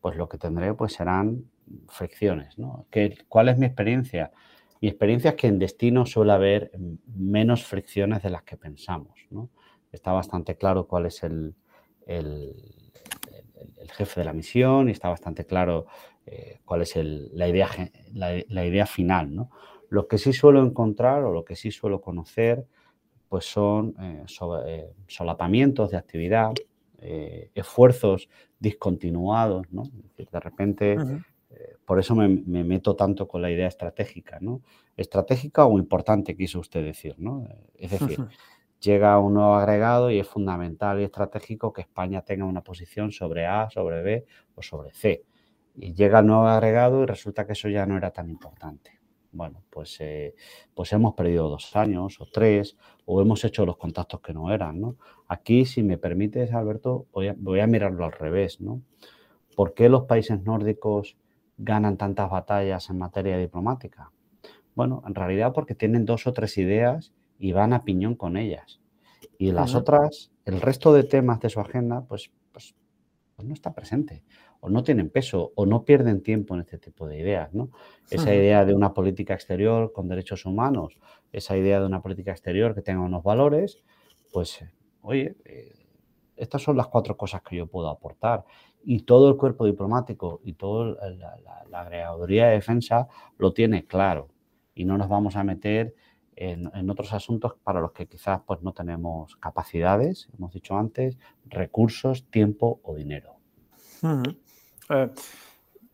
pues 0.00 0.16
lo 0.16 0.28
que 0.28 0.38
tendré 0.38 0.74
pues 0.74 0.92
serán 0.92 1.50
fricciones. 1.88 2.58
¿no? 2.58 2.86
¿Cuál 3.28 3.48
es 3.48 3.58
mi 3.58 3.66
experiencia? 3.66 4.32
Mi 4.82 4.88
experiencia 4.88 5.30
es 5.30 5.36
que 5.36 5.46
en 5.46 5.58
destino 5.58 6.06
suele 6.06 6.32
haber 6.32 6.72
menos 7.06 7.64
fricciones 7.64 8.22
de 8.22 8.30
las 8.30 8.42
que 8.42 8.56
pensamos. 8.56 9.18
Está 9.92 10.12
bastante 10.12 10.56
claro 10.56 10.86
cuál 10.86 11.06
es 11.06 11.22
el, 11.22 11.54
el, 12.06 12.54
jefe 13.92 14.20
de 14.20 14.24
la 14.24 14.32
misión 14.32 14.88
y 14.88 14.92
está 14.92 15.08
bastante 15.08 15.44
claro 15.44 15.86
eh, 16.24 16.60
cuál 16.64 16.82
es 16.82 16.94
la, 16.96 17.48
idea, 17.48 17.68
la, 18.12 18.64
idea 18.64 18.86
final. 18.86 19.34
¿no? 19.34 19.50
Lo 19.88 20.06
que 20.06 20.16
sí 20.16 20.32
suelo 20.32 20.62
encontrar 20.62 21.24
o 21.24 21.32
lo 21.32 21.44
que 21.44 21.56
sí 21.56 21.70
suelo 21.70 22.00
conocer 22.00 22.66
pues 23.30 23.44
son 23.44 23.94
eh, 24.00 24.24
eh, 24.66 24.92
solapamientos 25.06 25.90
de 25.90 25.96
actividad, 25.96 26.52
esfuerzos 27.54 28.28
discontinuados, 28.58 29.66
¿no? 29.70 29.84
De 30.18 30.38
repente 30.38 30.98
por 31.86 31.98
eso 31.98 32.14
me, 32.14 32.28
meto 32.28 32.94
tanto 32.94 33.26
con 33.26 33.40
la 33.40 33.50
idea 33.50 33.66
estratégica, 33.66 34.38
¿no? 34.40 34.60
Estratégica 34.96 35.64
o 35.64 35.78
importante, 35.78 36.36
quiso 36.36 36.60
usted 36.60 36.84
decir, 36.84 37.14
¿no? 37.18 37.48
Es 37.74 37.92
decir, 37.92 38.18
llega 38.80 39.18
un 39.18 39.34
nuevo 39.34 39.54
agregado 39.54 40.10
y 40.10 40.18
es 40.18 40.28
fundamental 40.28 41.00
y 41.00 41.04
estratégico 41.04 41.72
que 41.72 41.80
España 41.80 42.22
tenga 42.22 42.44
una 42.44 42.62
posición 42.62 43.12
sobre 43.12 43.46
A, 43.46 43.70
sobre 43.70 44.02
B 44.02 44.26
o 44.56 44.62
sobre 44.62 44.92
C. 44.92 45.24
Y 45.76 45.94
llega 45.94 46.18
el 46.18 46.26
nuevo 46.26 46.46
agregado 46.46 47.02
y 47.02 47.06
resulta 47.06 47.46
que 47.46 47.54
eso 47.54 47.68
ya 47.68 47.86
no 47.86 47.96
era 47.96 48.10
tan 48.10 48.28
importante. 48.28 48.99
Bueno, 49.32 49.62
pues, 49.70 49.96
eh, 50.00 50.34
pues 50.74 50.92
hemos 50.92 51.14
perdido 51.14 51.48
dos 51.48 51.74
años 51.76 52.20
o 52.20 52.26
tres 52.26 52.76
o 53.04 53.20
hemos 53.22 53.44
hecho 53.44 53.64
los 53.64 53.76
contactos 53.76 54.20
que 54.20 54.32
no 54.32 54.52
eran, 54.52 54.80
¿no? 54.80 54.96
Aquí, 55.28 55.64
si 55.64 55.82
me 55.82 55.98
permites, 55.98 56.52
Alberto, 56.52 57.06
voy 57.12 57.28
a, 57.28 57.34
voy 57.38 57.60
a 57.60 57.66
mirarlo 57.66 58.04
al 58.04 58.12
revés, 58.12 58.60
¿no? 58.60 58.82
¿Por 59.54 59.74
qué 59.74 59.88
los 59.88 60.04
países 60.04 60.42
nórdicos 60.42 61.16
ganan 61.58 61.96
tantas 61.96 62.30
batallas 62.30 62.90
en 62.90 62.98
materia 62.98 63.38
diplomática? 63.38 64.10
Bueno, 64.74 65.02
en 65.06 65.14
realidad 65.14 65.52
porque 65.52 65.74
tienen 65.74 66.04
dos 66.04 66.26
o 66.26 66.32
tres 66.32 66.56
ideas 66.58 67.12
y 67.38 67.52
van 67.52 67.72
a 67.72 67.84
piñón 67.84 68.14
con 68.14 68.36
ellas. 68.36 68.80
Y 69.38 69.52
las 69.52 69.74
otras, 69.74 70.30
el 70.44 70.60
resto 70.60 70.92
de 70.92 71.04
temas 71.04 71.40
de 71.40 71.50
su 71.50 71.60
agenda, 71.60 72.04
pues, 72.06 72.30
pues, 72.52 72.74
pues, 73.36 73.48
no 73.48 73.54
está 73.54 73.72
presente, 73.72 74.22
o 74.60 74.68
no 74.68 74.82
tienen 74.82 75.10
peso, 75.10 75.52
o 75.54 75.66
no 75.66 75.84
pierden 75.84 76.22
tiempo 76.22 76.54
en 76.54 76.60
este 76.60 76.78
tipo 76.78 77.06
de 77.06 77.18
ideas. 77.18 77.52
¿no? 77.52 77.70
Esa 78.10 78.34
idea 78.34 78.64
de 78.64 78.74
una 78.74 78.92
política 78.92 79.34
exterior 79.34 79.92
con 79.92 80.08
derechos 80.08 80.44
humanos, 80.44 80.98
esa 81.32 81.56
idea 81.56 81.80
de 81.80 81.86
una 81.86 82.02
política 82.02 82.30
exterior 82.30 82.74
que 82.74 82.82
tenga 82.82 83.00
unos 83.00 83.22
valores, 83.22 83.82
pues, 84.32 84.64
oye, 85.02 85.36
eh, 85.44 85.72
estas 86.36 86.62
son 86.62 86.76
las 86.76 86.88
cuatro 86.88 87.16
cosas 87.16 87.42
que 87.42 87.56
yo 87.56 87.66
puedo 87.66 87.88
aportar. 87.88 88.44
Y 88.82 89.00
todo 89.00 89.28
el 89.28 89.36
cuerpo 89.36 89.66
diplomático 89.66 90.40
y 90.42 90.54
toda 90.54 90.96
la, 91.10 91.36
la, 91.68 91.80
agregaduría 91.80 92.46
de 92.46 92.54
defensa 92.54 93.08
lo 93.36 93.52
tiene 93.52 93.84
claro. 93.84 94.28
Y 94.74 94.86
no 94.86 94.96
nos 94.96 95.08
vamos 95.08 95.36
a 95.36 95.44
meter 95.44 95.94
en, 96.40 96.88
otros 96.88 97.12
asuntos 97.12 97.54
para 97.62 97.80
los 97.80 97.92
que 97.92 98.06
quizás 98.06 98.40
pues, 98.46 98.62
no 98.62 98.72
tenemos 98.72 99.36
capacidades, 99.36 100.28
hemos 100.36 100.52
dicho 100.52 100.76
antes, 100.76 101.18
recursos, 101.44 102.24
tiempo 102.30 102.80
o 102.82 102.94
dinero. 102.94 103.36
Eh, 104.90 105.08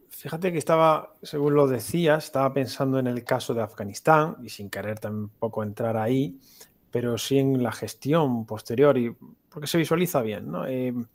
fíjate 0.08 0.50
que 0.50 0.58
estaba, 0.58 1.14
según 1.22 1.54
lo 1.54 1.66
decías, 1.66 2.24
estaba 2.24 2.52
pensando 2.52 2.98
en 2.98 3.06
el 3.06 3.22
caso 3.22 3.54
de 3.54 3.62
Afganistán 3.62 4.36
y 4.42 4.48
sin 4.48 4.70
querer 4.70 4.98
tampoco 4.98 5.62
entrar 5.62 5.96
ahí, 5.96 6.40
pero 6.90 7.18
sí 7.18 7.38
en 7.38 7.62
la 7.62 7.72
gestión 7.72 8.46
posterior 8.46 8.96
y 8.96 9.14
porque 9.56 9.66
se 9.66 9.78
visualiza 9.78 10.20
bien. 10.22 10.50
¿no? 10.50 10.66
Eh, 10.66 10.88
en 10.88 11.06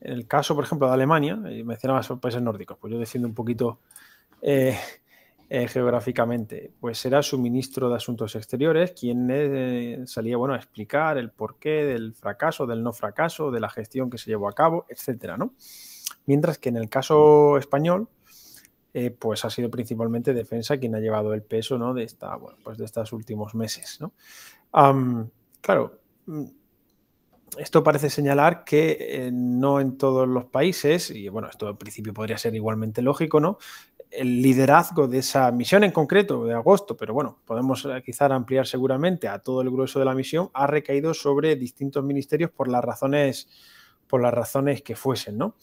el 0.00 0.26
caso, 0.26 0.54
por 0.54 0.64
ejemplo, 0.64 0.88
de 0.88 0.94
Alemania, 0.94 1.38
eh, 1.46 1.62
mencionabas 1.64 2.08
países 2.20 2.42
nórdicos, 2.42 2.78
pues 2.80 2.92
yo 2.92 2.98
defiendo 2.98 3.28
un 3.28 3.34
poquito 3.34 3.80
eh, 4.42 4.76
geográficamente, 5.48 6.72
pues 6.80 6.98
será 6.98 7.22
su 7.22 7.38
ministro 7.38 7.88
de 7.88 7.96
Asuntos 7.96 8.34
Exteriores 8.34 8.92
quien 8.92 10.06
salía 10.08 10.36
bueno, 10.36 10.54
a 10.54 10.56
explicar 10.56 11.18
el 11.18 11.30
porqué 11.30 11.84
del 11.84 12.14
fracaso, 12.14 12.66
del 12.66 12.82
no 12.82 12.92
fracaso, 12.92 13.52
de 13.52 13.60
la 13.60 13.68
gestión 13.68 14.10
que 14.10 14.18
se 14.18 14.30
llevó 14.30 14.48
a 14.48 14.52
cabo, 14.52 14.86
etcétera, 14.88 15.36
¿no? 15.36 15.52
Mientras 16.26 16.58
que 16.58 16.68
en 16.68 16.76
el 16.76 16.88
caso 16.88 17.58
español, 17.58 18.08
eh, 18.92 19.10
pues 19.10 19.44
ha 19.44 19.50
sido 19.50 19.70
principalmente 19.70 20.32
defensa 20.32 20.78
quien 20.78 20.94
ha 20.94 21.00
llevado 21.00 21.34
el 21.34 21.42
peso 21.42 21.78
¿no? 21.78 21.94
de, 21.94 22.04
esta, 22.04 22.36
bueno, 22.36 22.58
pues 22.62 22.78
de 22.78 22.84
estos 22.84 23.12
últimos 23.12 23.54
meses. 23.54 24.00
¿no? 24.00 24.12
claro, 25.60 25.98
mm, 26.26 26.44
esto 27.58 27.82
parece 27.84 28.10
señalar 28.10 28.64
que 28.64 29.30
no 29.32 29.80
en 29.80 29.96
todos 29.96 30.26
los 30.26 30.46
países, 30.46 31.10
y 31.10 31.28
bueno, 31.28 31.48
esto 31.48 31.68
al 31.68 31.76
principio 31.76 32.12
podría 32.12 32.36
ser 32.36 32.54
igualmente 32.54 33.02
lógico, 33.02 33.38
¿no? 33.38 33.58
el 34.14 34.42
liderazgo 34.42 35.08
de 35.08 35.18
esa 35.18 35.50
misión 35.50 35.84
en 35.84 35.90
concreto 35.90 36.44
de 36.44 36.54
agosto, 36.54 36.96
pero 36.96 37.14
bueno, 37.14 37.40
podemos 37.44 37.84
eh, 37.84 38.02
quizá 38.04 38.26
ampliar 38.26 38.66
seguramente 38.66 39.28
a 39.28 39.40
todo 39.40 39.60
el 39.62 39.70
grueso 39.70 39.98
de 39.98 40.04
la 40.04 40.14
misión, 40.14 40.50
ha 40.54 40.66
recaído 40.66 41.14
sobre 41.14 41.56
distintos 41.56 42.04
ministerios 42.04 42.50
por 42.50 42.68
las 42.68 42.84
razones, 42.84 43.48
por 44.06 44.22
las 44.22 44.32
razones 44.32 44.82
que 44.82 44.94
fuesen, 44.94 45.38
¿no? 45.38 45.56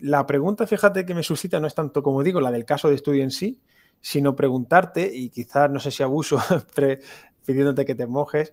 La 0.00 0.26
pregunta, 0.26 0.66
fíjate, 0.66 1.04
que 1.04 1.14
me 1.14 1.22
suscita 1.22 1.60
no 1.60 1.66
es 1.66 1.74
tanto, 1.74 2.02
como 2.02 2.22
digo, 2.22 2.40
la 2.40 2.50
del 2.50 2.64
caso 2.64 2.88
de 2.88 2.94
estudio 2.94 3.22
en 3.22 3.30
sí, 3.30 3.60
sino 4.00 4.36
preguntarte, 4.36 5.10
y 5.12 5.30
quizás 5.30 5.70
no 5.70 5.80
sé 5.80 5.90
si 5.90 6.02
abuso 6.02 6.38
pidiéndote 7.44 7.84
que 7.84 7.94
te 7.94 8.06
mojes, 8.06 8.52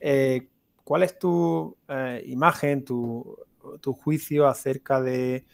eh, 0.00 0.48
¿cuál 0.84 1.02
es 1.02 1.18
tu 1.18 1.76
eh, 1.88 2.22
imagen, 2.26 2.84
tu, 2.84 3.36
tu 3.80 3.92
juicio 3.92 4.46
acerca 4.46 5.00
de 5.00 5.44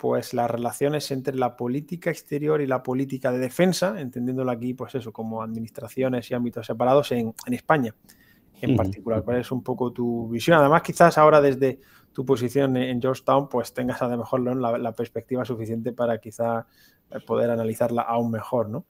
pues 0.00 0.32
las 0.32 0.50
relaciones 0.50 1.10
entre 1.10 1.36
la 1.36 1.56
política 1.56 2.08
exterior 2.08 2.62
y 2.62 2.66
la 2.66 2.82
política 2.82 3.30
de 3.30 3.38
defensa, 3.38 4.00
entendiéndolo 4.00 4.50
aquí, 4.50 4.72
pues 4.72 4.94
eso, 4.94 5.12
como 5.12 5.42
administraciones 5.42 6.30
y 6.30 6.34
ámbitos 6.34 6.66
separados 6.66 7.12
en, 7.12 7.34
España 7.50 7.94
en 8.62 8.76
particular. 8.76 9.22
¿Cuál 9.22 9.40
es 9.40 9.52
un 9.52 9.62
poco 9.62 9.92
tu 9.92 10.30
visión? 10.30 10.58
Además, 10.58 10.80
quizás 10.80 11.18
ahora 11.18 11.42
desde 11.42 11.80
tu 12.12 12.24
posición 12.24 12.76
en 12.76 13.00
Georgetown, 13.00 13.48
pues 13.48 13.72
tengas 13.72 14.02
a 14.02 14.08
lo 14.08 14.18
mejor 14.18 14.40
la, 14.56 14.92
perspectiva 14.92 15.44
suficiente 15.44 15.92
para 15.92 16.18
quizá 16.18 16.66
eh, 17.10 17.20
poder 17.20 17.50
analizarla 17.50 18.02
aún 18.02 18.30
mejor, 18.30 18.68
¿no? 18.68 18.84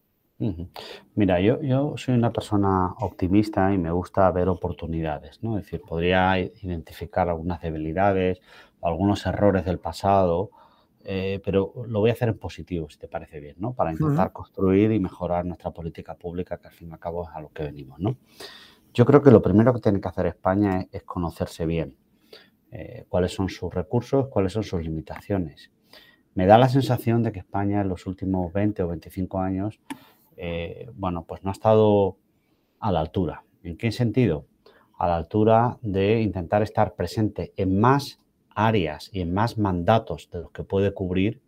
Mira, 1.14 1.39
yo, 1.39 1.61
yo 1.61 1.99
soy 1.99 2.14
una 2.14 2.33
persona 2.33 2.95
optimista 3.01 3.75
y 3.75 3.79
me 3.79 3.91
gusta 3.91 4.31
ver 4.31 4.49
oportunidades, 4.49 5.43
¿no? 5.43 5.59
Es 5.59 5.64
decir, 5.64 5.83
podría 5.87 6.39
identificar 6.39 7.29
algunas 7.29 7.61
debilidades, 7.61 8.41
algunos 8.81 9.27
errores 9.27 9.66
del 9.66 9.79
pasado, 9.79 10.51
eh, 11.05 11.41
pero 11.45 11.73
lo 11.87 12.01
voy 12.01 12.11
a 12.11 12.12
hacer 12.12 12.29
en 12.29 12.39
positivo, 12.39 12.89
si 12.91 12.99
te 12.99 13.09
parece 13.09 13.41
bien, 13.41 13.57
¿no? 13.59 13.73
Para 13.73 13.93
intentar 13.93 14.33
construir 14.33 14.93
y 14.93 15.01
mejorar 15.01 15.45
nuestra 15.45 15.71
política 15.71 16.14
pública, 16.14 16.59
que 16.59 16.68
al 16.68 16.75
fin 16.75 16.89
y 16.89 16.93
al 16.93 16.99
cabo 16.99 17.25
es 17.25 17.31
a 17.35 17.41
lo 17.41 17.51
que 17.51 17.64
venimos, 17.64 17.99
¿no? 17.99 18.16
Yo 18.93 19.07
creo 19.07 19.23
que 19.23 19.31
lo 19.31 19.41
primero 19.41 19.73
que 19.73 19.81
tiene 19.81 20.01
que 20.01 20.09
hacer 20.09 20.27
España 20.27 20.87
es, 20.91 21.03
conocerse 21.05 21.64
bien. 21.64 21.97
Eh, 22.73 23.05
cuáles 23.09 23.33
son 23.33 23.49
sus 23.49 23.73
recursos, 23.75 24.29
cuáles 24.29 24.53
son 24.53 24.62
sus 24.62 24.83
limitaciones. 24.83 25.73
Me 26.35 26.47
da 26.47 26.57
la 26.57 26.68
sensación 26.68 27.23
de 27.23 27.33
que 27.33 27.41
España 27.41 27.81
en 27.81 27.89
los 27.89 28.07
últimos 28.07 28.53
20 28.53 28.85
o 28.85 28.89
25 28.89 29.41
años, 29.41 29.81
eh, 30.37 30.89
bueno, 30.95 31.25
pues 31.25 31.43
no 31.43 31.51
ha 31.51 31.53
estado 31.53 32.16
a 32.79 32.93
la 32.93 33.01
altura. 33.01 33.43
¿En 33.64 33.77
qué 33.77 33.91
sentido? 33.91 34.47
A 34.97 35.09
la 35.09 35.16
altura 35.16 35.79
de 35.83 36.23
intentar 36.23 36.62
estar 36.62 36.95
presente 36.95 37.53
en 37.57 37.81
más 37.81 38.21
áreas 38.55 39.11
y 39.12 39.21
en 39.21 39.35
más 39.35 39.59
mandatos 39.59 40.31
de 40.31 40.41
los 40.41 40.53
que 40.53 40.62
puede 40.62 40.95
cubrir, 40.95 41.43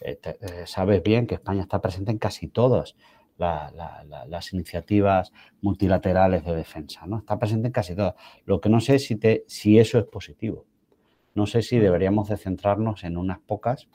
eh, 0.00 0.18
sabes 0.64 1.02
bien 1.02 1.26
que 1.26 1.34
España 1.34 1.62
está 1.62 1.82
presente 1.82 2.12
en 2.12 2.18
casi 2.18 2.48
todas 2.48 2.96
las 3.42 4.52
iniciativas 4.52 5.32
multilaterales 5.60 6.44
de 6.44 6.56
defensa, 6.56 7.06
¿no? 7.06 7.18
Está 7.18 7.38
presente 7.38 7.68
en 7.68 7.72
casi 7.72 7.94
todas. 7.94 8.14
Lo 8.44 8.60
que 8.60 8.68
no 8.68 8.80
sé 8.80 8.98
si, 8.98 9.16
te, 9.16 9.44
si 9.48 9.78
eso 9.78 9.98
es 9.98 10.04
positivo. 10.04 10.66
No 11.34 11.46
sé 11.46 11.62
si 11.62 11.78
deberíamos 11.78 12.28
de 12.28 12.36
centrarnos 12.36 13.04
en 13.04 13.16
unas 13.16 13.40
pocas 13.40 13.88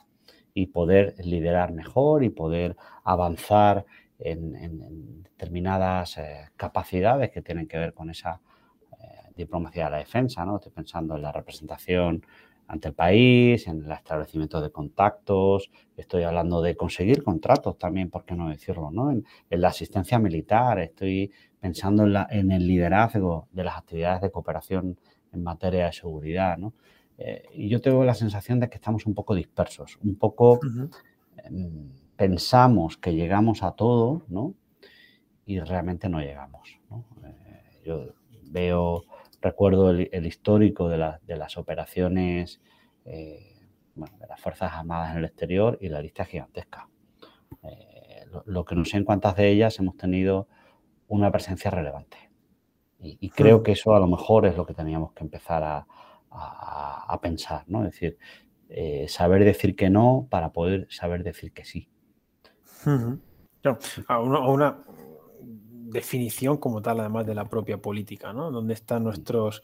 y 0.54 0.66
poder 0.66 1.14
liderar 1.24 1.72
mejor 1.72 2.24
y 2.24 2.30
poder 2.30 2.76
avanzar 3.04 3.86
en, 4.18 5.22
determinadas 5.22 6.18
eh, 6.18 6.50
capacidades 6.56 7.30
que 7.30 7.42
tienen 7.42 7.68
que 7.68 7.78
ver 7.78 7.94
con 7.94 8.10
esa 8.10 8.40
diplomacia 9.38 9.84
de 9.84 9.90
la 9.92 9.98
defensa, 9.98 10.44
¿no? 10.44 10.56
Estoy 10.56 10.72
pensando 10.72 11.16
en 11.16 11.22
la 11.22 11.32
representación 11.32 12.26
ante 12.68 12.88
el 12.88 12.94
país, 12.94 13.66
en 13.66 13.82
el 13.82 13.90
establecimiento 13.92 14.60
de 14.60 14.70
contactos, 14.70 15.70
estoy 15.96 16.24
hablando 16.24 16.60
de 16.60 16.76
conseguir 16.76 17.22
contratos 17.22 17.78
también, 17.78 18.10
¿por 18.10 18.26
qué 18.26 18.34
no 18.36 18.50
decirlo? 18.50 18.90
¿no? 18.90 19.10
En, 19.10 19.24
la 19.48 19.68
asistencia 19.68 20.18
militar, 20.18 20.78
estoy 20.78 21.32
pensando 21.58 22.04
en, 22.04 22.12
la, 22.12 22.28
en, 22.30 22.52
el 22.52 22.66
liderazgo 22.66 23.48
de 23.52 23.64
las 23.64 23.78
actividades 23.78 24.20
de 24.20 24.30
cooperación 24.30 24.98
en 25.32 25.42
materia 25.42 25.86
de 25.86 25.92
seguridad. 25.92 26.58
¿no? 26.58 26.74
Eh, 27.16 27.42
y 27.54 27.70
yo 27.70 27.80
tengo 27.80 28.04
la 28.04 28.14
sensación 28.14 28.60
de 28.60 28.68
que 28.68 28.76
estamos 28.76 29.06
un 29.06 29.14
poco 29.14 29.34
dispersos, 29.34 29.98
un 30.04 30.16
poco 30.16 30.60
em, 31.42 31.90
pensamos 32.16 32.98
que 32.98 33.14
llegamos 33.14 33.62
a 33.62 33.72
todo 33.72 34.26
¿no? 34.28 34.54
y 35.46 35.58
realmente 35.60 36.10
no 36.10 36.20
llegamos. 36.20 36.78
¿no? 36.90 37.06
Eh, 37.24 37.80
yo 37.86 38.12
veo 38.50 39.04
recuerdo 39.40 39.90
el, 39.90 40.26
histórico 40.26 40.88
de, 40.88 40.98
las 40.98 41.58
operaciones 41.58 42.60
eh, 43.04 43.56
de 43.94 44.26
las 44.28 44.40
Fuerzas 44.40 44.72
Armadas 44.72 45.12
en 45.12 45.18
el 45.18 45.24
exterior 45.24 45.78
y 45.80 45.88
la 45.88 46.00
lista 46.00 46.22
es 46.22 46.28
gigantesca. 46.28 46.88
Eh, 47.62 48.24
lo, 48.44 48.64
que 48.64 48.74
no 48.74 48.84
sé 48.84 48.96
en 48.96 49.04
cuántas 49.04 49.36
de 49.36 49.48
ellas 49.48 49.78
hemos 49.78 49.96
tenido 49.96 50.48
una 51.06 51.30
presencia 51.30 51.70
relevante. 51.70 52.16
Y, 53.00 53.30
creo 53.30 53.60
hmm. 53.60 53.62
que 53.62 53.72
eso 53.72 53.94
a 53.94 54.00
lo 54.00 54.08
mejor 54.08 54.44
es 54.44 54.56
lo 54.56 54.66
que 54.66 54.74
teníamos 54.74 55.12
que 55.12 55.22
empezar 55.22 55.62
a, 55.64 55.86
pensar, 57.22 57.64
¿no? 57.68 57.84
Es 57.84 57.92
decir, 57.92 58.18
eh, 58.68 59.06
saber 59.08 59.44
decir 59.44 59.76
que 59.76 59.88
no 59.88 60.26
para 60.28 60.52
poder 60.52 60.88
saber 60.90 61.22
decir 61.22 61.52
que 61.52 61.64
sí. 61.64 61.88
a 64.08 64.20
una, 64.20 64.84
definición 65.90 66.56
como 66.58 66.82
tal, 66.82 67.00
además 67.00 67.26
de 67.26 67.34
la 67.34 67.44
propia 67.46 67.78
política, 67.78 68.32
¿no? 68.32 68.50
Donde 68.50 68.74
están 68.74 69.04
nuestros, 69.04 69.62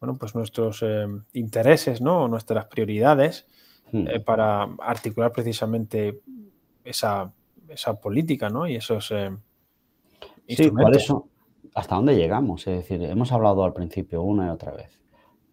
bueno, 0.00 0.16
pues 0.16 0.34
nuestros 0.34 0.82
eh, 0.82 1.06
intereses, 1.32 2.00
¿no? 2.00 2.28
nuestras 2.28 2.66
prioridades 2.66 3.46
hmm. 3.92 4.06
eh, 4.08 4.20
para 4.20 4.62
articular 4.80 5.32
precisamente 5.32 6.20
esa, 6.84 7.32
esa, 7.68 8.00
política, 8.00 8.48
¿no? 8.48 8.66
Y 8.66 8.76
esos 8.76 9.10
eh, 9.10 9.30
Sí, 10.56 10.70
por 10.70 10.96
eso, 10.96 11.28
¿hasta 11.74 11.94
dónde 11.94 12.16
llegamos? 12.16 12.66
Es 12.66 12.78
decir, 12.78 13.02
hemos 13.04 13.30
hablado 13.32 13.64
al 13.64 13.72
principio 13.72 14.22
una 14.22 14.46
y 14.46 14.50
otra 14.50 14.72
vez. 14.72 14.98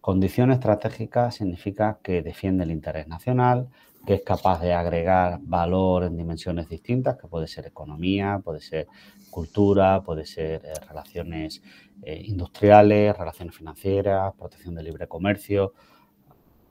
Condición 0.00 0.50
estratégica 0.50 1.30
significa 1.30 1.98
que 2.02 2.22
defiende 2.22 2.64
el 2.64 2.70
interés 2.70 3.06
nacional, 3.06 3.68
que 4.06 4.14
es 4.14 4.22
capaz 4.22 4.60
de 4.60 4.72
agregar 4.72 5.38
valor 5.42 6.04
en 6.04 6.16
dimensiones 6.16 6.68
distintas, 6.68 7.16
que 7.16 7.28
puede 7.28 7.46
ser 7.46 7.66
economía, 7.66 8.40
puede 8.42 8.60
ser 8.60 8.88
cultura, 9.30 10.02
puede 10.02 10.26
ser 10.26 10.64
eh, 10.64 10.72
relaciones 10.88 11.62
eh, 12.02 12.22
industriales, 12.24 13.16
relaciones 13.16 13.56
financieras, 13.56 14.34
protección 14.34 14.74
del 14.74 14.86
libre 14.86 15.08
comercio. 15.08 15.74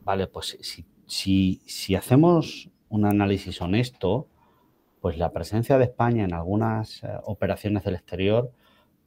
Vale, 0.01 0.27
pues 0.27 0.57
si, 0.61 1.61
si, 1.65 1.95
hacemos 1.95 2.69
un 2.89 3.05
análisis 3.05 3.61
honesto, 3.61 4.27
pues 5.01 5.17
la 5.17 5.31
presencia 5.31 5.77
de 5.77 5.85
España 5.85 6.23
en 6.23 6.33
algunas 6.33 7.03
eh, 7.03 7.07
operaciones 7.23 7.83
del 7.83 7.95
exterior, 7.95 8.51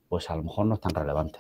pues 0.08 0.30
a 0.30 0.36
lo 0.36 0.42
mejor 0.42 0.66
no 0.66 0.74
es 0.74 0.80
tan 0.80 0.94
relevante. 0.94 1.38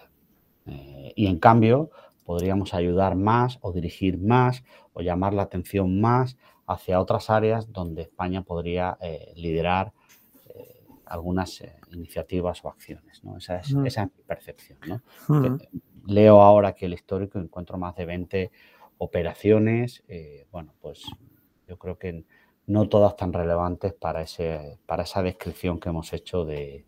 y 1.16 1.26
en 1.26 1.38
cambio, 1.38 1.90
podríamos 2.24 2.74
ayudar 2.74 3.16
más 3.16 3.58
o 3.62 3.72
dirigir 3.72 4.18
más 4.18 4.62
o 4.92 5.00
llamar 5.00 5.34
la 5.34 5.42
atención 5.42 6.00
más 6.00 6.36
hacia 6.66 7.00
otras 7.00 7.30
áreas 7.30 7.72
donde 7.72 8.02
España 8.02 8.42
podría 8.42 8.96
liderar 9.34 9.92
algunas 11.10 11.60
eh, 11.60 11.76
iniciativas 11.90 12.64
o 12.64 12.68
acciones. 12.68 13.22
¿no? 13.22 13.36
Esa, 13.36 13.58
es, 13.60 13.74
esa, 13.84 14.04
es, 14.04 14.08
mi 14.16 14.22
percepción. 14.24 14.78
¿no? 14.86 15.58
Leo 16.06 16.40
ahora 16.40 16.72
que 16.72 16.86
el 16.86 16.94
histórico 16.94 17.38
encuentro 17.38 17.76
más 17.76 17.94
de 17.96 18.06
20 18.06 18.50
operaciones, 18.98 20.02
bueno, 20.50 20.74
pues 20.80 21.02
yo 21.66 21.78
creo 21.78 21.98
que 21.98 22.24
no 22.70 22.88
todas 22.88 23.16
tan 23.16 23.32
relevantes 23.32 23.92
para, 23.92 24.22
ese, 24.22 24.78
para 24.86 25.02
esa 25.02 25.22
descripción 25.22 25.80
que 25.80 25.88
hemos 25.88 26.12
hecho 26.12 26.44
de, 26.44 26.86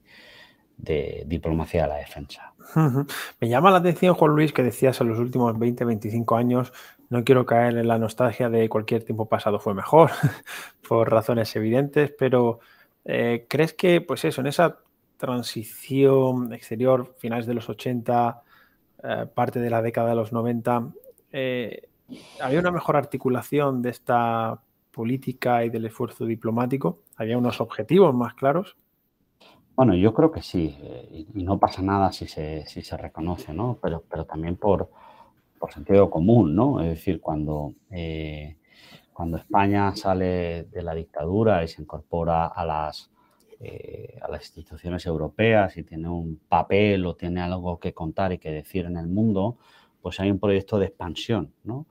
diplomacia 1.26 1.82
de 1.82 1.88
la 1.88 1.96
defensa. 1.96 2.54
Me 3.40 3.48
llama 3.48 3.70
la 3.70 3.78
atención, 3.78 4.14
Juan 4.14 4.32
Luis, 4.32 4.52
que 4.52 4.62
decías 4.62 5.00
en 5.00 5.08
los 5.08 5.18
últimos 5.18 5.58
20, 5.58 5.84
25 5.84 6.36
años, 6.36 6.72
no 7.10 7.24
quiero 7.24 7.46
caer 7.46 7.76
en 7.76 7.88
la 7.88 7.98
nostalgia 7.98 8.48
de 8.48 8.68
cualquier 8.68 9.04
tiempo 9.04 9.28
pasado 9.28 9.58
fue 9.58 9.74
mejor, 9.74 10.10
por 10.88 11.10
razones 11.10 11.54
evidentes, 11.56 12.12
pero 12.16 12.60
eh, 13.04 13.46
¿crees 13.48 13.74
que, 13.74 14.00
pues 14.00 14.24
eso, 14.24 14.40
en 14.40 14.46
esa 14.46 14.78
transición 15.16 16.52
exterior, 16.52 17.14
finales 17.18 17.46
de 17.46 17.54
los 17.54 17.68
80, 17.68 18.42
eh, 19.02 19.26
parte 19.34 19.60
de 19.60 19.70
la 19.70 19.82
década 19.82 20.10
de 20.10 20.16
los 20.16 20.32
90, 20.32 20.88
eh, 21.32 21.88
había 22.40 22.60
una 22.60 22.70
mejor 22.70 22.96
articulación 22.96 23.82
de 23.82 23.90
esta 23.90 24.60
política 24.90 25.64
y 25.64 25.70
del 25.70 25.86
esfuerzo 25.86 26.26
diplomático? 26.26 27.00
¿Había 27.16 27.38
unos 27.38 27.60
objetivos 27.60 28.14
más 28.14 28.34
claros? 28.34 28.76
Bueno, 29.74 29.94
yo 29.94 30.12
creo 30.12 30.30
que 30.30 30.42
sí, 30.42 30.76
y 31.10 31.42
no 31.42 31.58
pasa 31.58 31.80
nada 31.80 32.12
si 32.12 32.28
se, 32.28 32.66
si 32.66 32.82
se 32.82 32.94
reconoce, 32.96 33.54
¿no? 33.54 33.78
Pero, 33.80 34.04
pero 34.08 34.26
también 34.26 34.56
por, 34.56 34.90
por 35.58 35.72
sentido 35.72 36.10
común, 36.10 36.54
¿no? 36.54 36.82
Es 36.82 36.88
decir, 36.88 37.22
cuando, 37.22 37.72
cuando 39.22 39.36
España 39.36 39.94
sale 39.94 40.64
de 40.64 40.82
la 40.82 40.96
dictadura 40.96 41.62
y 41.62 41.68
se 41.68 41.80
incorpora 41.80 42.48
a 42.48 42.66
las, 42.66 43.08
eh, 43.60 44.18
a 44.20 44.28
las 44.28 44.42
instituciones 44.42 45.06
europeas 45.06 45.76
y 45.76 45.84
tiene 45.84 46.08
un 46.08 46.40
papel 46.48 47.06
o 47.06 47.14
tiene 47.14 47.40
algo 47.40 47.78
que 47.78 47.94
contar 47.94 48.32
y 48.32 48.38
que 48.38 48.50
decir 48.50 48.84
en 48.84 48.96
el 48.96 49.06
mundo, 49.06 49.58
pues 50.00 50.18
hay 50.18 50.28
un 50.28 50.40
proyecto 50.40 50.76
de 50.80 50.86
expansión, 50.86 51.54
¿no? 51.62 51.86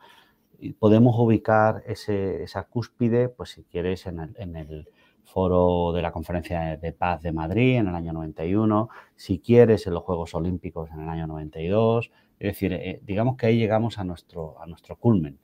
Y 0.60 0.74
podemos 0.74 1.16
ubicar 1.18 1.84
ese, 1.88 2.44
esa 2.44 2.64
cúspide, 2.64 3.30
pues 3.30 3.52
si 3.52 3.64
quieres, 3.64 4.08
en 4.08 4.20
el, 4.20 4.36
en 4.38 4.58
el 4.58 4.90
foro 5.24 5.94
de 5.94 6.02
la 6.02 6.12
Conferencia 6.12 6.76
de 6.76 6.92
Paz 6.92 7.22
de 7.22 7.32
Madrid 7.32 7.78
en 7.78 7.88
el 7.88 7.96
año 7.96 8.12
91, 8.12 8.90
si 9.16 9.40
quieres 9.40 9.88
en 9.88 9.94
los 9.94 10.04
Juegos 10.04 10.36
Olímpicos 10.36 10.90
en 10.92 11.00
el 11.00 11.08
año 11.08 11.28
92, 11.28 12.12
es 12.40 12.48
decir, 12.48 12.74
eh, 12.74 13.00
digamos 13.06 13.38
que 13.38 13.46
ahí 13.46 13.58
llegamos 13.58 14.00
a 14.00 14.04
nuestro, 14.04 14.62
a 14.62 14.66
nuestro 14.66 14.98
culmen. 14.98 15.40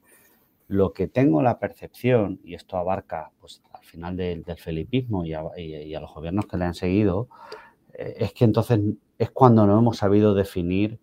Lo 0.67 0.91
que 0.91 1.07
tengo 1.07 1.41
la 1.41 1.59
percepción, 1.59 2.41
y 2.43 2.53
esto 2.53 2.77
abarca 2.77 3.31
pues, 3.39 3.63
al 3.71 3.83
final 3.83 4.17
del, 4.17 4.43
felipismo 4.57 5.25
y 5.25 5.33
a, 5.33 5.41
los 5.99 6.13
gobiernos 6.13 6.45
que 6.45 6.57
le 6.57 6.65
han 6.65 6.73
seguido, 6.73 7.29
eh, 7.93 8.15
es 8.17 8.33
que 8.33 8.45
entonces 8.45 8.79
es 9.17 9.31
cuando 9.31 9.65
no 9.65 9.79
hemos 9.79 9.97
sabido 9.97 10.33
definir 10.33 10.99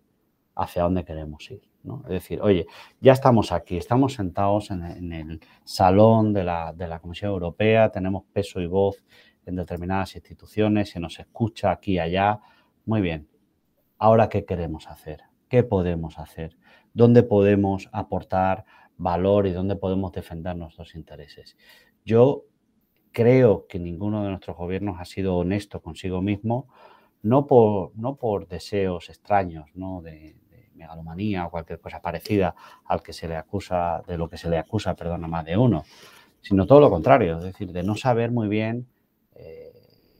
hacia 0.54 0.82
dónde 0.82 1.04
queremos 1.04 1.50
ir. 1.50 1.62
Es 2.04 2.10
decir, 2.10 2.40
oye, 2.40 2.66
ya 3.00 3.12
estamos 3.12 3.52
aquí, 3.52 3.76
estamos 3.76 4.14
sentados 4.14 4.70
en, 4.70 5.12
el 5.12 5.40
salón 5.64 6.32
de 6.32 6.44
la, 6.44 6.72
de 6.72 6.88
la, 6.88 6.98
Comisión 6.98 7.30
Europea, 7.30 7.90
tenemos 7.90 8.24
peso 8.32 8.60
y 8.60 8.66
voz 8.66 9.04
en 9.44 9.56
determinadas 9.56 10.14
instituciones, 10.14 10.90
se 10.90 11.00
nos 11.00 11.18
escucha 11.18 11.70
aquí 11.70 11.94
y 11.94 11.98
allá. 11.98 12.40
Muy 12.86 13.02
bien, 13.02 13.28
ahora 13.98 14.30
qué 14.30 14.46
queremos 14.46 14.88
hacer, 14.88 15.24
qué 15.48 15.62
podemos 15.62 16.18
hacer, 16.18 16.56
dónde 16.94 17.22
podemos 17.22 17.90
aportar 17.92 18.64
valor 18.96 19.46
y 19.46 19.52
dónde 19.52 19.76
podemos 19.76 20.12
defender 20.12 20.56
nuestros 20.56 20.94
intereses. 20.94 21.56
Yo 22.04 22.44
creo 23.12 23.66
que 23.66 23.78
ninguno 23.78 24.22
de 24.22 24.30
nuestros 24.30 24.56
gobiernos 24.56 25.00
ha 25.00 25.04
sido 25.04 25.36
honesto 25.36 25.80
consigo 25.80 26.20
mismo, 26.20 26.68
no 27.22 27.46
por, 27.46 27.92
no 27.96 28.16
por 28.16 28.48
deseos 28.48 29.08
extraños, 29.08 29.66
¿no? 29.74 30.02
De, 30.02 30.36
megalomanía 30.74 31.46
o 31.46 31.50
cualquier 31.50 31.80
cosa 31.80 32.00
parecida 32.00 32.54
al 32.86 33.02
que 33.02 33.12
se 33.12 33.28
le 33.28 33.36
acusa, 33.36 34.02
de 34.06 34.18
lo 34.18 34.28
que 34.28 34.36
se 34.36 34.50
le 34.50 34.58
acusa, 34.58 34.94
perdón, 34.94 35.24
a 35.24 35.28
más 35.28 35.44
de 35.44 35.56
uno, 35.56 35.84
sino 36.40 36.66
todo 36.66 36.80
lo 36.80 36.90
contrario, 36.90 37.38
es 37.38 37.44
decir, 37.44 37.72
de 37.72 37.82
no 37.82 37.96
saber 37.96 38.30
muy 38.30 38.48
bien 38.48 38.86
eh, 39.34 39.72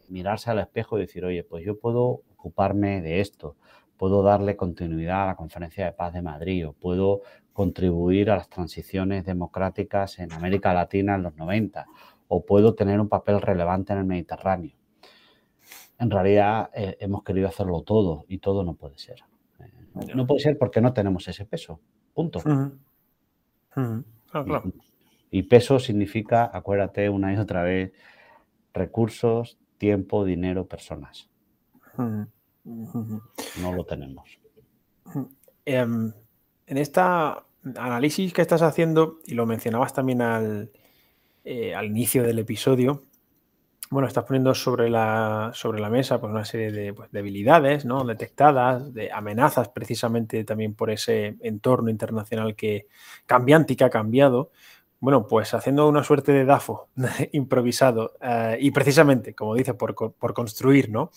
mirarse 0.09 0.51
al 0.51 0.61
espejo 0.61 0.97
y 0.97 1.03
decir, 1.03 1.25
oye, 1.25 1.43
pues 1.43 1.65
yo 1.65 1.79
puedo 1.79 2.23
ocuparme 2.37 3.03
de 3.03 3.21
esto, 3.21 3.57
puedo 3.97 4.23
darle 4.23 4.57
continuidad 4.57 5.25
a 5.25 5.27
la 5.27 5.37
Conferencia 5.37 5.85
de 5.85 5.93
Paz 5.93 6.13
de 6.13 6.23
Madrid 6.23 6.69
o 6.69 6.73
puedo 6.73 7.23
contribuir 7.53 8.31
a 8.31 8.37
las 8.37 8.49
transiciones 8.49 9.25
democráticas 9.25 10.19
en 10.19 10.33
América 10.33 10.75
Latina 10.75 11.15
en 11.15 11.23
los 11.23 11.35
90 11.37 11.87
o 12.29 12.45
puedo 12.45 12.75
tener 12.75 13.01
un 13.01 13.09
papel 13.09 13.41
relevante 13.41 13.93
en 13.93 14.01
el 14.01 14.05
Mediterráneo. 14.05 14.77
En 15.99 16.11
realidad 16.11 16.71
eh, 16.75 16.97
hemos 17.01 17.23
querido 17.23 17.49
hacerlo 17.49 17.83
todo 17.83 18.25
y 18.29 18.39
todo 18.39 18.65
no 18.65 18.75
puede 18.75 18.99
ser. 18.99 19.23
No 20.15 20.27
puede 20.27 20.41
ser 20.41 20.59
porque 20.59 20.81
no 20.81 20.93
tenemos 20.93 21.29
ese 21.29 21.45
peso. 21.45 21.81
Punto. 22.13 22.41
Ah, 23.77 24.63
y, 25.31 25.43
peso 25.45 25.79
significa, 25.79 26.51
acuérdate 26.53 27.09
una 27.09 27.33
y 27.33 27.37
otra 27.37 27.63
vez, 27.63 27.93
recursos, 28.73 29.59
tiempo, 29.79 30.25
dinero, 30.25 30.67
personas. 30.67 31.31
No 32.65 33.73
lo 33.75 33.85
tenemos. 33.85 34.39
Em, 35.65 36.13
en 36.67 36.79
esta 36.79 37.45
análisis 37.77 38.33
que 38.33 38.43
estás 38.43 38.63
haciendo, 38.63 39.21
y 39.27 39.35
lo 39.35 39.47
mencionabas 39.47 39.93
también 39.93 40.23
al, 40.23 40.71
eh, 41.45 41.75
al 41.75 41.87
inicio 41.87 42.23
del 42.23 42.39
episodio, 42.39 43.03
bueno, 43.91 44.09
estás 44.09 44.25
poniendo 44.25 44.55
sobre 44.55 44.91
la, 44.91 45.53
sobre 45.55 45.81
la 45.81 45.91
mesa 45.91 46.19
pues, 46.21 46.31
una 46.31 46.45
serie 46.45 46.73
de 46.73 46.93
pues, 46.95 47.13
debilidades 47.13 47.85
¿no? 47.85 48.03
detectadas, 48.05 48.93
de 48.93 49.13
amenazas 49.13 49.69
precisamente 49.69 50.43
también 50.45 50.75
por 50.75 50.91
ese 50.91 51.37
entorno 51.41 51.91
internacional 51.91 52.57
que 52.57 52.87
cambiante 53.27 53.75
y 53.75 53.77
que 53.77 53.85
ha 53.85 53.91
cambiado. 53.91 54.51
Bueno, 55.05 55.27
pues 55.27 55.53
haciendo 55.53 55.87
una 55.87 56.03
suerte 56.03 56.33
de 56.33 56.47
DAFO 56.47 56.89
improvisado 57.33 58.15
eh, 58.23 58.57
y 58.59 58.71
precisamente, 58.71 59.35
como 59.35 59.55
dice, 59.55 59.75
por, 59.75 59.95
por, 59.95 60.33
construir, 60.33 60.89
¿no? 60.89 61.11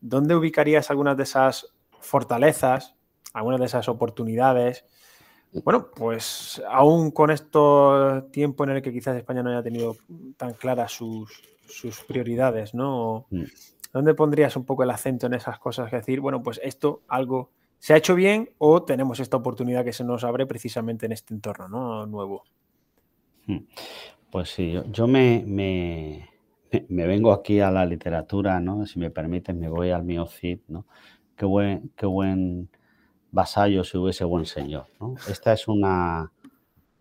¿Dónde 0.00 0.34
ubicarías 0.34 0.90
algunas 0.90 1.14
de 1.18 1.24
esas 1.24 1.66
fortalezas, 2.00 2.94
algunas 3.34 3.60
de 3.60 3.66
esas 3.66 3.86
oportunidades? 3.90 4.86
Bueno, 5.62 5.90
pues 5.94 6.62
aún 6.70 7.10
con 7.10 7.30
este 7.30 7.58
tiempo 8.30 8.64
en 8.64 8.70
el 8.70 8.80
que 8.80 8.94
quizás 8.94 9.14
España 9.14 9.42
no 9.42 9.50
haya 9.50 9.62
tenido 9.62 9.94
tan 10.38 10.54
claras 10.54 10.92
sus, 10.92 11.42
sus 11.66 12.02
prioridades, 12.04 12.72
¿no? 12.72 13.26
Mm. 13.28 13.42
¿Dónde 13.92 14.14
pondrías 14.14 14.56
un 14.56 14.64
poco 14.64 14.84
el 14.84 14.90
acento 14.90 15.26
en 15.26 15.34
esas 15.34 15.58
cosas? 15.58 15.90
Que 15.90 15.96
decir, 15.96 16.20
bueno, 16.20 16.42
pues 16.42 16.58
esto 16.64 17.02
algo 17.08 17.50
se 17.78 17.92
ha 17.92 17.98
hecho 17.98 18.14
bien 18.14 18.54
o 18.56 18.84
tenemos 18.84 19.20
esta 19.20 19.36
oportunidad 19.36 19.84
que 19.84 19.92
se 19.92 20.02
nos 20.02 20.24
abre 20.24 20.46
precisamente 20.46 21.04
en 21.04 21.12
este 21.12 21.34
entorno 21.34 21.68
¿no? 21.68 22.06
nuevo. 22.06 22.44
Hmm. 23.46 23.58
Pues 24.30 24.50
sí, 24.50 24.74
yo, 24.90 25.06
me, 25.06 25.44
me, 25.46 26.28
vengo 26.88 27.32
aquí 27.32 27.60
a 27.60 27.70
la 27.70 27.86
literatura, 27.86 28.58
¿no? 28.58 28.84
Si 28.86 28.98
me 28.98 29.10
permiten, 29.10 29.60
me 29.60 29.68
voy 29.68 29.90
al 29.90 30.02
mío 30.02 30.26
Cid, 30.26 30.60
¿no? 30.68 30.86
Qué 31.36 31.46
buen, 31.46 31.92
qué 31.96 32.06
buen 32.06 32.68
vasallo 33.30 33.84
si 33.84 33.96
hubiese 33.96 34.24
buen 34.24 34.46
señor. 34.46 34.86
Esta 35.28 35.52
es 35.52 35.68
una, 35.68 36.32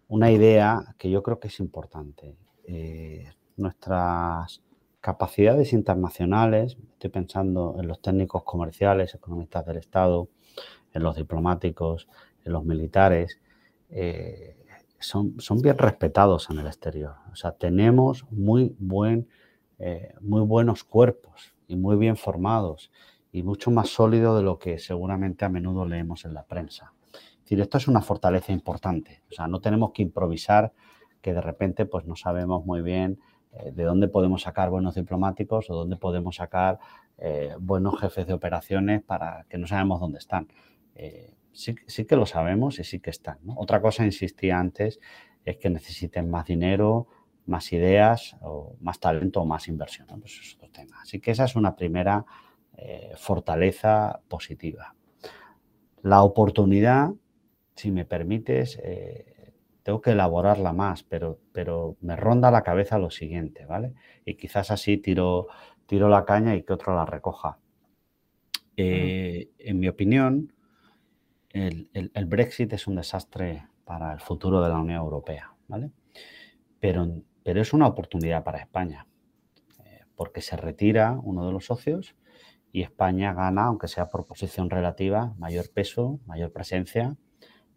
una 0.08 0.32
idea 0.32 0.96
que 0.98 1.10
yo 1.10 1.24
creo 1.24 1.40
que 1.40 1.48
es 1.48 1.60
importante. 1.60 2.36
Eh, 2.66 3.32
nuestras 3.58 4.62
capacidades 5.02 5.74
internacionales, 5.74 6.78
estoy 6.94 7.10
pensando 7.10 7.76
en 7.80 7.88
los 7.88 8.02
técnicos 8.02 8.44
comerciales, 8.44 9.16
economistas 9.16 9.66
del 9.66 9.78
Estado, 9.78 10.30
en 10.94 11.04
los 11.04 11.16
diplomáticos, 11.16 12.08
en 12.46 12.54
los 12.54 12.64
militares, 12.64 13.40
eh, 13.90 14.63
son, 15.04 15.40
son, 15.40 15.62
bien 15.62 15.78
respetados 15.78 16.50
en 16.50 16.60
el 16.60 16.68
exterior. 16.68 17.16
O 17.32 17.36
sea, 17.36 17.54
tenemos 17.54 18.26
muy, 18.32 18.76
buen, 18.80 19.28
eh, 19.80 20.14
muy 20.22 20.42
buenos 20.42 20.84
cuerpos 20.84 21.56
y 21.68 21.76
muy 21.76 21.96
bien 21.96 22.18
formados 22.18 22.92
y 23.32 23.44
mucho 23.44 23.72
más 23.72 23.90
sólidos 23.90 24.38
de 24.38 24.44
lo 24.44 24.60
que 24.60 24.80
seguramente 24.80 25.46
a 25.46 25.50
menudo 25.50 25.86
leemos 25.86 26.26
en 26.26 26.34
la 26.34 26.46
prensa. 26.46 26.94
Decir, 27.42 27.60
esto 27.60 27.78
es 27.78 27.88
una 27.88 28.02
fortaleza 28.02 28.52
importante. 28.52 29.24
O 29.30 29.34
sea, 29.34 29.48
no 29.48 29.60
tenemos 29.60 29.92
que 29.92 30.04
improvisar 30.04 30.74
que 31.22 31.34
de 31.34 31.42
repente 31.42 31.86
pues 31.86 32.06
no 32.06 32.16
sabemos 32.16 32.66
muy 32.66 32.82
bien 32.82 33.20
eh, 33.52 33.72
de 33.72 33.84
dónde 33.84 34.08
podemos 34.08 34.44
sacar 34.44 34.70
buenos 34.70 34.96
diplomáticos 34.96 35.70
o 35.70 35.76
dónde 35.76 35.98
podemos 35.98 36.36
sacar 36.36 36.80
eh, 37.18 37.56
buenos 37.60 38.00
jefes 38.00 38.28
de 38.28 38.34
operaciones 38.34 39.04
para 39.04 39.46
que 39.50 39.58
no 39.58 39.68
sabemos 39.68 40.00
dónde 40.00 40.20
están. 40.20 40.48
Sí, 41.54 42.06
que 42.06 42.16
lo 42.16 42.26
sabemos 42.26 42.80
y 42.80 42.84
sí 42.84 43.00
que 43.00 43.10
están. 43.10 43.40
Otra 43.56 43.82
cosa, 43.82 44.04
insistí 44.06 44.50
antes, 44.50 45.00
es 45.46 45.58
que 45.58 45.70
necesiten 45.70 46.30
más 46.30 46.46
dinero, 46.46 47.08
más 47.46 47.72
ideas, 47.72 48.36
o 48.42 48.76
más 48.82 49.00
talento 49.00 49.42
o 49.42 49.46
más 49.46 49.68
inversión. 49.68 50.08
Pues 50.20 50.40
es 50.40 50.56
otro 50.56 50.70
tema. 50.70 51.02
Así 51.02 51.20
que 51.20 51.32
esa 51.32 51.46
es 51.46 51.56
una 51.56 51.76
primera 51.76 52.26
fortaleza 53.18 54.20
positiva. 54.28 54.96
La 56.02 56.24
oportunidad, 56.24 57.12
si 57.76 57.92
me 57.92 58.04
permites, 58.04 58.82
tengo 59.84 60.02
que 60.02 60.12
elaborarla 60.12 60.74
más, 60.74 61.04
pero, 61.04 61.40
pero 61.52 61.98
me 62.02 62.16
ronda 62.16 62.50
la 62.52 62.64
cabeza 62.64 62.98
lo 62.98 63.10
siguiente, 63.10 63.66
¿vale? 63.66 63.94
Y 64.26 64.36
quizás 64.36 64.72
así 64.72 64.98
tiro, 64.98 65.48
tiro 65.86 66.10
la 66.10 66.26
caña 66.26 66.56
y 66.56 66.64
que 66.64 66.74
otro 66.74 66.96
la 66.96 67.06
recoja. 67.06 67.60
Eh, 68.76 69.50
en 69.60 69.80
mi 69.80 69.88
opinión, 69.88 70.54
el, 71.54 72.26
Brexit 72.26 72.74
es 72.74 72.88
un 72.88 72.96
desastre 72.96 73.68
para 73.86 74.12
el 74.14 74.20
futuro 74.20 74.62
de 74.62 74.70
la 74.70 74.80
Unión 74.80 75.00
Europea, 75.00 75.54
¿vale? 75.68 75.92
Pero, 76.80 77.22
pero 77.44 77.62
es 77.62 77.74
una 77.74 77.88
oportunidad 77.88 78.44
para 78.44 78.60
España, 78.60 79.08
eh, 79.86 80.02
porque 80.16 80.42
se 80.42 80.58
retira 80.58 81.18
uno 81.24 81.46
de 81.46 81.52
los 81.52 81.66
socios 81.66 82.16
y 82.72 82.82
España 82.82 83.34
gana, 83.34 83.66
aunque 83.66 83.88
sea 83.88 84.10
por 84.10 84.26
posición 84.26 84.70
relativa, 84.70 85.36
mayor 85.38 85.70
peso, 85.72 86.20
mayor 86.26 86.52
presencia, 86.52 87.16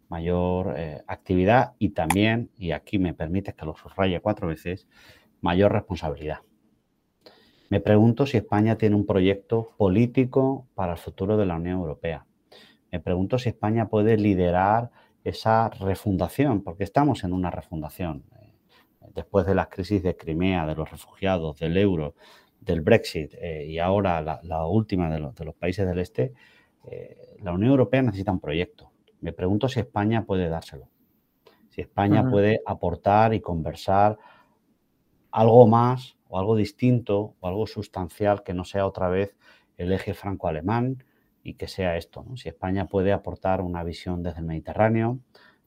mayor 0.09 0.73
eh, 0.77 1.03
actividad 1.07 1.73
y 1.77 1.89
también, 1.89 2.49
y 2.57 2.71
aquí 2.71 2.97
me 2.97 3.13
permites 3.13 3.53
que 3.53 3.65
lo 3.65 3.75
subraye 3.75 4.19
cuatro 4.21 4.47
veces, 4.47 4.87
mayor 5.41 5.71
responsabilidad. 5.71 6.39
Me 7.69 7.81
pregunto 7.81 8.25
si 8.25 8.37
España 8.37 8.77
tiene 8.77 8.95
un 8.95 9.05
proyecto 9.05 9.75
político 9.77 10.67
para 10.73 10.93
el 10.93 10.97
futuro 10.97 11.37
de 11.37 11.45
la 11.45 11.57
Unión 11.57 11.79
Europea. 11.79 12.26
Me 12.91 12.99
pregunto 12.99 13.37
si 13.37 13.49
España 13.49 13.87
puede 13.89 14.17
liderar 14.17 14.91
esa 15.23 15.69
refundación, 15.69 16.63
porque 16.63 16.83
estamos 16.83 17.23
en 17.23 17.33
una 17.33 17.51
refundación. 17.51 18.23
Eh, 18.39 18.53
después 19.13 19.45
de 19.45 19.55
las 19.55 19.67
crisis 19.67 20.01
de 20.03 20.15
Crimea, 20.15 20.65
de 20.65 20.75
los 20.75 20.89
refugiados, 20.89 21.59
del 21.59 21.75
euro, 21.77 22.15
del 22.61 22.81
Brexit 22.81 23.33
eh, 23.35 23.65
y 23.67 23.79
ahora 23.79 24.21
la, 24.21 24.65
última 24.65 25.09
de 25.09 25.19
los, 25.19 25.55
países 25.55 25.87
del 25.87 25.99
este, 25.99 26.33
eh, 26.85 27.37
la 27.41 27.53
Unión 27.53 27.71
Europea 27.71 28.01
necesita 28.01 28.31
un 28.31 28.39
proyecto. 28.39 28.91
Me 29.21 29.33
pregunto 29.33 29.67
si 29.67 29.79
España 29.79 30.25
puede 30.25 30.49
dárselo. 30.49 30.89
Si 31.69 31.81
España 31.81 32.29
puede 32.29 32.61
aportar 32.65 33.33
y 33.33 33.41
conversar 33.41 34.17
algo 35.31 35.67
más 35.67 36.17
o 36.27 36.39
algo 36.39 36.55
distinto 36.55 37.35
o 37.39 37.47
algo 37.47 37.67
sustancial 37.67 38.43
que 38.43 38.53
no 38.53 38.63
sea 38.63 38.85
otra 38.85 39.09
vez 39.09 39.35
el 39.77 39.91
eje 39.91 40.13
franco-alemán 40.13 41.03
y 41.47 41.53
que 41.53 41.69
sea 41.69 41.95
esto. 41.95 42.25
Si 42.35 42.49
España 42.49 42.87
puede 42.87 43.13
aportar 43.13 43.61
una 43.61 43.81
visión 43.81 44.21
desde 44.21 44.39
el 44.39 44.45
Mediterráneo, 44.45 45.19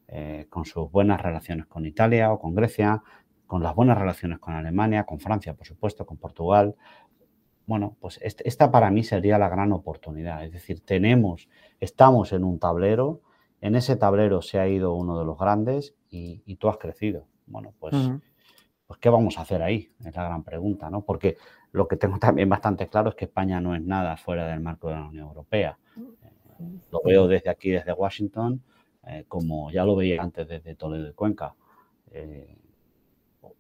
eh, 0.08 0.46
con 0.50 0.66
sus 0.66 0.90
buenas 0.90 1.22
relaciones 1.22 1.64
con 1.64 1.86
Italia 1.86 2.30
o 2.34 2.38
con 2.38 2.54
Grecia, 2.54 3.02
con 3.46 3.62
las 3.62 3.74
buenas 3.74 3.96
relaciones 3.96 4.40
con 4.40 4.52
Alemania, 4.52 5.04
con 5.04 5.20
Francia, 5.20 5.54
por 5.54 5.66
supuesto, 5.66 6.04
con 6.04 6.18
Portugal. 6.18 6.76
Bueno, 7.64 7.96
pues 7.98 8.20
este, 8.22 8.46
esta 8.46 8.70
para 8.70 8.90
mí 8.90 9.02
sería 9.04 9.38
la 9.38 9.48
gran 9.48 9.72
oportunidad. 9.72 10.44
Es 10.44 10.52
decir, 10.52 10.84
tenemos, 10.84 11.48
estamos 11.80 12.34
en 12.34 12.44
un 12.44 12.58
tablero, 12.58 13.22
en 13.62 13.74
ese 13.74 13.96
tablero 13.96 14.42
se 14.42 14.58
ha 14.58 14.68
ido 14.68 14.92
uno 14.92 15.18
de 15.18 15.24
los 15.24 15.38
grandes 15.38 15.94
y, 16.10 16.56
tú 16.56 16.68
has 16.68 16.76
crecido. 16.76 17.26
Bueno, 17.46 17.72
pues 17.78 17.94
pues 18.90 18.98
¿qué 18.98 19.08
vamos 19.08 19.38
a 19.38 19.42
hacer 19.42 19.62
ahí? 19.62 19.88
Es 20.04 20.16
la 20.16 20.24
gran 20.24 20.42
pregunta, 20.42 20.90
¿no? 20.90 21.02
Porque 21.02 21.36
lo 21.70 21.86
que 21.86 21.96
tengo 21.96 22.18
también 22.18 22.48
bastante 22.48 22.88
claro 22.88 23.10
es 23.10 23.14
que 23.14 23.26
España 23.26 23.60
no 23.60 23.76
es 23.76 23.82
nada 23.82 24.16
fuera 24.16 24.48
del 24.48 24.58
marco 24.58 24.88
de 24.88 24.96
la 24.96 25.04
Unión 25.06 25.28
Europea. 25.28 25.78
lo 26.90 27.00
veo 27.04 27.28
desde 27.28 27.50
aquí, 27.50 27.70
desde 27.70 27.92
Washington, 27.92 28.60
eh, 29.06 29.26
como 29.28 29.70
ya 29.70 29.84
lo 29.84 29.94
veía 29.94 30.20
antes 30.20 30.48
desde 30.48 30.74
Toledo 30.74 31.04
de 31.04 31.12
Cuenca. 31.12 31.54
Eh, 32.10 32.58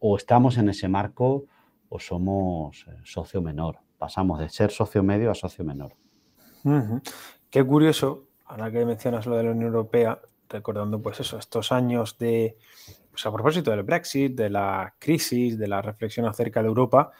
o 0.00 0.16
estamos 0.16 0.58
en 0.58 0.68
ese 0.68 0.88
marco 0.88 1.44
o 1.88 2.00
somos 2.00 2.84
eh, 2.88 2.96
socio 3.04 3.40
menor. 3.40 3.78
Pasamos 3.98 4.40
de 4.40 4.48
ser 4.48 4.72
socio 4.72 5.04
medio 5.04 5.30
a 5.30 5.36
socio 5.36 5.64
menor. 5.64 5.94
Qué 7.50 7.64
curioso, 7.64 8.24
ahora 8.46 8.72
que 8.72 8.84
mencionas 8.84 9.26
lo 9.26 9.36
de 9.36 9.44
la 9.44 9.52
Unión 9.52 9.68
Europea, 9.68 10.20
recordando 10.48 11.00
pues 11.00 11.20
eso, 11.20 11.38
estos 11.38 11.70
años 11.70 12.18
de, 12.18 12.56
pues 13.20 13.26
a 13.26 13.32
propósito 13.34 13.70
del 13.70 13.82
Brexit, 13.82 14.34
de 14.34 14.48
la 14.48 14.94
crisis, 14.98 15.58
de 15.58 15.68
la 15.68 15.82
reflexión 15.82 16.24
acerca 16.24 16.62
de 16.62 16.68
Europa, 16.68 17.10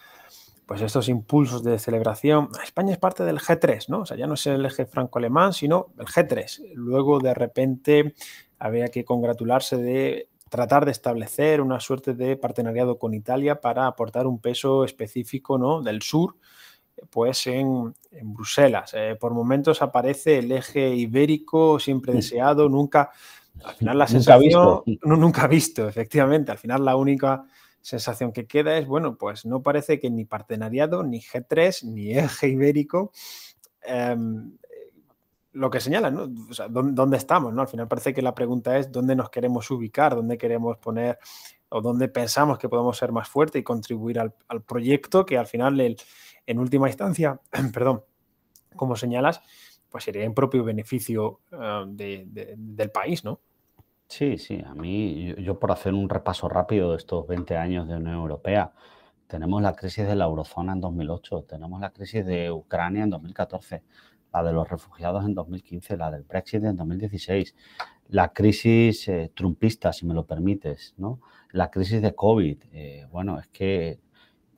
pues 0.65 0.81
estos 0.81 1.11
impulsos 1.11 1.63
de 1.63 1.79
celebración. 1.79 2.49
España 2.65 2.93
es 2.93 2.99
parte 2.99 3.23
del 3.23 3.39
G3, 3.39 3.89
¿no? 3.89 4.01
O 4.01 4.07
sea, 4.07 4.17
ya 4.17 4.27
no 4.27 4.33
es 4.33 4.47
el 4.47 4.65
eje 4.65 4.87
franco-alemán, 4.87 5.53
sino 5.53 5.89
el 5.99 6.07
G3. 6.07 6.73
Luego, 6.75 7.19
de 7.19 7.35
repente, 7.35 8.15
había 8.59 8.89
que 8.89 9.05
congratularse 9.05 9.77
de 9.77 10.31
tratar 10.49 10.87
de 10.87 10.93
establecer 10.93 11.61
una 11.61 11.81
suerte 11.81 12.15
de 12.15 12.39
partenariado 12.39 12.99
con 12.99 13.13
Italia 13.13 13.61
para 13.61 13.87
aportar 13.87 14.27
un 14.27 14.41
peso 14.41 14.85
específico, 14.85 15.59
¿no? 15.59 15.83
Del 15.83 16.01
sur, 16.01 16.37
pues 17.11 17.47
en, 17.47 17.95
Bruselas. 18.23 18.93
Eh, 18.95 19.19
por 19.21 19.35
momentos 19.35 19.83
aparece 19.83 20.39
el 20.39 20.51
eje 20.51 20.95
ibérico, 20.95 21.79
siempre 21.79 22.15
deseado, 22.15 22.71
nunca 22.71 23.11
al 23.65 23.75
final 23.75 23.99
la 23.99 24.07
sensación, 24.07 24.63
nunca 24.63 24.83
visto. 24.85 25.17
nunca 25.17 25.47
visto, 25.47 25.89
efectivamente. 25.89 26.53
Al 26.53 26.59
final 26.59 26.85
la 26.85 26.97
única 26.97 27.45
sensación 27.81 28.33
que 28.33 28.47
queda 28.47 28.77
es, 28.79 28.87
bueno, 28.87 29.17
pues 29.17 29.47
no 29.47 29.63
parece 29.63 29.99
que 30.01 30.11
ni 30.11 30.25
partenariado, 30.25 31.03
ni 31.03 31.21
G3, 31.21 31.85
ni 31.85 32.13
eje 32.13 32.49
ibérico, 32.49 33.13
em, 33.83 34.53
lo 35.53 35.71
que 35.71 35.81
señalan, 35.81 36.15
¿no? 36.15 36.29
O 36.49 36.55
sea, 36.55 36.69
¿dónde, 36.69 37.17
estamos? 37.17 37.53
¿no? 37.53 37.63
Al 37.63 37.69
final 37.69 37.89
parece 37.89 38.15
que 38.15 38.23
la 38.23 38.35
pregunta 38.35 38.79
es 38.79 38.93
dónde 38.93 39.17
nos 39.17 39.31
queremos 39.31 39.71
ubicar, 39.71 40.15
dónde 40.15 40.39
queremos 40.39 40.79
poner 40.79 41.19
o 41.71 41.81
dónde 41.81 42.09
pensamos 42.09 42.59
que 42.59 42.69
podemos 42.69 42.97
ser 42.97 43.13
más 43.13 43.29
fuertes 43.29 43.61
y 43.61 43.65
contribuir 43.65 44.21
al, 44.21 44.33
proyecto 44.63 45.27
que 45.27 45.39
al 45.39 45.47
final, 45.47 45.97
en 46.47 46.59
última 46.59 46.89
instancia, 46.89 47.41
perdón, 47.73 48.05
como 48.77 48.97
señalas, 48.97 49.41
pues 49.91 50.05
sería 50.05 50.25
en 50.25 50.35
propio 50.35 50.65
beneficio 50.65 51.41
eh, 51.53 52.25
del 52.57 52.91
país, 52.91 53.25
¿no? 53.25 53.41
Sí, 54.07 54.39
sí, 54.39 54.61
a 54.67 54.75
mí, 54.75 55.35
yo, 55.39 55.59
por 55.59 55.71
hacer 55.71 55.95
un 55.95 56.09
repaso 56.09 56.49
rápido 56.49 56.91
de 56.91 56.97
estos 56.97 57.27
20 57.29 57.57
años 57.57 57.87
de 57.87 57.97
Unión 57.97 58.17
Europea, 58.17 58.73
tenemos 59.29 59.63
la 59.63 59.77
crisis 59.77 60.07
de 60.07 60.17
la 60.17 60.25
eurozona 60.25 60.73
en 60.73 60.81
2008, 60.81 61.45
tenemos 61.49 61.81
la 61.81 61.91
crisis 61.91 62.27
de 62.27 62.51
Ucrania 62.51 63.05
en 63.05 63.11
2014, 63.11 63.85
la 64.33 64.43
de 64.43 64.53
los 64.53 64.69
refugiados 64.69 65.25
en 65.25 65.35
2015, 65.35 65.97
la 65.97 66.11
del 66.11 66.25
Brexit 66.25 66.65
en 66.65 66.77
2016, 66.77 67.55
la 68.09 68.33
crisis 68.33 69.07
eh, 69.07 69.31
trumpista, 69.33 69.93
si 69.93 70.07
me 70.07 70.15
lo 70.15 70.27
permites, 70.27 70.95
¿no? 70.97 71.21
la 71.53 71.71
crisis 71.71 72.03
de 72.03 72.15
COVID. 72.15 72.59
Eh, 72.73 73.07
bueno, 73.11 73.39
es 73.39 73.49
que 73.49 74.01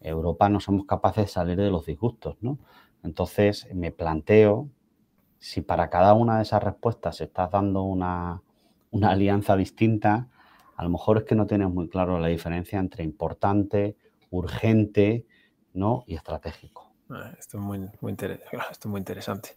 Europa 0.01 0.49
no 0.49 0.61
somos 0.61 0.87
capaces 0.87 1.25
de 1.25 1.29
salir 1.29 1.57
de 1.57 1.71
los 1.71 1.87
disgustos, 1.87 2.37
¿no? 2.41 2.59
Entonces 3.03 3.69
me 3.75 3.93
planteo 3.93 4.69
si 5.43 5.61
para 5.61 5.91
cada 5.91 6.15
una 6.15 6.37
de 6.37 6.43
esas 6.43 6.63
respuestas 6.63 7.21
estás 7.21 7.51
dando 7.51 7.83
una, 7.83 8.41
alianza 9.03 9.57
distinta, 9.57 10.29
a 10.77 10.85
lo 10.85 10.91
mejor 10.91 11.19
es 11.19 11.25
que 11.25 11.35
no 11.35 11.49
tienes 11.49 11.69
muy 11.69 11.89
claro 11.89 12.21
la 12.21 12.29
diferencia 12.29 12.79
entre 12.79 13.03
importante, 13.03 13.97
urgente 14.31 15.27
¿no? 15.75 16.05
y 16.07 16.15
estratégico. 16.15 16.93
Ah, 17.11 17.33
esto, 17.37 17.59
es 17.59 17.63
muy, 17.65 17.81
muy 18.01 18.11
interesante. 18.11 19.57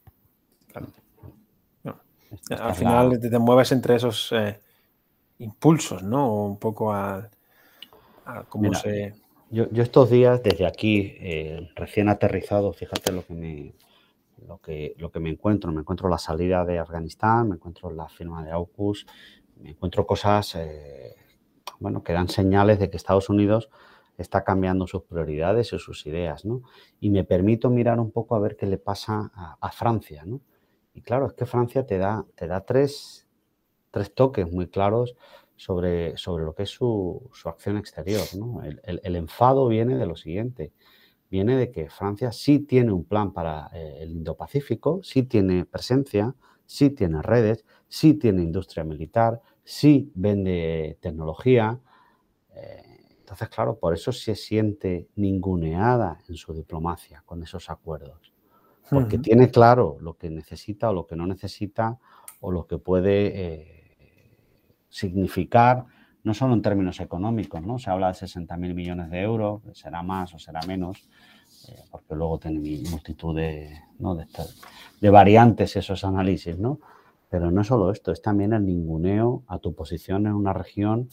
Al 2.49 2.73
final 2.73 3.19
te, 3.19 3.37
mueves 3.37 3.71
entre 3.71 3.95
esos 3.95 4.31
eh, 4.31 4.59
impulsos, 5.37 6.01
¿no? 6.01 6.45
Un 6.45 6.57
poco 6.57 6.91
a, 6.91 7.29
cómo 8.49 8.73
se... 8.73 9.13
Yo, 9.51 9.67
estos 9.75 10.09
días, 10.09 10.41
desde 10.41 10.65
aquí, 10.65 11.15
eh, 11.19 11.69
recién 11.75 12.09
aterrizado, 12.09 12.73
fíjate 12.73 13.11
lo 13.11 13.23
que 13.23 13.33
me, 13.35 13.73
lo 14.47 14.59
que, 14.59 14.95
lo 14.97 15.11
que 15.11 15.19
me 15.19 15.29
encuentro. 15.29 15.71
Me 15.71 15.81
encuentro 15.81 16.09
la 16.09 16.17
salida 16.17 16.65
de 16.65 16.79
Afganistán, 16.79 17.49
me 17.49 17.55
encuentro 17.55 17.91
la 17.91 18.07
firma 18.09 18.43
de 18.43 18.51
AUKUS, 18.51 19.05
me 19.57 19.71
encuentro 19.71 20.05
cosas 20.05 20.55
eh, 20.55 21.15
bueno, 21.79 22.03
que 22.03 22.13
dan 22.13 22.27
señales 22.29 22.79
de 22.79 22.89
que 22.89 22.97
Estados 22.97 23.29
Unidos 23.29 23.69
está 24.17 24.43
cambiando 24.43 24.87
sus 24.87 25.03
prioridades 25.03 25.73
y 25.73 25.79
sus 25.79 26.05
ideas. 26.05 26.45
¿no? 26.45 26.61
Y 26.99 27.09
me 27.09 27.23
permito 27.23 27.69
mirar 27.69 27.99
un 27.99 28.11
poco 28.11 28.35
a 28.35 28.39
ver 28.39 28.55
qué 28.55 28.65
le 28.65 28.77
pasa 28.77 29.31
a, 29.35 29.71
Francia. 29.71 30.23
¿no? 30.25 30.41
Y 30.93 31.01
claro, 31.01 31.27
es 31.27 31.33
que 31.33 31.45
Francia 31.45 31.85
te 31.85 31.97
da, 31.97 32.25
te 32.35 32.47
da 32.47 32.61
tres, 32.61 33.27
tres 33.91 34.13
toques 34.13 34.49
muy 34.49 34.67
claros 34.67 35.15
sobre, 35.57 36.17
sobre 36.17 36.45
lo 36.45 36.53
que 36.53 36.63
es 36.63 36.69
su, 36.69 37.29
su 37.33 37.49
acción 37.49 37.77
exterior. 37.77 38.23
¿no? 38.37 38.63
El, 38.63 38.81
el, 38.83 39.01
el, 39.03 39.15
enfado 39.15 39.67
viene 39.67 39.97
de 39.97 40.05
lo 40.05 40.15
siguiente 40.15 40.71
viene 41.29 41.57
de 41.57 41.71
que 41.71 41.89
Francia 41.89 42.31
sí 42.31 42.59
tiene 42.59 42.91
un 42.91 43.05
plan 43.05 43.33
para 43.33 43.69
eh, 43.73 43.97
el 44.01 44.11
Indo-Pacífico, 44.11 45.01
sí 45.03 45.23
tiene 45.23 45.65
presencia, 45.65 46.35
sí 46.65 46.89
tiene 46.89 47.21
redes, 47.21 47.65
sí 47.87 48.13
tiene 48.15 48.43
industria 48.43 48.83
militar, 48.83 49.41
sí 49.63 50.11
vende 50.15 50.97
tecnología. 51.01 51.79
Eh, 52.53 53.17
entonces, 53.19 53.49
claro, 53.49 53.77
por 53.77 53.93
eso 53.93 54.11
se 54.11 54.35
siente 54.35 55.07
ninguneada 55.15 56.21
en 56.27 56.35
su 56.35 56.53
diplomacia 56.53 57.23
con 57.25 57.41
esos 57.43 57.69
acuerdos. 57.69 58.33
Porque 58.87 59.17
tiene 59.17 59.49
claro 59.49 59.97
lo 59.99 60.15
que 60.15 60.29
necesita 60.29 60.91
o 60.91 60.93
lo 60.93 61.07
que 61.07 61.15
no 61.15 61.25
necesita 61.25 61.97
o 62.39 62.51
lo 62.51 62.67
que 62.67 62.77
puede 62.77 63.31
eh, 63.33 63.85
significar 64.89 65.85
no 66.25 66.33
solo 66.33 66.55
en 66.55 66.61
términos 66.63 66.99
económicos, 66.99 67.61
¿no? 67.61 67.77
Se 67.77 67.91
habla 67.91 68.07
de 68.07 68.13
60.000 68.13 68.73
millones 68.73 69.09
de 69.11 69.21
euros, 69.21 69.61
será 69.73 70.01
más 70.01 70.33
o 70.33 70.39
será 70.39 70.59
menos, 70.67 71.07
eh, 71.69 71.83
porque 71.91 72.15
luego 72.15 72.39
tiene 72.39 72.59
multitud 72.89 73.35
de, 73.35 73.79
de, 74.99 75.09
variantes 75.11 75.75
esos 75.75 76.03
análisis, 76.03 76.57
¿no? 76.57 76.79
Pero 77.29 77.51
no 77.51 77.61
es 77.61 77.67
solo 77.67 77.91
esto, 77.91 78.11
es 78.11 78.23
también 78.23 78.53
el 78.53 78.65
ninguneo 78.65 79.43
a 79.47 79.59
tu 79.59 79.75
posición 79.75 80.25
en 80.25 80.33
una 80.33 80.51
región 80.51 81.09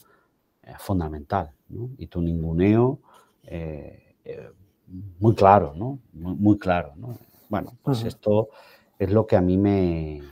eh, 0.63 0.73
fundamental, 0.79 1.51
¿no? 1.69 1.91
Y 1.99 2.07
tu 2.07 2.19
ninguneo 2.19 2.99
eh, 3.43 4.15
muy 5.19 5.35
claro, 5.35 5.73
¿no? 5.75 5.99
Muy, 6.13 6.57
claro, 6.57 6.93
¿no? 6.95 7.19
Bueno, 7.49 7.77
pues 7.83 8.03
esto 8.03 8.49
es 8.97 9.11
lo 9.11 9.27
que 9.27 9.35
a 9.35 9.41
mí 9.41 9.57
me, 9.59 10.23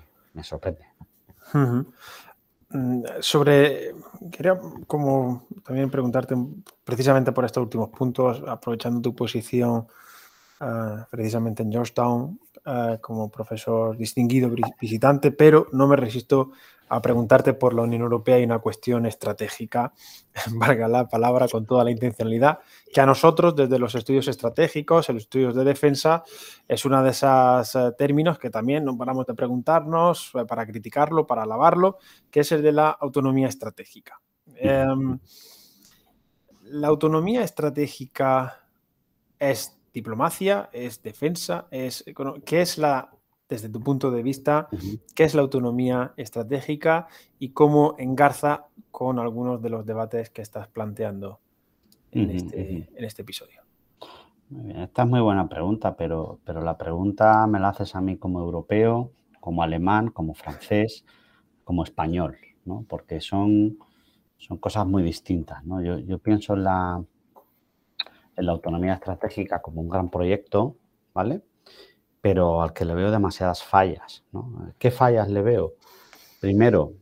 sorprende. 0.41 0.85
Mm, 1.53 1.81
sobre, 3.19 3.93
quería 4.31 4.59
como 4.87 5.47
también 5.65 5.89
preguntarte 5.89 6.35
precisamente 6.83 7.31
por 7.31 7.45
estos 7.45 7.63
últimos 7.63 7.89
puntos, 7.89 8.43
aprovechando 8.47 9.01
tu 9.01 9.15
posición 9.15 9.87
ah, 10.59 11.07
precisamente 11.09 11.63
en 11.63 11.71
Georgetown 11.71 12.39
ah, 12.65 12.97
como 13.01 13.29
profesor 13.29 13.97
distinguido 13.97 14.49
visitante, 14.79 15.31
pero 15.31 15.67
no 15.71 15.87
me 15.87 15.95
resisto 15.95 16.51
a 16.91 17.01
preguntarte 17.01 17.53
por 17.53 17.73
la 17.73 17.83
Unión 17.83 18.01
Europea 18.01 18.37
y 18.37 18.43
una 18.43 18.59
cuestión 18.59 19.05
estratégica, 19.05 19.93
valga 20.51 20.89
la 20.89 21.07
palabra 21.07 21.47
con 21.47 21.65
toda 21.65 21.85
la 21.85 21.91
intencionalidad, 21.91 22.59
que 22.93 22.99
a 22.99 23.05
nosotros 23.05 23.55
desde 23.55 23.79
los 23.79 23.95
estudios 23.95 24.27
estratégicos, 24.27 25.07
los 25.07 25.23
estudios 25.23 25.55
de 25.55 25.63
defensa, 25.63 26.25
es 26.67 26.83
uno 26.83 27.01
de 27.01 27.11
esos 27.11 27.75
eh, 27.75 27.93
términos 27.97 28.37
que 28.37 28.49
también 28.49 28.83
no 28.83 28.97
paramos 28.97 29.25
de 29.25 29.33
preguntarnos 29.33 30.31
eh, 30.33 30.43
para 30.45 30.65
criticarlo, 30.65 31.25
para 31.25 31.43
alabarlo, 31.43 31.97
que 32.29 32.41
es 32.41 32.51
el 32.51 32.61
de 32.61 32.73
la 32.73 32.89
autonomía 32.89 33.47
estratégica. 33.47 34.19
Em, 34.55 35.17
la 36.63 36.89
autonomía 36.89 37.41
estratégica 37.43 38.65
es 39.39 39.77
diplomacia, 39.93 40.69
es 40.73 41.01
defensa, 41.01 41.67
es 41.71 42.03
¿qué 42.45 42.61
es 42.61 42.77
la 42.77 43.09
desde 43.51 43.67
tu 43.67 43.81
punto 43.81 44.11
de 44.11 44.23
vista, 44.23 44.69
qué 45.13 45.25
es 45.25 45.35
la 45.35 45.41
autonomía 45.41 46.13
estratégica 46.15 47.09
y 47.37 47.49
cómo 47.49 47.95
engarza 47.97 48.67
con 48.91 49.19
algunos 49.19 49.61
de 49.61 49.69
los 49.69 49.85
debates 49.85 50.29
que 50.29 50.41
estás 50.41 50.69
planteando 50.69 51.41
en, 52.11 52.31
este, 52.31 52.87
este, 52.95 53.21
episodio. 53.23 53.61
Esta 54.73 55.03
es 55.03 55.09
muy 55.09 55.19
buena 55.19 55.49
pregunta, 55.49 55.97
pero, 55.97 56.39
pero 56.45 56.61
la 56.61 56.77
pregunta 56.77 57.45
me 57.45 57.59
la 57.59 57.69
haces 57.69 57.93
a 57.93 57.99
mí 57.99 58.15
como 58.15 58.39
europeo, 58.39 59.11
como 59.41 59.63
alemán, 59.63 60.11
como 60.11 60.33
francés, 60.33 61.03
como 61.65 61.83
español, 61.83 62.37
¿no? 62.63 62.85
porque 62.87 63.19
son, 63.19 63.77
son 64.37 64.59
cosas 64.59 64.87
muy 64.87 65.03
distintas. 65.03 65.61
¿no? 65.65 65.81
Yo, 65.81 65.99
yo 65.99 66.19
pienso 66.19 66.53
en 66.53 66.63
la, 66.63 67.03
en 68.37 68.45
la 68.45 68.51
autonomía 68.53 68.93
estratégica 68.93 69.61
como 69.61 69.81
un 69.81 69.89
gran 69.89 70.09
proyecto, 70.09 70.77
¿vale? 71.13 71.41
Pero 72.21 72.61
al 72.61 72.71
que 72.73 72.85
le 72.85 72.93
veo 72.93 73.11
demasiadas 73.11 73.63
fallas. 73.63 74.23
¿Qué 74.77 74.91
fallas 74.91 75.27
le 75.29 75.41
veo? 75.41 75.73
Primero, 76.39 76.93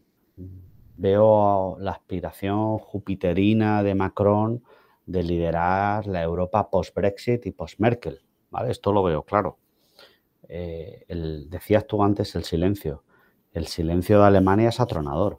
veo 0.95 1.78
la 1.80 1.91
aspiración 1.91 2.78
jupiterina 2.78 3.84
de 3.84 3.95
Macron 3.95 4.63
de 5.05 5.24
liderar 5.24 6.07
la 6.07 6.22
Europa 6.22 6.70
post-Brexit 6.70 7.45
y 7.45 7.51
post-Merkel. 7.51 8.22
¿vale? 8.49 8.72
Esto 8.72 8.93
lo 8.93 9.03
veo 9.03 9.24
claro. 9.24 9.57
Eh, 10.47 11.05
decías 11.49 11.86
tú 11.86 12.03
antes 12.03 12.36
el 12.36 12.43
silencio. 12.43 13.03
El 13.51 13.67
silencio 13.67 14.20
de 14.20 14.28
Alemania 14.28 14.70
es 14.70 14.80
atronador. 14.80 15.38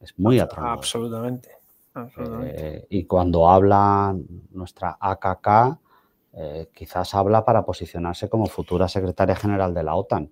Es 0.00 0.18
muy 0.18 0.38
atronador. 0.38 0.78
Absolutamente. 0.78 1.50
Eh, 2.44 2.86
y 2.90 3.04
cuando 3.04 3.48
habla 3.48 4.14
nuestra 4.50 4.98
AKK, 5.00 5.78
eh, 6.38 6.68
quizás 6.74 7.14
habla 7.14 7.46
para 7.46 7.64
posicionarse 7.64 8.28
como 8.28 8.44
futura 8.46 8.88
secretaria 8.88 9.34
general 9.34 9.72
de 9.72 9.82
la 9.82 9.94
OTAN 9.94 10.30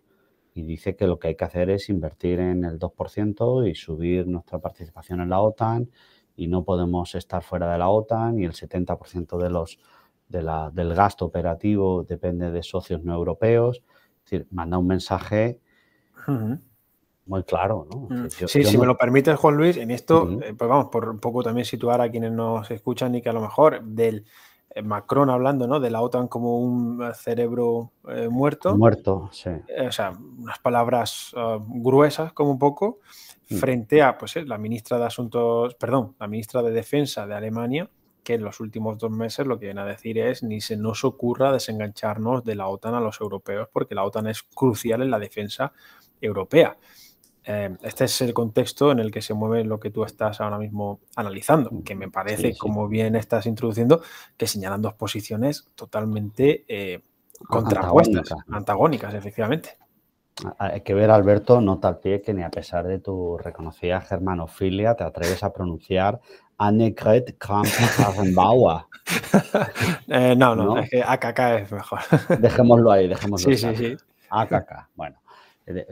y 0.53 0.63
dice 0.63 0.97
que 0.97 1.07
lo 1.07 1.19
que 1.19 1.29
hay 1.29 1.35
que 1.35 1.45
hacer 1.45 1.71
es 1.71 1.89
invertir 1.89 2.41
en 2.41 2.65
el 2.65 2.79
2% 2.79 3.69
y 3.69 3.75
subir 3.75 4.27
nuestra 4.27 4.59
participación 4.59 5.23
en 5.23 5.31
la 5.31 5.41
OTAN 5.41 5.91
y 6.37 6.47
no 6.47 6.63
podemos 6.63 7.15
estar 7.15 7.43
fuera 7.43 7.73
de 7.73 7.79
la 7.79 7.89
OTAN 7.89 8.39
y 8.39 8.45
el 8.45 8.53
70% 8.53 9.39
de 9.39 9.49
los, 9.49 9.79
del 10.29 10.95
gasto 10.95 11.25
operativo 11.25 12.05
depende 12.05 12.51
de 12.51 12.63
socios 12.63 13.03
no 13.03 13.15
europeos. 13.15 13.83
Es 14.25 14.31
decir, 14.31 14.47
manda 14.51 14.77
un 14.77 14.87
mensaje 14.87 15.59
muy 17.27 17.43
claro. 17.45 17.89
¿no? 17.91 18.09
Mm. 18.15 18.29
sí, 18.29 18.63
si 18.63 18.77
me 18.77 18.87
lo 18.87 18.97
permites, 18.97 19.37
Juan 19.37 19.57
Luis, 19.57 19.79
en 19.79 19.91
esto, 19.91 20.29
eh, 20.43 20.55
pues 20.57 20.69
vamos, 20.69 20.87
por 20.87 21.09
un 21.09 21.19
poco 21.19 21.43
también 21.43 21.65
situar 21.65 22.01
a 22.01 22.11
quienes 22.11 22.33
nos 22.33 22.71
escuchan 22.71 23.15
y 23.15 23.23
que 23.23 23.31
a 23.31 23.33
lo 23.33 23.41
mejor 23.41 23.83
del 23.83 24.25
Macron 24.83 25.31
hablando 25.31 25.67
¿no? 25.67 25.79
de 25.81 25.91
la 25.91 26.01
OTAN 26.01 26.29
como 26.29 26.59
un 26.59 27.03
eh, 27.03 27.15
cerebro 27.15 27.93
eh, 28.09 28.29
muerto. 28.29 28.77
Muerto, 28.77 29.29
sí. 29.33 29.51
o 29.87 29.93
sea, 29.93 30.13
unas 30.39 30.59
palabras 30.59 31.35
gruesas 31.67 32.33
como 32.33 32.51
un 32.51 32.59
poco, 32.59 32.99
mm. 33.51 33.57
frente 33.57 34.03
a 34.03 34.19
pues, 34.19 34.37
la 34.47 34.59
ministra 34.59 34.99
de 34.99 35.05
Asuntos, 35.07 35.75
perdón, 35.75 36.17
la 36.19 36.27
ministra 36.27 36.63
de 36.63 36.73
Defensa 36.73 37.27
de 37.27 37.35
Alemania, 37.35 37.89
que 38.25 38.35
en 38.35 38.43
los 38.43 38.59
últimos 38.59 38.99
dos 38.99 39.11
meses 39.11 39.47
lo 39.47 39.59
que 39.59 39.67
viene 39.67 39.83
a 39.83 39.85
decir 39.85 40.19
es 40.19 40.43
ni 40.43 40.61
se 40.61 40.77
nos 40.77 41.05
ocurra 41.05 41.53
desengancharnos 41.53 42.43
de 42.43 42.57
la 42.57 42.67
OTAN 42.69 42.95
a 42.95 43.01
los 43.01 43.21
europeos, 43.21 43.69
porque 43.73 43.95
la 43.95 44.05
OTAN 44.05 44.27
es 44.27 44.43
crucial 44.43 45.03
en 45.03 45.11
la 45.11 45.19
defensa 45.19 45.73
europea. 46.21 46.77
Eh, 47.47 47.77
este 47.83 48.05
es 48.05 48.21
el 48.23 48.33
contexto 48.33 48.91
en 48.91 49.01
el 49.01 49.11
que 49.11 49.21
se 49.21 49.35
mueve 49.35 49.65
lo 49.65 49.79
que 49.79 49.91
tú 49.91 50.05
estás 50.05 50.41
ahora 50.41 50.59
mismo 50.59 51.01
analizando, 51.15 51.71
que 51.85 51.95
me 51.95 52.11
parece, 52.11 52.57
como 52.57 52.89
bien 52.89 53.17
estás 53.17 53.47
introduciendo, 53.47 54.03
que 54.37 54.47
señalan 54.47 54.81
dos 54.81 54.95
posiciones 54.95 55.67
totalmente 55.75 56.65
eh, 56.69 57.03
contrapuestas, 57.49 58.35
antagónicas. 58.49 59.13
efectivamente. 59.15 59.77
Hay 60.59 60.81
que 60.81 60.95
ver, 60.95 61.11
Alberto, 61.11 61.61
nota 61.61 61.89
al 61.89 61.99
pie 61.99 62.21
que 62.21 62.35
ni 62.35 62.43
a 62.43 62.51
pesar 62.51 62.87
de 62.87 62.99
tu 62.99 63.39
reconocida 63.39 64.01
germanofilia 64.01 64.97
te 64.97 65.05
atreves 65.05 65.45
a 65.45 65.53
pronunciar 65.53 66.21
Annegret 66.59 67.39
Kramp-Karrenbauer. 67.39 68.87
Eh, 70.09 70.35
no, 70.35 70.57
no, 70.57 70.79
es 70.79 70.89
que 70.89 71.03
AKK 71.03 71.39
es 71.61 71.73
mejor. 71.73 71.99
dejémoslo 72.41 72.91
ahí, 72.91 73.07
dejémoslo 73.07 73.51
ahí. 73.51 73.59
Sí, 73.59 73.75
sí, 73.77 73.77
sí. 73.77 73.97
AKK, 74.31 74.89
bueno. 74.95 75.17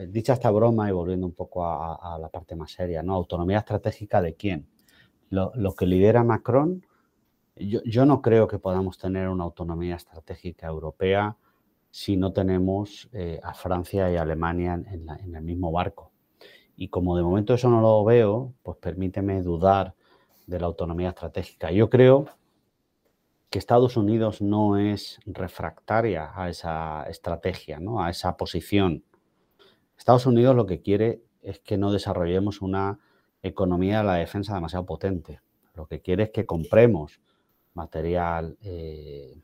Dicha 0.07 0.33
esta 0.33 0.51
broma 0.51 0.87
y 0.87 0.91
volviendo 0.91 1.25
un 1.25 1.33
poco 1.33 1.65
a, 1.65 2.17
la 2.19 2.29
parte 2.29 2.55
más 2.55 2.71
seria, 2.71 3.01
¿no? 3.01 3.15
Autonomía 3.15 3.59
estratégica 3.59 4.21
de 4.21 4.35
quién? 4.35 4.67
Lo, 5.29 5.73
que 5.75 5.87
lidera 5.87 6.23
Macron, 6.23 6.85
yo, 7.55 8.05
no 8.05 8.21
creo 8.21 8.47
que 8.47 8.59
podamos 8.59 8.99
tener 8.99 9.29
una 9.29 9.43
autonomía 9.43 9.95
estratégica 9.95 10.67
europea 10.67 11.37
si 11.89 12.17
no 12.17 12.33
tenemos 12.33 13.09
eh, 13.13 13.39
a 13.41 13.55
Francia 13.55 14.11
y 14.11 14.15
Alemania 14.15 14.75
en, 14.75 15.07
en, 15.09 15.35
el 15.35 15.41
mismo 15.41 15.71
barco. 15.71 16.11
Y 16.75 16.89
como 16.89 17.17
de 17.17 17.23
momento 17.23 17.55
eso 17.55 17.69
no 17.69 17.81
lo 17.81 18.03
veo, 18.03 18.53
pues 18.61 18.77
permíteme 18.77 19.41
dudar 19.41 19.95
de 20.45 20.59
la 20.59 20.67
autonomía 20.67 21.09
estratégica. 21.09 21.71
Yo 21.71 21.89
creo 21.89 22.25
que 23.49 23.59
Estados 23.59 23.97
Unidos 23.97 24.41
no 24.41 24.77
es 24.77 25.19
refractaria 25.25 26.31
a 26.35 26.49
esa 26.49 27.05
estrategia, 27.07 27.79
¿no? 27.79 28.03
a 28.03 28.09
esa 28.09 28.35
posición 28.35 29.03
Estados 29.97 30.25
Unidos 30.25 30.55
lo 30.55 30.65
que 30.65 30.81
quiere 30.81 31.23
es 31.41 31.59
que 31.59 31.77
no 31.77 31.91
desarrollemos 31.91 32.61
una 32.61 32.99
economía 33.41 33.99
de 33.99 34.03
la 34.05 34.13
defensa 34.15 34.53
demasiado 34.55 34.85
potente. 34.85 35.41
Lo 35.75 35.85
que 35.85 36.01
quiere 36.01 36.23
es 36.23 36.29
que 36.31 36.45
compremos 36.45 37.19
material, 37.73 38.57
eh, 38.61 39.35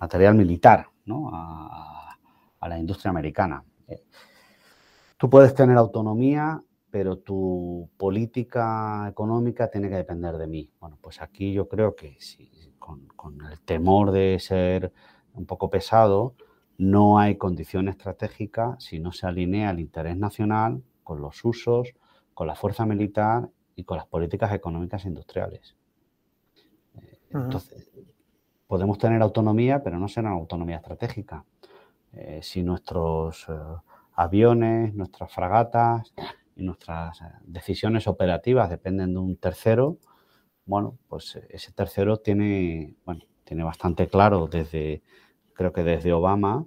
material, 0.00 0.34
militar 0.34 0.88
a, 1.32 2.18
la 2.68 2.78
industria 2.78 3.10
americana. 3.10 3.64
Eh, 3.86 4.02
tú 5.16 5.30
puedes 5.30 5.54
tener 5.54 5.76
autonomía, 5.76 6.60
pero 6.90 7.18
tu 7.18 7.88
política 7.96 9.06
económica 9.08 9.70
tiene 9.70 9.88
que 9.88 9.96
depender 9.96 10.36
de 10.36 10.48
mí. 10.48 10.70
Bueno, 10.80 10.98
pues 11.00 11.20
aquí 11.20 11.52
yo 11.52 11.68
creo 11.68 11.94
que 11.94 12.18
con 13.14 13.38
el 13.50 13.60
temor 13.60 14.10
de 14.10 14.38
ser 14.40 14.92
un 15.34 15.46
poco 15.46 15.70
pesado, 15.70 16.34
no 16.78 17.18
hay 17.18 17.36
condición 17.36 17.88
estratégica 17.88 18.76
si 18.78 18.98
no 18.98 19.12
se 19.12 19.26
alinea 19.26 19.70
el 19.70 19.80
interés 19.80 20.16
nacional 20.16 20.82
con 21.02 21.20
los 21.20 21.44
usos, 21.44 21.94
con 22.34 22.46
la 22.46 22.54
fuerza 22.54 22.84
militar 22.84 23.48
y 23.74 23.84
con 23.84 23.96
las 23.96 24.06
políticas 24.06 24.52
económicas 24.52 25.04
e 25.04 25.08
industriales. 25.08 25.76
Eh, 27.00 27.18
entonces, 27.32 27.90
podemos 28.66 28.98
tener 28.98 29.22
autonomía, 29.22 29.82
pero 29.82 29.98
no 29.98 30.08
será 30.08 30.30
autonomía 30.30 30.76
estratégica. 30.76 31.44
Eh, 32.12 32.40
si 32.42 32.62
nuestros 32.62 33.46
eh, 33.48 33.52
aviones, 34.14 34.94
nuestras 34.94 35.32
fragatas 35.32 36.12
y 36.56 36.62
nuestras 36.64 37.20
decisiones 37.44 38.06
operativas 38.06 38.70
dependen 38.70 39.12
de 39.12 39.20
un 39.20 39.36
tercero, 39.36 39.98
bueno, 40.64 40.98
pues 41.08 41.36
ese 41.48 41.72
tercero 41.72 42.16
tiene, 42.18 42.96
bueno, 43.04 43.22
tiene 43.44 43.62
bastante 43.62 44.08
claro 44.08 44.48
desde 44.48 45.02
creo 45.56 45.72
que 45.72 45.82
desde 45.82 46.12
Obama, 46.12 46.66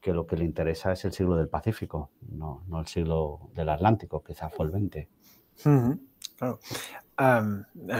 que 0.00 0.12
lo 0.12 0.26
que 0.26 0.36
le 0.36 0.44
interesa 0.44 0.92
es 0.92 1.04
el 1.04 1.12
siglo 1.12 1.36
del 1.36 1.48
Pacífico, 1.48 2.10
no, 2.22 2.64
el 2.78 2.86
siglo 2.86 3.50
del 3.54 3.68
Atlántico, 3.68 4.22
quizás 4.22 4.52
fue 4.52 4.66
el 4.66 4.72
20. 4.72 5.08
claro. 6.36 6.58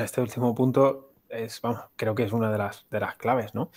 este 0.03 0.21
último 0.21 0.55
punto 0.55 1.13
es, 1.29 1.61
vamos, 1.61 1.81
creo 1.97 2.15
que 2.15 2.25
es 2.25 2.33
una 2.33 2.51
de 2.51 2.59
las, 2.59 2.87
de 2.91 3.01
las 3.01 3.17
claves, 3.17 3.55
¿no? 3.55 3.71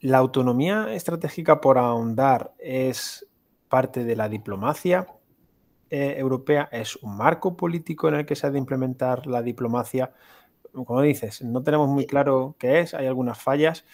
La 0.00 0.18
autonomía 0.18 0.92
estratégica 0.92 1.60
por 1.60 1.78
ahondar 1.78 2.54
es 2.58 3.26
parte 3.68 4.04
de 4.04 4.16
la 4.16 4.28
diplomacia 4.28 5.06
eh, 5.90 6.14
europea, 6.18 6.68
es 6.72 6.96
un 6.96 7.16
marco 7.16 7.56
político 7.56 8.08
en 8.08 8.14
el 8.14 8.26
que 8.26 8.34
se 8.34 8.46
ha 8.46 8.50
de 8.50 8.58
implementar 8.58 9.26
la 9.26 9.42
diplomacia. 9.42 10.12
Como 10.72 11.02
dices, 11.02 11.42
no 11.42 11.62
tenemos 11.62 11.88
muy 11.88 12.06
claro 12.06 12.56
qué 12.58 12.80
es, 12.80 12.94
hay 12.94 13.06
algunas 13.06 13.40
fallas. 13.40 13.84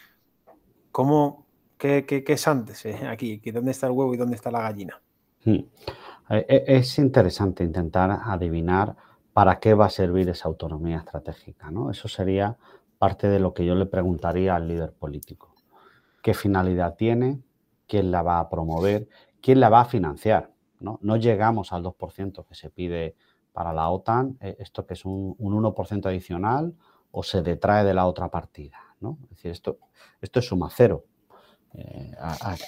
¿Cómo, 0.93 1.48
¿Qué, 1.79 2.25
es 2.27 2.49
antes 2.49 2.85
eh, 2.87 3.07
aquí? 3.07 3.41
¿Dónde 3.53 3.71
está 3.71 3.87
el 3.87 3.93
huevo 3.93 4.13
y 4.13 4.17
dónde 4.17 4.35
está 4.35 4.51
la 4.51 4.63
gallina? 4.63 5.01
Hmm. 5.45 5.61
Eh, 6.31 6.65
es 6.67 6.99
interesante 6.99 7.63
intentar 7.63 8.11
adivinar 8.25 8.97
para 9.33 9.61
qué 9.61 9.75
va 9.75 9.87
a 9.87 9.91
servir 9.91 10.29
esa 10.29 10.49
autonomía 10.49 10.99
estratégica. 10.99 11.71
¿no? 11.71 11.91
Eso 11.91 12.09
sería 12.09 12.57
parte 12.99 13.29
de 13.29 13.39
lo 13.39 13.55
que 13.55 13.65
yo 13.65 13.77
le 13.77 13.87
preguntaría 13.87 14.57
al 14.57 14.67
líder 14.67 14.93
político. 14.93 15.55
¿Qué 16.23 16.35
finalidad 16.35 16.97
tiene? 16.97 17.41
¿Quién 17.87 18.11
la 18.11 18.23
va 18.23 18.41
a 18.41 18.51
promover? 18.51 19.09
¿Quién 19.41 19.61
la 19.61 19.69
va 19.69 19.83
a 19.83 19.85
financiar? 19.85 20.51
No, 20.81 21.17
llegamos 21.17 21.73
al 21.73 21.85
2% 21.85 22.45
que 22.47 22.55
se 22.55 22.71
pide 22.71 23.17
para 23.53 23.73
la 23.73 23.89
OTAN, 23.89 24.39
eh, 24.41 24.57
esto 24.59 24.87
que 24.87 24.95
es 24.95 25.05
un, 25.05 25.37
1% 25.37 26.07
adicional 26.07 26.75
o 27.11 27.23
se 27.23 27.43
detrae 27.43 27.85
de 27.85 27.95
la 27.95 28.07
otra 28.07 28.29
partida. 28.29 28.79
¿no? 29.01 29.19
Es 29.25 29.31
decir, 29.31 29.51
esto, 29.53 29.79
esto 30.21 30.41
es 30.41 30.47
suma 30.47 30.69
cero. 30.71 31.05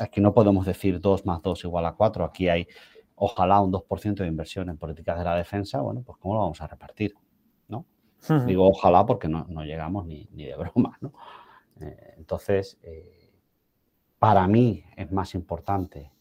Aquí 0.01 0.21
no 0.21 0.33
podemos 0.33 0.67
decir 0.67 1.01
2 1.01 1.27
más 1.27 1.43
2 1.43 1.65
igual 1.65 1.87
a 1.87 1.93
4. 1.93 2.25
Aquí 2.25 2.49
hay 2.49 2.67
ojalá 3.15 3.61
un 3.61 3.71
2% 3.73 4.15
de 4.15 4.27
inversión 4.27 4.71
en 4.71 4.79
políticas 4.79 5.19
de 5.19 5.25
la 5.25 5.37
defensa, 5.37 5.81
bueno, 5.81 6.03
pues 6.03 6.19
¿cómo 6.19 6.35
lo 6.35 6.41
vamos 6.41 6.61
a 6.61 6.67
repartir? 6.67 7.15
¿no? 7.69 7.85
Digo 8.47 8.69
ojalá 8.69 9.05
porque 9.05 9.29
no, 9.29 9.47
llegamos 9.65 10.07
ni, 10.07 10.27
de 10.33 10.57
broma, 10.57 10.97
¿no? 11.01 11.13
Eh, 11.81 12.15
entonces, 12.17 12.79
eh, 12.83 13.31
para 14.19 14.47
mí 14.47 14.85
es 14.97 15.11
más 15.13 15.35
importante 15.35 16.13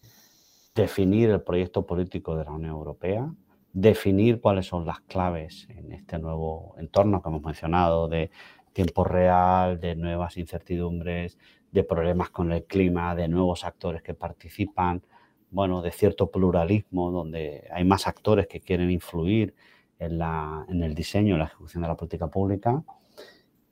definir 0.75 1.29
el 1.29 1.41
proyecto 1.41 1.85
político 1.85 2.35
de 2.35 2.45
la 2.45 2.51
Unión 2.51 2.71
Europea, 2.71 3.33
definir 3.73 4.39
cuáles 4.39 4.67
son 4.67 4.85
las 4.85 5.01
claves 5.01 5.67
en 5.69 5.91
este 5.91 6.17
nuevo 6.17 6.75
entorno 6.77 7.21
que 7.21 7.29
hemos 7.29 7.43
mencionado 7.43 8.07
de 8.07 8.31
tiempo 8.73 9.03
real, 9.03 9.79
de 9.79 9.95
nuevas 9.95 10.37
incertidumbres, 10.37 11.37
de 11.71 11.83
problemas 11.83 12.29
con 12.29 12.51
el 12.51 12.65
clima, 12.65 13.15
de 13.15 13.27
nuevos 13.27 13.63
actores 13.63 14.01
que 14.01 14.13
participan, 14.13 15.03
bueno, 15.51 15.81
de 15.81 15.91
cierto 15.91 16.29
pluralismo, 16.29 17.11
donde 17.11 17.67
hay 17.71 17.83
más 17.83 18.07
actores 18.07 18.47
que 18.47 18.59
quieren 18.59 18.91
influir 18.91 19.55
en, 19.97 20.17
la, 20.17 20.65
en 20.69 20.83
el 20.83 20.93
diseño 20.93 21.35
y 21.35 21.39
la 21.39 21.45
ejecución 21.45 21.83
de 21.83 21.89
la 21.89 21.95
política 21.95 22.27
pública. 22.27 22.83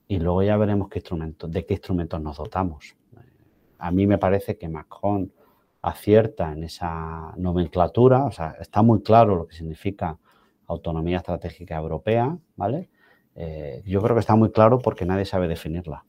Y 0.07 0.19
luego 0.19 0.43
ya 0.43 0.57
veremos 0.57 0.89
qué 0.89 0.99
instrumentos, 0.99 1.51
de 1.51 1.65
qué 1.65 1.75
instrumentos 1.75 2.21
nos 2.21 2.37
dotamos. 2.37 2.95
A 3.77 3.91
mí 3.91 4.07
me 4.07 4.17
parece 4.17 4.57
que 4.57 4.69
Macron 4.69 5.31
acierta 5.81 6.51
en 6.51 6.63
esa 6.63 7.33
nomenclatura, 7.37 8.25
o 8.25 8.31
sea, 8.31 8.55
está 8.59 8.81
muy 8.81 9.01
claro 9.01 9.35
lo 9.35 9.47
que 9.47 9.55
significa 9.55 10.17
autonomía 10.67 11.17
estratégica 11.17 11.77
europea, 11.77 12.37
¿vale? 12.55 12.89
Eh, 13.35 13.83
yo 13.85 14.01
creo 14.01 14.15
que 14.15 14.21
está 14.21 14.35
muy 14.35 14.51
claro 14.51 14.79
porque 14.79 15.05
nadie 15.05 15.25
sabe 15.25 15.47
definirla. 15.47 16.05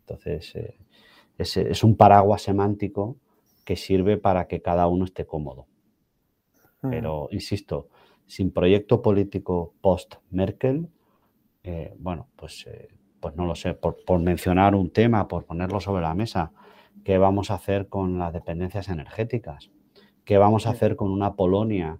Entonces, 0.00 0.54
eh, 0.56 0.78
es, 1.40 1.56
es, 1.56 1.84
un 1.84 1.96
paraguas 1.96 2.42
semántico 2.42 3.16
que 3.64 3.76
sirve 3.76 4.16
para 4.16 4.46
que 4.46 4.60
cada 4.60 4.86
uno 4.86 5.04
esté 5.04 5.26
cómodo. 5.26 5.66
Mm. 6.82 6.90
Pero, 6.90 7.28
insisto, 7.30 7.88
sin 8.26 8.52
proyecto 8.52 9.02
político 9.02 9.74
post-Merkel, 9.80 10.88
eh, 11.62 11.94
bueno, 11.98 12.28
pues, 12.36 12.66
eh, 12.66 12.88
pues 13.20 13.36
no 13.36 13.44
lo 13.44 13.54
sé, 13.54 13.74
por, 13.74 14.20
mencionar 14.20 14.74
un 14.74 14.90
tema, 14.90 15.28
por 15.28 15.44
ponerlo 15.44 15.80
sobre 15.80 16.02
la 16.02 16.14
mesa, 16.14 16.52
¿qué 17.04 17.18
vamos 17.18 17.50
a 17.50 17.54
hacer 17.54 17.88
con 17.88 18.18
las 18.18 18.32
dependencias 18.32 18.88
energéticas? 18.88 19.70
¿Qué 20.24 20.38
vamos 20.38 20.66
a 20.66 20.70
hacer 20.70 20.96
con 20.96 21.10
una 21.10 21.34
Polonia 21.34 21.98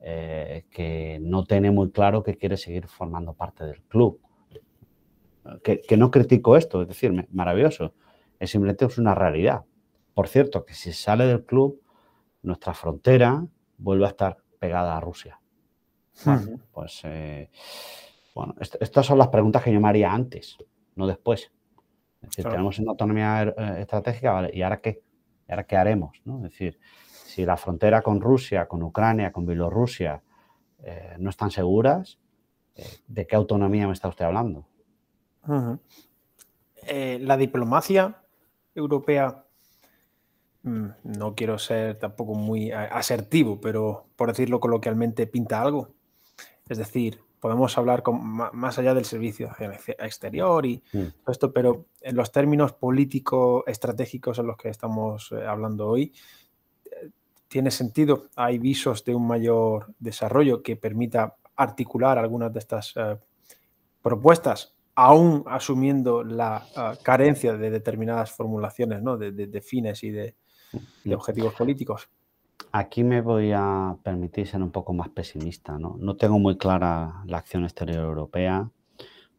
eh, 0.00 0.64
que 0.70 1.18
no 1.20 1.44
tiene 1.44 1.70
muy 1.70 1.90
claro 1.90 2.22
que 2.22 2.36
quiere 2.36 2.56
seguir 2.56 2.86
formando 2.86 3.34
parte 3.34 3.64
del 3.64 3.82
club? 3.82 4.20
Que, 5.64 5.80
que 5.80 5.96
no 5.96 6.10
critico 6.10 6.56
esto, 6.56 6.82
es 6.82 6.88
decir, 6.88 7.28
maravilloso, 7.32 7.94
es 8.42 8.50
simplemente 8.50 8.84
es 8.84 8.98
una 8.98 9.14
realidad. 9.14 9.64
Por 10.14 10.28
cierto, 10.28 10.64
que 10.64 10.74
si 10.74 10.92
sale 10.92 11.26
del 11.26 11.44
club, 11.44 11.80
nuestra 12.42 12.74
frontera 12.74 13.46
vuelve 13.78 14.04
a 14.04 14.08
estar 14.08 14.38
pegada 14.58 14.96
a 14.96 15.00
Rusia. 15.00 15.40
pues, 16.72 17.00
eh, 17.04 17.50
bueno, 18.34 18.54
estas 18.58 19.06
son 19.06 19.18
las 19.18 19.28
preguntas 19.28 19.62
que 19.62 19.72
yo 19.72 19.80
me 19.80 19.88
haría 19.88 20.12
antes, 20.12 20.58
no 20.96 21.06
después. 21.06 21.52
Es 22.20 22.30
decir, 22.30 22.44
tenemos 22.44 22.78
una 22.78 22.90
autonomía 22.90 23.42
eh, 23.42 23.76
estratégica, 23.80 24.48
¿y 24.52 24.62
ahora 24.62 24.80
qué? 24.80 25.02
¿Y 25.48 25.52
ahora 25.52 25.64
qué 25.64 25.76
haremos? 25.76 26.20
Es 26.24 26.42
decir, 26.42 26.80
si 27.06 27.44
la 27.44 27.56
frontera 27.56 28.02
con 28.02 28.20
Rusia, 28.20 28.66
con 28.66 28.82
Ucrania, 28.82 29.32
con 29.32 29.46
Bielorrusia 29.46 30.22
eh, 30.82 31.16
no 31.18 31.30
están 31.30 31.50
seguras, 31.50 32.18
¿de 33.06 33.26
qué 33.26 33.36
autonomía 33.36 33.86
me 33.86 33.92
está 33.92 34.08
usted 34.08 34.24
hablando? 34.24 34.66
la 36.88 37.36
diplomacia 37.36 38.21
europea 38.74 39.44
Mm, 40.64 40.88
no 41.02 41.34
quiero 41.34 41.58
ser 41.58 41.98
tampoco 41.98 42.34
muy 42.34 42.70
asertivo, 42.70 43.60
pero 43.60 44.06
por 44.16 44.28
decirlo 44.28 44.60
coloquialmente, 44.60 45.26
pinta 45.26 45.60
algo. 45.60 45.90
Es 46.68 46.78
decir, 46.78 47.20
podemos 47.40 47.76
hablar 47.76 48.02
con, 48.02 48.24
más 48.24 48.78
allá 48.78 48.94
del 48.94 49.04
servicio 49.04 49.50
exterior 49.98 50.64
y 50.64 50.82
mm. 50.92 51.06
todo 51.24 51.32
esto, 51.32 51.52
pero 51.52 51.86
en 52.00 52.14
los 52.16 52.30
términos 52.30 52.72
político-estratégicos 52.72 54.38
en 54.38 54.46
los 54.46 54.56
que 54.56 54.68
estamos 54.68 55.32
eh, 55.32 55.44
hablando 55.44 55.88
hoy, 55.88 56.12
eh, 56.84 57.10
tiene 57.48 57.72
sentido. 57.72 58.28
Hay 58.36 58.58
visos 58.58 59.04
de 59.04 59.14
un 59.16 59.26
mayor 59.26 59.92
desarrollo 59.98 60.62
que 60.62 60.76
permita 60.76 61.36
articular 61.56 62.18
algunas 62.18 62.52
de 62.52 62.60
estas 62.60 62.94
eh, 62.96 63.18
propuestas, 64.00 64.74
aún 65.04 65.44
asumiendo 65.46 66.22
la 66.22 66.64
carencia 67.02 67.56
de 67.56 67.70
determinadas 67.70 68.32
formulaciones, 68.32 69.02
¿no? 69.02 69.16
de 69.16 69.60
fines 69.60 70.02
y 70.04 70.10
de, 70.10 70.36
de 71.04 71.14
objetivos 71.14 71.54
políticos. 71.54 72.10
Aquí 72.70 73.04
me 73.04 73.20
voy 73.20 73.52
a 73.54 73.96
permitir 74.02 74.46
ser 74.46 74.62
un 74.62 74.70
poco 74.70 74.92
más 74.92 75.08
pesimista. 75.10 75.78
¿no? 75.78 75.96
no 75.98 76.16
tengo 76.16 76.38
muy 76.38 76.56
clara 76.56 77.22
la 77.26 77.38
acción 77.38 77.64
exterior 77.64 78.04
europea 78.04 78.70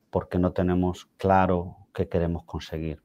porque 0.10 0.38
no 0.38 0.52
tenemos 0.52 1.10
claro 1.18 1.78
qué 1.94 2.08
queremos 2.08 2.44
conseguir. 2.44 3.02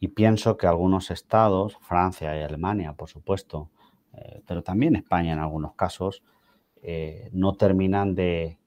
Y 0.00 0.08
pienso 0.08 0.56
que 0.56 0.66
algunos 0.66 1.10
estados, 1.10 1.78
Francia 1.80 2.38
y 2.38 2.42
Alemania, 2.42 2.92
por 2.92 3.08
supuesto, 3.08 3.70
eh, 4.12 4.42
pero 4.46 4.62
también 4.62 4.96
España 4.96 5.32
en 5.32 5.38
algunos 5.38 5.74
casos, 5.74 6.22
eh, 6.82 7.30
no 7.32 7.54
terminan 7.54 8.14
de, 8.14 8.58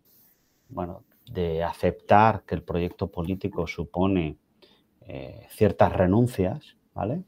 bueno, 0.69 1.03
de 1.31 1.63
aceptar 1.63 2.43
que 2.43 2.55
el 2.55 2.63
proyecto 2.63 3.11
político 3.11 3.67
supone 3.67 4.37
eh, 5.01 5.47
ciertas 5.49 5.93
renuncias, 5.93 6.77
¿vale? 6.93 7.23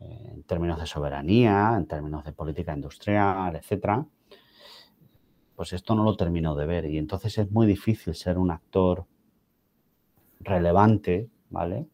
en 0.00 0.42
términos 0.44 0.80
de 0.80 0.86
soberanía, 0.86 1.74
en 1.76 1.86
términos 1.86 2.24
de 2.24 2.32
política 2.32 2.74
industrial, 2.74 3.56
etcétera, 3.56 4.04
pues 5.54 5.72
esto 5.72 5.94
no 5.94 6.04
lo 6.04 6.16
termino 6.16 6.54
de 6.54 6.66
ver. 6.66 6.86
Y 6.86 6.98
entonces 6.98 7.38
es 7.38 7.50
muy 7.50 7.66
difícil 7.66 8.14
ser 8.14 8.38
un 8.38 8.50
actor 8.50 9.06
relevante, 10.40 11.28
¿vale? 11.50 11.86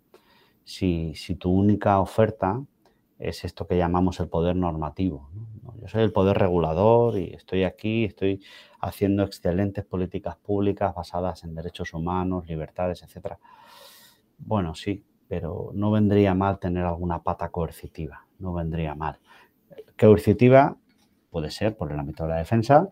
Si, 0.65 1.15
tu 1.39 1.51
única 1.51 1.99
oferta 2.01 2.63
es 3.19 3.45
esto 3.45 3.67
que 3.67 3.77
llamamos 3.77 4.21
el 4.21 4.29
poder 4.29 4.55
normativo. 4.55 5.31
Yo 5.81 5.89
soy 5.89 6.03
el 6.03 6.13
poder 6.13 6.39
regulador 6.39 7.19
y 7.19 7.35
estoy 7.35 7.65
aquí, 7.65 8.05
estoy 8.05 8.41
haciendo 8.81 9.23
excelentes 9.23 9.85
políticas 9.85 10.37
públicas 10.37 10.95
basadas 10.95 11.45
en 11.45 11.55
derechos 11.55 11.95
humanos, 11.95 12.47
libertades, 12.47 13.03
etcétera. 13.03 13.39
Bueno, 14.39 14.75
sí, 14.75 15.05
pero 15.29 15.71
no 15.75 15.91
vendría 15.91 16.35
mal 16.35 16.59
tener 16.59 16.85
alguna 16.85 17.23
pata 17.23 17.51
coercitiva, 17.51 18.27
no 18.39 18.53
vendría 18.53 18.95
mal. 18.95 19.19
Coercitiva 19.99 20.77
puede 21.31 21.51
ser 21.51 21.77
por 21.77 21.93
el 21.93 21.99
ámbito 21.99 22.25
de 22.25 22.31
la 22.31 22.37
defensa, 22.37 22.89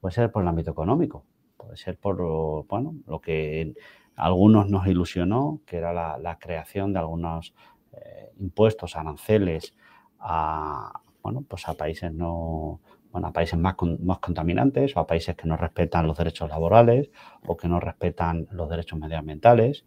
puede 0.00 0.14
ser 0.14 0.30
por 0.30 0.42
el 0.42 0.48
ámbito 0.48 0.70
económico, 0.70 1.24
puede 1.56 1.76
ser 1.76 1.98
por 1.98 2.66
bueno, 2.66 2.94
lo 3.06 3.20
que 3.20 3.74
algunos 4.14 4.68
nos 4.68 4.86
ilusionó, 4.86 5.60
que 5.66 5.78
era 5.78 6.18
la, 6.18 6.38
creación 6.38 6.92
de 6.92 6.98
algunos 6.98 7.54
eh, 7.92 8.30
impuestos, 8.38 8.96
aranceles 8.96 9.74
a, 10.18 11.00
bueno, 11.22 11.42
pues 11.48 11.68
a 11.68 11.74
países 11.74 12.12
no, 12.12 12.80
bueno, 13.12 13.28
a 13.28 13.32
países 13.32 13.58
más, 13.58 13.76
más 14.00 14.18
contaminantes 14.18 14.96
o 14.96 15.00
a 15.00 15.06
países 15.06 15.36
que 15.36 15.48
no 15.48 15.56
respetan 15.56 16.06
los 16.06 16.16
derechos 16.16 16.48
laborales 16.48 17.10
o 17.46 17.56
que 17.56 17.68
no 17.68 17.80
respetan 17.80 18.46
los 18.52 18.68
derechos 18.68 18.98
medioambientales. 18.98 19.84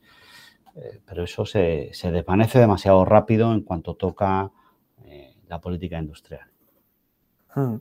Eh, 0.75 1.01
pero 1.05 1.23
eso 1.23 1.45
se, 1.45 1.91
desvanece 2.11 2.59
demasiado 2.59 3.05
rápido 3.05 3.53
en 3.53 3.61
cuanto 3.61 3.95
toca 3.95 4.51
eh, 5.03 5.35
la 5.47 5.61
política 5.61 5.99
industrial. 5.99 6.47
Hmm, 7.55 7.75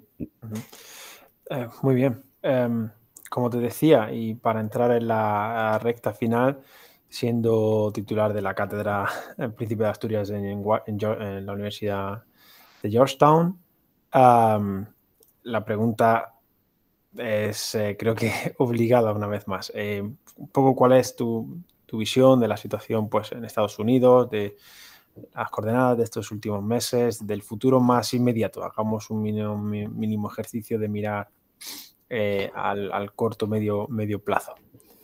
eh, 1.51 1.69
muy 1.83 1.95
bien. 1.95 2.23
Em, 2.43 2.91
como 3.31 3.49
te 3.49 3.59
decía, 3.59 4.13
y 4.13 4.35
para 4.35 4.61
entrar 4.61 4.91
en 4.91 5.09
la 5.09 5.79
recta 5.83 6.13
final, 6.13 6.61
siendo 7.09 7.91
titular 7.93 8.33
de 8.33 8.43
la 8.43 8.55
cátedra 8.55 9.07
Príncipe 9.57 9.85
de 9.85 9.89
Asturias 9.89 10.29
en, 10.31 10.63
la 11.47 11.53
Universidad 11.53 12.25
de 12.83 12.91
Georgetown, 12.91 13.59
la 15.43 15.65
pregunta 15.65 16.35
es, 17.17 17.77
creo 17.99 18.15
que 18.15 18.33
obligada 18.59 19.13
una 19.13 19.27
vez 19.27 19.47
más. 19.49 19.73
un 19.75 20.49
poco 20.49 20.75
cuál 20.75 20.93
es 20.93 21.17
tu, 21.17 21.63
visión 21.93 22.41
de 22.41 22.49
la 22.49 22.57
situación 22.57 23.11
pues, 23.11 23.33
en 23.33 23.45
Estados 23.45 23.79
Unidos, 23.79 24.31
de 24.31 24.57
las 25.35 25.51
coordenadas 25.51 25.99
de 25.99 26.05
estos 26.05 26.31
últimos 26.31 26.63
meses, 26.63 27.27
del 27.27 27.43
futuro 27.43 27.81
más 27.81 28.15
inmediato. 28.15 28.65
Hagamos 28.65 29.11
un 29.11 29.21
mínimo, 29.21 29.59
mínimo 29.59 30.31
ejercicio 30.31 30.79
de 30.79 30.89
mirar 30.89 31.29
eh, 32.15 32.51
al, 32.55 33.15
corto 33.15 33.47
medio, 33.47 33.89
medio 33.89 34.23
plazo? 34.23 34.55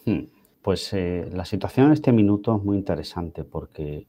Hmm. 0.04 0.24
Pues 0.60 0.92
eh, 0.92 1.26
la 1.32 1.46
situación 1.46 1.86
en 1.86 1.92
este 1.92 2.12
minuto 2.12 2.54
es 2.54 2.62
muy 2.62 2.76
interesante 2.76 3.44
porque 3.44 4.06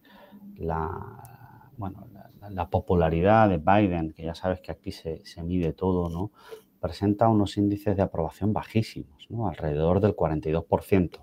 la, 0.57 1.72
bueno, 1.77 2.06
la, 2.52 2.70
popularidad 2.70 3.50
de 3.50 3.58
Biden, 3.58 4.14
que 4.14 4.24
ya 4.24 4.36
sabes 4.36 4.62
que 4.62 4.72
aquí 4.72 4.92
se, 4.92 5.26
se, 5.26 5.44
mide 5.44 5.74
todo, 5.74 6.10
¿no? 6.10 6.32
presenta 6.80 7.28
unos 7.28 7.58
índices 7.58 7.96
de 7.96 8.04
aprobación 8.04 8.54
bajísimos, 8.54 9.28
¿no? 9.30 9.48
alrededor 9.48 10.00
del 10.00 10.16
42%, 10.16 11.20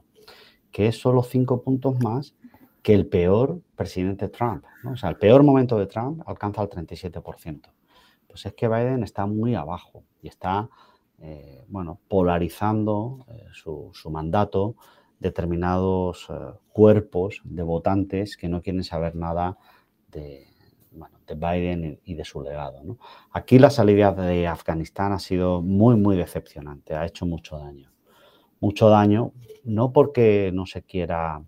que 0.70 0.88
es 0.88 1.00
solo 1.00 1.22
5 1.22 1.62
puntos 1.62 1.98
más 2.02 2.34
que 2.82 2.94
el 2.94 3.06
peor 3.06 3.60
presidente 3.74 4.28
Trump. 4.28 4.64
O 4.84 4.96
sea, 4.96 5.10
el 5.10 5.16
peor 5.16 5.42
momento 5.42 5.78
de 5.78 5.86
Trump 5.86 6.22
alcanza 6.26 6.62
el 6.62 6.68
37%. 6.68 7.62
Pues 8.28 8.46
es 8.46 8.54
que 8.54 8.68
Biden 8.68 9.02
está 9.02 9.26
muy 9.26 9.54
abajo 9.54 10.04
y 10.22 10.28
está, 10.28 10.68
eh, 11.18 11.64
bueno, 11.68 11.98
polarizando 12.06 13.26
eh, 13.28 13.46
su, 13.52 13.90
su, 13.92 14.10
mandato 14.10 14.76
determinados 15.18 16.28
eh, 16.28 16.34
cuerpos 16.68 17.40
de 17.44 17.62
votantes 17.62 18.36
que 18.36 18.48
no 18.48 18.62
quieren 18.62 18.84
saber 18.84 19.16
nada 19.16 19.56
de, 20.12 20.46
de 21.26 21.34
Biden 21.34 22.00
y 22.04 22.14
de 22.14 22.24
su 22.24 22.42
legado. 22.42 22.82
Aquí 23.32 23.58
la 23.58 23.70
salida 23.70 24.12
de 24.12 24.46
Afganistán 24.46 25.12
ha 25.12 25.18
sido 25.18 25.62
muy, 25.62 25.96
muy 25.96 26.16
decepcionante, 26.16 26.94
ha 26.94 27.06
hecho 27.06 27.26
mucho 27.26 27.58
daño. 27.58 27.92
Mucho 28.60 28.88
daño, 28.88 29.32
no 29.64 29.92
porque 29.92 30.50
no 30.52 30.66
se 30.66 30.82
quiera 30.82 31.42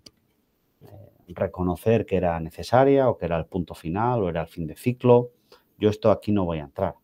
eh, 0.81 0.87
reconocer 1.29 2.05
que 2.05 2.17
era 2.17 2.39
necesaria 2.39 3.09
o 3.09 3.17
que 3.17 3.25
era 3.25 3.37
el 3.37 3.45
punto 3.45 3.73
final 3.73 4.23
o 4.23 4.29
era 4.29 4.41
el 4.41 4.47
fin 4.47 4.67
de 4.67 4.75
ciclo. 4.75 5.31
Yo 5.77 5.89
esto 5.89 6.11
aquí 6.11 6.31
no 6.31 6.45
voy 6.45 6.59
a 6.59 6.63
entrar, 6.63 6.95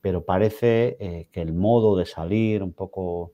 pero 0.00 0.24
parece 0.24 0.96
eh, 1.00 1.28
que 1.32 1.40
el 1.40 1.54
modo 1.54 1.96
de 1.96 2.06
salir 2.06 2.62
un 2.62 2.72
poco 2.72 3.32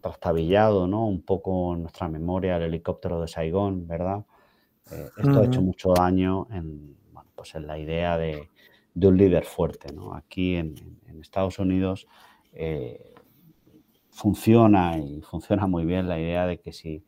trastabillado, 0.00 0.86
¿no? 0.86 1.06
Un 1.06 1.22
poco 1.22 1.74
en 1.74 1.82
nuestra 1.82 2.08
memoria 2.08 2.56
el 2.56 2.64
helicóptero 2.64 3.20
de 3.20 3.28
Saigón, 3.28 3.86
¿verdad? 3.88 4.24
Eh, 4.90 5.10
esto 5.16 5.40
ha 5.40 5.44
hecho 5.44 5.62
mucho 5.62 5.92
daño 5.92 6.46
en, 6.50 6.96
pues 7.34 7.54
en 7.54 7.66
la 7.66 7.78
idea 7.78 8.16
de, 8.16 8.48
un 8.94 9.16
líder 9.16 9.44
fuerte. 9.44 9.88
Aquí 10.14 10.56
en, 10.56 10.74
Estados 11.20 11.58
Unidos 11.58 12.06
eh, 12.52 13.14
funciona 14.10 14.98
y 14.98 15.22
funciona 15.22 15.66
muy 15.66 15.84
bien 15.86 16.08
la 16.08 16.20
idea 16.20 16.46
de 16.46 16.60
que 16.60 16.72
si, 16.72 17.04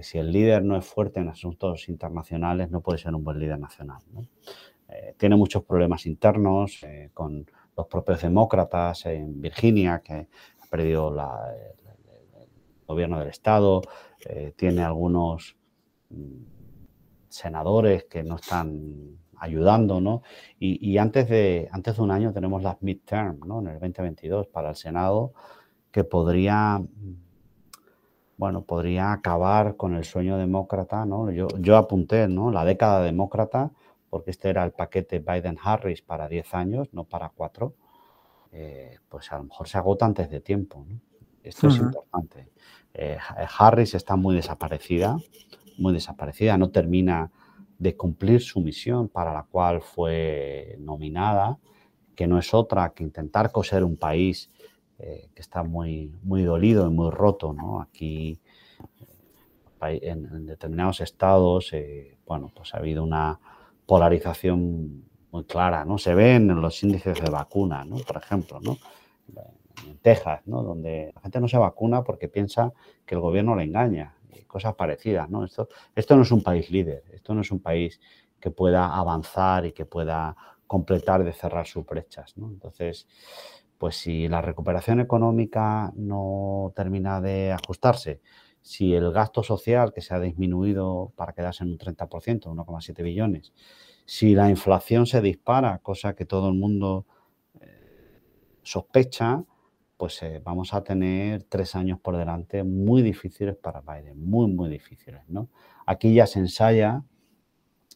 si, 0.00 0.18
el 0.18 0.32
líder 0.32 0.64
no 0.64 0.76
es 0.76 0.84
fuerte 0.84 1.20
en 1.20 1.28
asuntos 1.28 1.88
internacionales, 1.88 2.70
no 2.70 2.80
puede 2.80 2.98
ser 2.98 3.14
un 3.14 3.22
buen 3.22 3.38
líder 3.38 3.58
nacional. 3.58 4.02
Eh, 4.88 5.14
tiene 5.18 5.36
muchos 5.36 5.62
problemas 5.62 6.06
internos 6.06 6.80
con 7.12 7.46
los 7.76 7.86
propios 7.86 8.22
demócratas 8.22 9.06
en 9.06 9.40
Virginia, 9.40 10.00
que 10.02 10.14
ha 10.60 10.66
perdido 10.70 11.10
el, 11.10 11.20
gobierno 12.86 13.18
del 13.20 13.28
Estado, 13.28 13.82
tiene 14.56 14.82
algunos 14.82 15.56
mm, 16.10 16.53
senadores 17.34 18.04
que 18.04 18.22
no 18.22 18.36
están 18.36 19.18
ayudando, 19.38 20.00
¿no? 20.00 20.22
Y, 20.58 20.96
antes, 20.98 21.28
de, 21.28 21.68
antes 21.72 21.96
de 21.96 22.02
un 22.02 22.10
año 22.10 22.32
tenemos 22.32 22.62
las 22.62 22.80
midterm, 22.82 23.40
¿no? 23.46 23.60
En 23.60 23.68
el 23.68 23.80
2022 23.80 24.46
para 24.46 24.70
el 24.70 24.76
Senado, 24.76 25.32
que 25.90 26.04
podría, 26.04 26.80
bueno, 28.36 28.62
podría 28.62 29.12
acabar 29.12 29.76
con 29.76 29.94
el 29.94 30.04
sueño 30.04 30.38
demócrata, 30.38 31.04
¿no? 31.04 31.30
Yo, 31.30 31.48
yo 31.58 31.76
apunté, 31.76 32.28
¿no? 32.28 32.50
La 32.50 32.64
década 32.64 33.02
demócrata, 33.02 33.72
porque 34.08 34.30
este 34.30 34.50
era 34.50 34.64
el 34.64 34.72
paquete 34.72 35.18
Biden-Harris 35.18 36.02
para 36.02 36.28
10 36.28 36.54
años, 36.54 36.88
no 36.92 37.04
para 37.04 37.30
4, 37.30 37.74
eh, 38.52 38.98
pues 39.08 39.30
a 39.32 39.38
lo 39.38 39.44
mejor 39.44 39.68
se 39.68 39.78
agota 39.78 40.06
antes 40.06 40.30
de 40.30 40.40
tiempo, 40.40 40.86
¿no? 40.88 41.00
Esto 41.42 41.68
es 41.68 41.76
importante. 41.76 42.48
Eh, 42.94 43.18
Harris 43.58 43.94
está 43.94 44.16
muy 44.16 44.34
desaparecida, 44.34 45.18
muy 45.78 45.92
desaparecida, 45.92 46.56
no 46.58 46.70
termina 46.70 47.30
de 47.78 47.96
cumplir 47.96 48.40
su 48.40 48.60
misión 48.60 49.08
para 49.08 49.32
la 49.32 49.42
cual 49.42 49.82
fue 49.82 50.76
nominada, 50.78 51.58
que 52.14 52.26
no 52.26 52.38
es 52.38 52.54
otra 52.54 52.90
que 52.90 53.02
intentar 53.02 53.50
coser 53.50 53.84
un 53.84 53.96
país 53.96 54.50
eh, 54.98 55.28
que 55.34 55.42
está 55.42 55.64
muy, 55.64 56.14
muy 56.22 56.44
dolido 56.44 56.86
y 56.86 56.90
muy 56.90 57.10
roto. 57.10 57.52
¿no? 57.52 57.80
Aquí, 57.80 58.38
eh, 59.86 60.00
en, 60.02 60.46
determinados 60.46 61.00
estados, 61.00 61.72
eh, 61.72 62.16
bueno, 62.26 62.50
pues 62.54 62.74
ha 62.74 62.78
habido 62.78 63.02
una 63.02 63.38
polarización 63.86 65.04
muy 65.30 65.44
clara, 65.44 65.84
¿no? 65.84 65.98
Se 65.98 66.14
ven 66.14 66.48
en 66.48 66.60
los 66.60 66.80
índices 66.82 67.20
de 67.20 67.28
vacuna, 67.28 67.84
¿no? 67.84 67.96
Por 67.96 68.16
ejemplo, 68.16 68.60
¿no? 68.60 68.78
En 69.84 69.98
Texas, 69.98 70.40
¿no? 70.46 70.62
Donde 70.62 71.10
la 71.12 71.20
gente 71.20 71.40
no 71.40 71.48
se 71.48 71.58
vacuna 71.58 72.04
porque 72.04 72.28
piensa 72.28 72.72
que 73.04 73.16
el 73.16 73.20
gobierno 73.20 73.56
le 73.56 73.64
engaña 73.64 74.14
cosas 74.42 74.74
parecidas. 74.74 75.30
¿no? 75.30 75.44
Esto, 75.44 75.68
esto 75.94 76.16
no 76.16 76.22
es 76.22 76.32
un 76.32 76.42
país 76.42 76.70
líder, 76.70 77.04
esto 77.12 77.34
no 77.34 77.40
es 77.40 77.50
un 77.50 77.60
país 77.60 78.00
que 78.40 78.50
pueda 78.50 78.94
avanzar 78.94 79.66
y 79.66 79.72
que 79.72 79.86
pueda 79.86 80.36
completar 80.66 81.24
de 81.24 81.32
cerrar 81.32 81.66
sus 81.66 81.86
brechas. 81.86 82.36
¿no? 82.36 82.48
Entonces, 82.48 83.06
pues 83.78 83.96
si 83.96 84.28
la 84.28 84.40
recuperación 84.40 85.00
económica 85.00 85.92
no 85.96 86.72
termina 86.74 87.20
de 87.20 87.52
ajustarse, 87.52 88.20
si 88.60 88.94
el 88.94 89.12
gasto 89.12 89.42
social 89.42 89.92
que 89.92 90.00
se 90.00 90.14
ha 90.14 90.20
disminuido 90.20 91.12
para 91.16 91.34
quedarse 91.34 91.64
en 91.64 91.72
un 91.72 91.78
30%, 91.78 92.44
1,7 92.44 93.02
billones, 93.02 93.52
si 94.06 94.34
la 94.34 94.48
inflación 94.48 95.06
se 95.06 95.20
dispara, 95.20 95.78
cosa 95.78 96.14
que 96.14 96.24
todo 96.24 96.48
el 96.48 96.54
mundo 96.54 97.06
eh, 97.60 98.20
sospecha, 98.62 99.44
pues 99.96 100.22
eh, 100.22 100.40
vamos 100.44 100.74
a 100.74 100.82
tener 100.82 101.44
tres 101.44 101.74
años 101.74 101.98
por 102.00 102.16
delante 102.16 102.64
muy 102.64 103.02
difíciles 103.02 103.56
para 103.56 103.80
Biden, 103.80 104.24
muy, 104.24 104.50
muy 104.50 104.68
difíciles. 104.68 105.22
¿no? 105.28 105.48
Aquí 105.86 106.14
ya 106.14 106.26
se 106.26 106.40
ensaya, 106.40 107.02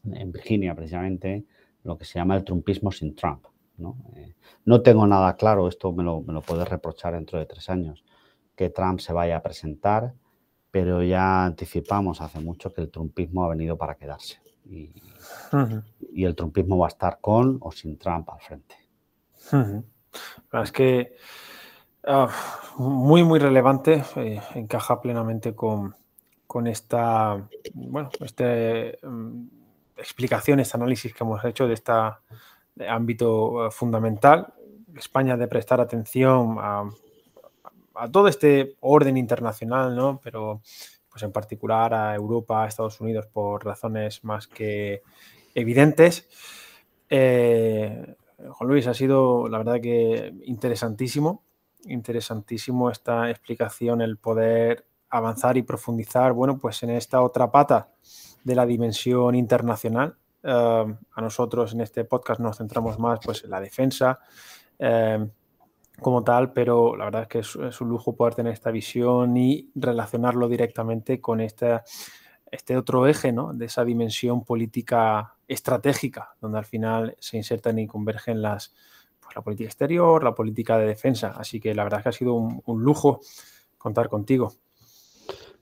en 0.04 0.32
Virginia 0.32 0.74
precisamente, 0.74 1.44
lo 1.82 1.98
que 1.98 2.04
se 2.04 2.18
llama 2.18 2.36
el 2.36 2.44
trumpismo 2.44 2.92
sin 2.92 3.14
Trump. 3.14 3.46
¿no? 3.76 3.96
Eh, 4.14 4.34
no 4.64 4.82
tengo 4.82 5.06
nada 5.06 5.36
claro, 5.36 5.68
esto 5.68 5.92
me 5.92 6.04
lo, 6.04 6.20
me 6.22 6.32
lo 6.32 6.40
puedes 6.42 6.68
reprochar 6.68 7.14
dentro 7.14 7.38
de 7.38 7.46
tres 7.46 7.68
años, 7.68 8.04
que 8.54 8.70
Trump 8.70 9.00
se 9.00 9.12
vaya 9.12 9.36
a 9.36 9.42
presentar, 9.42 10.14
pero 10.70 11.02
ya 11.02 11.44
anticipamos 11.44 12.20
hace 12.20 12.40
mucho 12.40 12.72
que 12.72 12.82
el 12.82 12.90
trumpismo 12.90 13.44
ha 13.44 13.48
venido 13.48 13.76
para 13.76 13.96
quedarse. 13.96 14.38
Y, 14.64 14.92
y 16.12 16.24
el 16.24 16.34
trumpismo 16.34 16.76
va 16.76 16.86
a 16.86 16.88
estar 16.88 17.20
con 17.20 17.58
o 17.60 17.72
sin 17.72 17.96
Trump 17.98 18.28
al 18.28 18.40
frente. 18.40 18.74
Es 20.62 20.72
que 20.72 21.16
Ah, 22.04 22.30
muy, 22.76 23.24
muy 23.24 23.38
relevante, 23.38 24.04
eh, 24.16 24.40
encaja 24.54 25.00
plenamente 25.00 25.54
con, 25.54 25.94
esta, 26.66 27.48
bueno, 27.74 28.10
este, 28.20 28.98
mm, 29.02 29.48
explicación, 29.96 30.60
este 30.60 30.76
análisis 30.76 31.12
que 31.12 31.24
hemos 31.24 31.44
hecho 31.44 31.66
de 31.66 31.74
este 31.74 31.92
ámbito 32.88 33.66
eh, 33.66 33.70
fundamental. 33.70 34.54
España 34.96 35.36
de 35.36 35.48
prestar 35.48 35.80
atención 35.80 36.56
a, 36.60 36.88
todo 38.12 38.28
este 38.28 38.76
orden 38.80 39.16
internacional, 39.16 39.94
¿no? 39.94 40.20
pero 40.22 40.62
pues 41.10 41.22
en 41.24 41.32
particular 41.32 41.92
a 41.94 42.14
Europa, 42.14 42.62
a 42.62 42.68
Estados 42.68 43.00
Unidos 43.00 43.26
por 43.26 43.64
razones 43.64 44.22
más 44.22 44.46
que 44.46 45.02
evidentes. 45.54 46.28
Eh, 47.10 48.14
Juan 48.50 48.70
Luis, 48.70 48.86
ha 48.86 48.94
sido 48.94 49.48
la 49.48 49.58
verdad 49.58 49.80
que 49.80 50.32
interesantísimo 50.44 51.47
interesantísimo 51.84 52.90
esta 52.90 53.30
explicación, 53.30 54.02
el 54.02 54.18
poder 54.18 54.86
avanzar 55.10 55.56
y 55.56 55.62
profundizar, 55.62 56.32
bueno, 56.32 56.58
pues 56.58 56.82
en 56.82 56.90
esta 56.90 57.22
otra 57.22 57.50
pata 57.50 57.90
de 58.44 58.54
la 58.54 58.66
dimensión 58.66 59.34
internacional. 59.34 60.16
Eh, 60.42 60.96
a 61.12 61.20
nosotros 61.20 61.72
en 61.72 61.80
este 61.80 62.04
podcast 62.04 62.40
nos 62.40 62.58
centramos 62.58 62.98
más 62.98 63.18
pues, 63.24 63.42
en 63.44 63.50
la 63.50 63.60
defensa 63.60 64.20
eh, 64.78 65.26
como 66.00 66.22
tal, 66.22 66.52
pero 66.52 66.96
la 66.96 67.06
verdad 67.06 67.22
es 67.22 67.28
que 67.28 67.38
es, 67.40 67.80
un 67.80 67.88
lujo 67.88 68.14
poder 68.14 68.34
tener 68.34 68.52
esta 68.52 68.70
visión 68.70 69.36
y 69.36 69.70
relacionarlo 69.74 70.48
directamente 70.48 71.20
con 71.20 71.40
este, 71.40 71.80
este 72.50 72.76
otro 72.76 73.06
eje 73.06 73.32
¿no? 73.32 73.52
de 73.52 73.66
esa 73.66 73.84
dimensión 73.84 74.44
política 74.44 75.34
estratégica, 75.48 76.36
donde 76.40 76.58
al 76.58 76.66
final 76.66 77.16
se 77.18 77.36
insertan 77.36 77.78
y 77.78 77.86
convergen 77.86 78.42
las, 78.42 78.74
pues, 79.28 79.36
la 79.36 79.42
política 79.42 79.68
exterior, 79.68 80.24
la 80.24 80.34
política 80.34 80.78
de 80.78 80.86
defensa. 80.86 81.34
Así 81.36 81.60
que 81.60 81.74
la 81.74 81.84
verdad 81.84 82.00
es 82.00 82.04
que 82.04 82.08
ha 82.08 82.12
sido 82.12 82.34
un, 82.34 82.82
lujo 82.82 83.20
contar 83.76 84.08
contigo. 84.08 84.54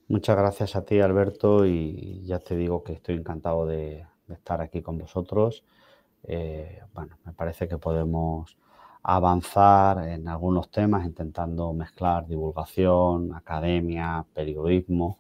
Muchas 0.09 0.36
gracias 0.36 0.76
a 0.76 0.84
ti, 0.84 1.01
Alberto, 1.01 1.66
y 1.66 2.22
ya 2.24 2.38
te 2.38 2.56
digo 2.56 2.84
que 2.84 2.93
estoy 2.93 3.16
encantado 3.16 3.66
de, 3.66 4.06
estar 4.28 4.60
aquí 4.60 4.82
con 4.82 4.98
vosotros. 4.98 5.64
Eh, 6.22 6.80
bueno, 6.94 7.18
me 7.24 7.32
parece 7.32 7.66
que 7.66 7.78
podemos 7.78 8.56
avanzar 9.02 10.06
en 10.09 10.28
algunos 10.28 10.70
temas 10.70 11.05
intentando 11.05 11.72
mezclar 11.72 12.26
divulgación, 12.26 13.34
academia, 13.34 14.24
periodismo 14.32 15.18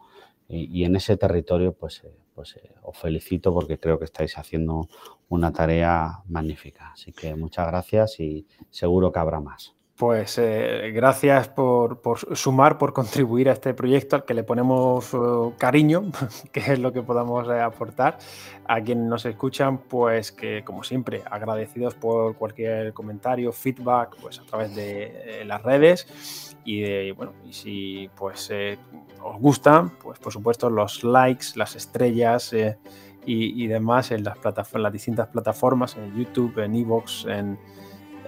y, 0.48 0.84
en 0.84 0.96
ese 0.96 1.16
territorio 1.16 1.72
pues 1.72 2.02
eh, 2.04 2.25
pues 2.36 2.54
eh, 2.56 2.70
os 2.82 2.96
felicito 2.96 3.52
porque 3.52 3.80
creo 3.80 3.98
que 3.98 4.04
estáis 4.04 4.36
haciendo 4.36 4.88
una 5.30 5.52
tarea 5.52 6.22
magnífica. 6.28 6.92
Así 6.92 7.12
que 7.12 7.34
muchas 7.34 7.66
gracias 7.66 8.20
y 8.20 8.46
seguro 8.70 9.10
que 9.10 9.18
habrá 9.18 9.40
más. 9.40 9.74
Pues 9.96 10.36
eh, 10.36 10.90
gracias 10.94 11.48
por, 11.48 12.00
sumar, 12.36 12.76
por 12.76 12.92
contribuir 12.92 13.48
a 13.48 13.52
este 13.52 13.72
proyecto 13.72 14.16
al 14.16 14.26
que 14.26 14.34
le 14.34 14.44
ponemos 14.44 15.14
eh, 15.14 15.18
cariño, 15.56 16.12
que 16.52 16.60
es 16.60 16.78
lo 16.78 16.92
que 16.92 17.00
podamos 17.00 17.48
eh, 17.48 17.58
aportar. 17.62 18.18
A 18.66 18.82
quienes 18.82 19.06
nos 19.06 19.24
escuchan, 19.24 19.78
pues 19.78 20.32
que 20.32 20.62
como 20.64 20.84
siempre, 20.84 21.22
agradecidos 21.30 21.94
por 21.94 22.36
cualquier 22.36 22.92
comentario, 22.92 23.52
feedback, 23.52 24.16
pues 24.20 24.38
a 24.38 24.44
través 24.44 24.74
de 24.74 25.42
las 25.46 25.62
redes. 25.62 26.58
Y, 26.66 27.12
bueno, 27.12 27.32
y 27.46 27.54
si 27.54 28.10
pues 28.16 28.50
os 29.22 29.40
gustan, 29.40 29.90
pues 30.02 30.18
por 30.18 30.32
supuesto 30.32 30.68
los 30.68 31.04
likes, 31.04 31.46
las 31.54 31.74
estrellas 31.74 32.52
y, 33.24 33.66
demás 33.66 34.10
en 34.10 34.24
las, 34.24 34.36
plataformas, 34.36 34.82
las 34.82 34.92
distintas 34.92 35.28
plataformas, 35.28 35.96
en 35.96 36.14
YouTube, 36.14 36.58
en 36.58 36.74
Evox, 36.74 37.24
en 37.26 37.56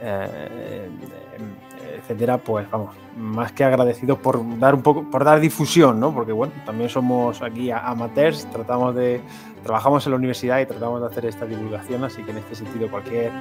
eh, 0.00 0.88
etcétera, 1.98 2.38
pues 2.38 2.70
vamos, 2.70 2.94
más 3.16 3.52
que 3.52 3.64
agradecidos 3.64 4.18
por 4.18 4.58
dar 4.58 4.74
un 4.74 4.82
poco, 4.82 5.04
por 5.10 5.24
dar 5.24 5.40
difusión, 5.40 6.00
¿no? 6.00 6.14
Porque 6.14 6.32
bueno, 6.32 6.52
también 6.64 6.88
somos 6.88 7.42
aquí 7.42 7.70
amateurs, 7.70 8.46
tratamos 8.50 8.94
de, 8.94 9.20
trabajamos 9.62 10.06
en 10.06 10.12
la 10.12 10.16
universidad 10.16 10.60
y 10.60 10.66
tratamos 10.66 11.00
de 11.00 11.06
hacer 11.06 11.26
esta 11.26 11.44
divulgación, 11.46 12.04
así 12.04 12.22
que 12.22 12.30
en 12.30 12.38
este 12.38 12.54
sentido 12.54 12.90
cualquier 12.90 13.32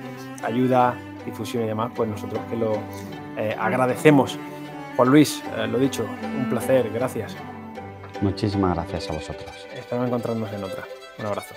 ayuda, 0.44 0.96
difusión 1.26 1.64
y 1.64 1.68
demás, 1.68 1.92
pues 1.96 2.10
nosotros 2.10 2.42
que 2.50 2.56
lo 2.56 2.74
eh, 3.38 3.56
agradecemos. 3.58 4.38
Juan 4.96 5.10
Luis, 5.10 5.44
eh, 5.56 5.68
lo 5.68 5.78
dicho, 5.78 6.06
un 6.38 6.50
placer, 6.50 6.90
gracias. 6.92 7.36
Muchísimas 8.22 8.74
gracias 8.74 9.10
a 9.10 9.14
vosotros. 9.14 9.68
Espero 9.76 10.06
encontrarnos 10.06 10.52
en 10.52 10.64
otra. 10.64 10.84
Un 11.20 11.26
abrazo. 11.28 11.54